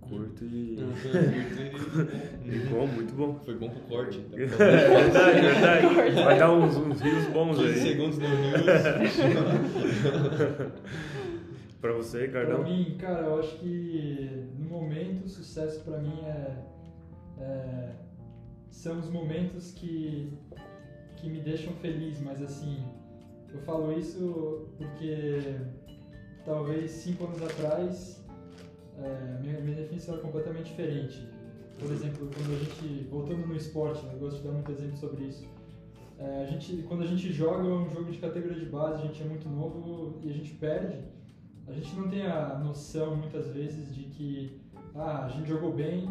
Curto 0.00 0.44
e. 0.44 0.76
Muito- 2.44 2.54
e 2.54 2.58
bom, 2.70 2.86
muito 2.86 3.12
bom. 3.14 3.40
Foi 3.44 3.56
bom 3.56 3.68
pro 3.70 3.80
corte. 3.82 4.18
Então, 4.20 4.38
É 4.38 4.46
verdade, 5.02 5.40
verdade. 5.40 6.14
Vai 6.22 6.38
dar 6.38 6.52
uns, 6.52 6.76
uns 6.76 7.00
rios 7.00 7.24
bons 7.26 7.58
15 7.58 7.72
aí. 7.72 7.80
segundos 7.80 8.18
no 8.18 8.28
News. 8.28 8.66
Pra 11.80 11.92
você, 11.92 12.26
Pra 12.28 12.42
Cardão. 12.46 12.64
mim, 12.64 12.96
cara, 12.98 13.26
eu 13.26 13.38
acho 13.38 13.58
que 13.58 14.44
no 14.58 14.68
momento 14.68 15.24
o 15.24 15.28
sucesso 15.28 15.80
pra 15.84 15.98
mim 15.98 16.20
é, 16.24 16.56
é- 17.38 17.92
são 18.70 18.98
os 18.98 19.08
momentos 19.10 19.72
que 19.72 20.32
que 21.16 21.30
me 21.30 21.40
deixam 21.40 21.72
feliz, 21.74 22.20
mas 22.20 22.42
assim, 22.42 22.84
eu 23.52 23.58
falo 23.60 23.90
isso 23.98 24.68
porque 24.76 25.40
talvez 26.44 26.90
cinco 26.90 27.24
anos 27.24 27.42
atrás 27.42 28.22
é, 28.98 29.38
minha, 29.40 29.58
minha 29.60 29.76
definição 29.76 30.14
era 30.14 30.22
completamente 30.22 30.66
diferente. 30.70 31.26
Por 31.78 31.90
exemplo, 31.90 32.28
quando 32.34 32.54
a 32.54 32.58
gente, 32.58 33.04
voltando 33.10 33.46
no 33.46 33.56
esporte, 33.56 34.04
né, 34.04 34.12
eu 34.14 34.18
gosto 34.18 34.38
de 34.38 34.44
dar 34.46 34.52
muito 34.52 34.70
exemplo 34.72 34.96
sobre 34.98 35.24
isso. 35.24 35.46
É, 36.18 36.42
a 36.42 36.46
gente, 36.46 36.82
quando 36.82 37.02
a 37.02 37.06
gente 37.06 37.32
joga 37.32 37.62
um 37.64 37.88
jogo 37.90 38.10
de 38.10 38.18
categoria 38.18 38.58
de 38.60 38.66
base, 38.66 39.02
a 39.02 39.06
gente 39.06 39.22
é 39.22 39.26
muito 39.26 39.48
novo 39.48 40.18
e 40.22 40.28
a 40.30 40.32
gente 40.34 40.52
perde, 40.54 40.98
a 41.68 41.72
gente 41.72 41.94
não 41.96 42.08
tem 42.08 42.26
a 42.26 42.58
noção 42.58 43.16
muitas 43.16 43.48
vezes 43.48 43.94
de 43.94 44.04
que 44.04 44.60
ah, 44.94 45.26
a 45.26 45.28
gente 45.28 45.48
jogou 45.48 45.72
bem, 45.72 46.08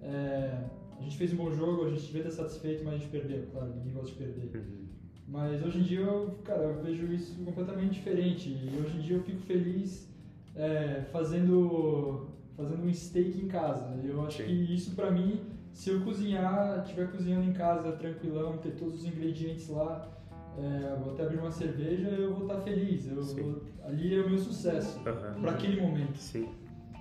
é, 0.00 0.64
a 0.98 1.02
gente 1.02 1.16
fez 1.16 1.32
um 1.32 1.36
bom 1.36 1.50
jogo, 1.50 1.86
a 1.86 1.90
gente 1.90 2.02
devia 2.02 2.22
estar 2.22 2.42
satisfeito, 2.42 2.84
mas 2.84 2.94
a 2.94 2.98
gente 2.98 3.10
perdeu, 3.10 3.46
claro, 3.50 3.74
ninguém 3.74 3.92
gosta 3.92 4.08
de 4.08 4.14
perder. 4.14 4.58
Uhum. 4.58 4.82
Mas 5.26 5.64
hoje 5.64 5.78
em 5.78 5.82
dia 5.82 6.00
eu, 6.00 6.38
cara, 6.44 6.62
eu 6.62 6.82
vejo 6.82 7.12
isso 7.12 7.42
completamente 7.42 7.94
diferente. 7.94 8.50
E 8.50 8.80
hoje 8.80 8.98
em 8.98 9.00
dia 9.00 9.16
eu 9.16 9.22
fico 9.22 9.40
feliz 9.40 10.08
é, 10.54 11.04
fazendo, 11.10 12.28
fazendo 12.56 12.84
um 12.84 12.92
steak 12.92 13.40
em 13.40 13.48
casa. 13.48 13.98
Eu 14.04 14.24
acho 14.26 14.38
Sim. 14.38 14.44
que 14.44 14.74
isso 14.74 14.94
pra 14.94 15.10
mim, 15.10 15.40
se 15.72 15.90
eu 15.90 16.02
cozinhar, 16.02 16.82
estiver 16.82 17.10
cozinhando 17.10 17.48
em 17.48 17.52
casa 17.52 17.92
tranquilão, 17.92 18.58
ter 18.58 18.72
todos 18.72 19.00
os 19.00 19.04
ingredientes 19.06 19.68
lá, 19.68 20.08
é, 20.58 20.96
vou 21.02 21.12
até 21.12 21.22
abrir 21.24 21.38
uma 21.38 21.50
cerveja, 21.50 22.08
eu 22.08 22.34
vou 22.34 22.42
estar 22.46 22.60
feliz. 22.60 23.06
Eu, 23.06 23.22
vou- 23.22 23.62
ali 23.84 24.14
é 24.14 24.20
o 24.20 24.28
meu 24.28 24.38
sucesso, 24.38 24.98
Aham. 25.06 25.40
para 25.40 25.50
aquele 25.52 25.80
momento. 25.80 26.16
Sim. 26.16 26.48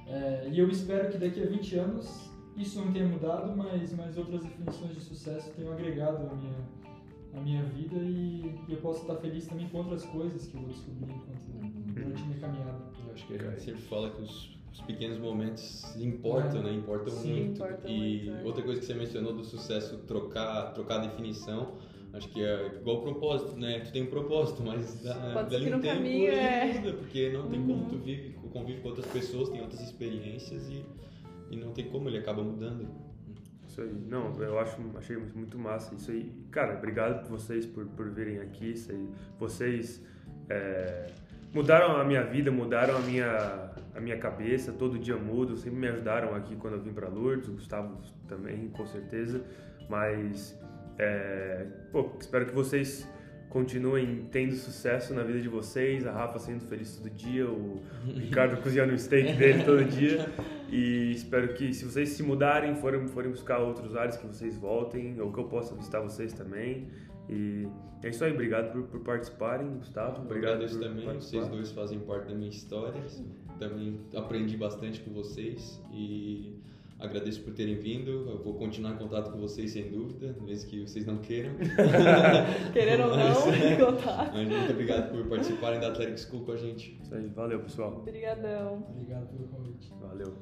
É, 0.07 0.47
e 0.51 0.59
eu 0.59 0.69
espero 0.69 1.09
que 1.09 1.17
daqui 1.17 1.41
a 1.41 1.45
20 1.45 1.75
anos 1.77 2.31
isso 2.57 2.79
não 2.83 2.91
tenha 2.91 3.07
mudado, 3.07 3.55
mas, 3.55 3.93
mas 3.93 4.17
outras 4.17 4.43
definições 4.43 4.93
de 4.95 5.01
sucesso 5.01 5.51
tenham 5.55 5.71
agregado 5.73 6.17
a 6.29 6.35
minha, 6.35 6.55
a 7.33 7.39
minha 7.39 7.63
vida 7.63 7.95
e, 7.95 8.53
e 8.67 8.73
eu 8.73 8.77
posso 8.77 9.01
estar 9.01 9.15
feliz 9.15 9.47
também 9.47 9.67
com 9.69 9.77
outras 9.77 10.03
coisas 10.05 10.47
que 10.47 10.55
eu 10.55 10.61
vou 10.61 10.69
descobrir 10.69 11.13
enquanto 11.13 11.93
durante 11.93 12.21
a 12.21 12.25
minha 12.25 12.39
caminhada. 12.39 12.79
Eu 13.07 13.13
acho 13.13 13.25
que 13.27 13.33
a 13.35 13.37
gente 13.37 13.61
sempre 13.61 13.81
fala 13.83 14.09
que 14.09 14.21
os, 14.21 14.57
os 14.73 14.81
pequenos 14.81 15.17
momentos 15.17 15.95
importam, 15.97 16.59
É. 16.59 16.63
né? 16.63 16.73
Importam 16.73 17.13
Sim, 17.13 17.33
muito. 17.33 17.51
importam 17.61 17.91
e 17.91 18.23
muito, 18.25 18.31
é. 18.37 18.43
outra 18.43 18.63
coisa 18.63 18.79
que 18.81 18.85
você 18.85 18.93
mencionou 18.95 19.33
do 19.33 19.43
sucesso, 19.45 19.97
trocar, 19.99 20.73
trocar 20.73 20.95
a 20.95 21.07
definição, 21.07 21.75
acho 22.13 22.29
que 22.29 22.43
é 22.43 22.67
igual 22.79 22.97
o 22.97 23.01
propósito, 23.03 23.55
né? 23.59 23.79
Tu 23.81 23.91
tem 23.91 24.03
um 24.03 24.07
propósito, 24.07 24.61
mas 24.63 25.01
da, 25.01 25.13
Pode 25.33 25.49
ser 25.49 25.59
dali 25.59 25.73
um 25.73 25.77
no 25.77 25.81
tempo 25.81 25.95
caminho 25.95 26.27
ele 26.31 26.35
é- 26.39 26.73
muda, 26.73 26.93
porque 26.93 27.29
não 27.29 27.49
tem 27.49 27.61
como 27.61 27.73
Uhum. 27.83 27.89
tu 27.89 27.97
vive, 27.97 28.33
convive 28.51 28.81
com 28.81 28.89
outras 28.89 29.05
pessoas, 29.07 29.49
tem 29.49 29.61
outras 29.61 29.81
experiências 29.81 30.67
e, 30.69 30.85
e 31.49 31.55
não 31.55 31.71
tem 31.71 31.85
como, 31.89 32.09
ele 32.09 32.17
acaba 32.17 32.43
mudando. 32.43 32.87
Isso 33.67 33.81
aí. 33.81 33.93
Não, 34.09 34.33
eu 34.41 34.59
acho, 34.59 34.75
achei 34.97 35.15
muito, 35.15 35.37
muito 35.37 35.57
massa 35.57 35.95
isso 35.95 36.11
aí. 36.11 36.29
Cara, 36.51 36.77
obrigado 36.77 37.21
por 37.25 37.39
vocês 37.39 37.65
por, 37.65 37.85
por 37.87 38.09
virem 38.09 38.39
aqui. 38.39 38.71
Isso 38.71 38.91
aí. 38.91 39.07
Vocês 39.39 40.03
é, 40.49 41.07
mudaram 41.53 41.95
a 41.95 42.03
minha 42.03 42.21
vida, 42.23 42.51
mudaram 42.51 42.97
a 42.97 42.99
minha, 42.99 43.71
a 43.95 43.99
minha 44.01 44.17
cabeça. 44.17 44.73
Todo 44.73 44.99
dia 44.99 45.15
mudo. 45.15 45.55
Sempre 45.55 45.79
me 45.79 45.87
ajudaram 45.87 46.35
aqui 46.35 46.57
quando 46.57 46.73
eu 46.73 46.81
vim 46.81 46.91
para 46.91 47.07
Lourdes. 47.07 47.47
O 47.47 47.53
Gustavo 47.53 47.97
também, 48.27 48.67
com 48.67 48.85
certeza. 48.85 49.41
Mas, 49.87 50.59
é, 50.97 51.65
pô, 51.91 52.11
espero 52.19 52.45
que 52.45 52.53
vocês 52.53 53.07
continuem 53.51 54.27
tendo 54.31 54.53
sucesso 54.53 55.13
na 55.13 55.23
vida 55.23 55.41
de 55.41 55.49
vocês. 55.49 56.07
A 56.07 56.11
Rafa 56.11 56.39
sendo 56.39 56.61
feliz 56.61 56.95
todo 56.95 57.09
dia. 57.09 57.47
O 57.47 57.81
Ricardo 58.15 58.61
cozinhando 58.61 58.93
o 58.93 58.97
steak 58.97 59.33
dele 59.33 59.63
todo 59.63 59.83
dia. 59.85 60.29
E 60.69 61.11
espero 61.11 61.53
que 61.53 61.73
se 61.73 61.85
vocês 61.85 62.09
se 62.09 62.23
mudarem, 62.23 62.75
forem, 62.75 63.07
forem 63.07 63.29
buscar 63.29 63.59
outros 63.59 63.95
áreas, 63.95 64.17
que 64.17 64.25
vocês 64.25 64.57
voltem, 64.57 65.19
ou 65.19 65.31
que 65.31 65.39
eu 65.39 65.45
possa 65.45 65.75
visitar 65.75 65.99
vocês 65.99 66.33
também. 66.33 66.87
E 67.29 67.67
é 68.03 68.09
isso 68.09 68.23
aí, 68.23 68.31
obrigado 68.31 68.71
por, 68.71 68.83
por 68.83 69.01
participarem, 69.01 69.67
Gustavo. 69.77 70.17
Eu 70.17 70.23
Obrigado 70.23 70.53
agradeço 70.53 70.79
por 70.79 70.87
também, 70.87 71.05
participar. 71.05 71.41
vocês 71.41 71.47
dois 71.49 71.71
fazem 71.71 71.99
parte 71.99 72.29
da 72.29 72.35
minha 72.35 72.49
história. 72.49 73.03
Também 73.59 73.99
aprendi 74.15 74.57
bastante 74.57 75.01
com 75.01 75.11
vocês 75.11 75.79
e 75.93 76.57
agradeço 77.01 77.41
por 77.41 77.53
terem 77.53 77.75
vindo. 77.75 78.29
Eu 78.29 78.41
vou 78.43 78.53
continuar 78.53 78.91
em 78.93 78.97
contato 78.97 79.31
com 79.31 79.39
vocês 79.39 79.71
sem 79.71 79.89
dúvida, 79.89 80.35
mesmo 80.41 80.69
que 80.69 80.81
vocês 80.81 81.05
não 81.05 81.17
queiram. 81.17 81.53
Querendo 82.71 83.03
ou 83.03 83.09
não, 83.17 83.47
Mas- 83.47 83.77
contar. 83.77 84.31
Mas 84.33 84.47
muito 84.47 84.71
obrigado 84.71 85.11
por 85.11 85.27
participarem 85.27 85.79
da 85.79 85.87
Athletic 85.89 86.19
School 86.19 86.45
com 86.45 86.51
a 86.53 86.57
gente. 86.57 86.97
Isso 87.01 87.13
aí, 87.13 87.27
valeu 87.27 87.59
pessoal. 87.61 87.97
Obrigadão. 87.97 88.85
Obrigado 88.89 89.27
pelo 89.27 89.47
convite. 89.47 89.91
Valeu. 89.99 90.33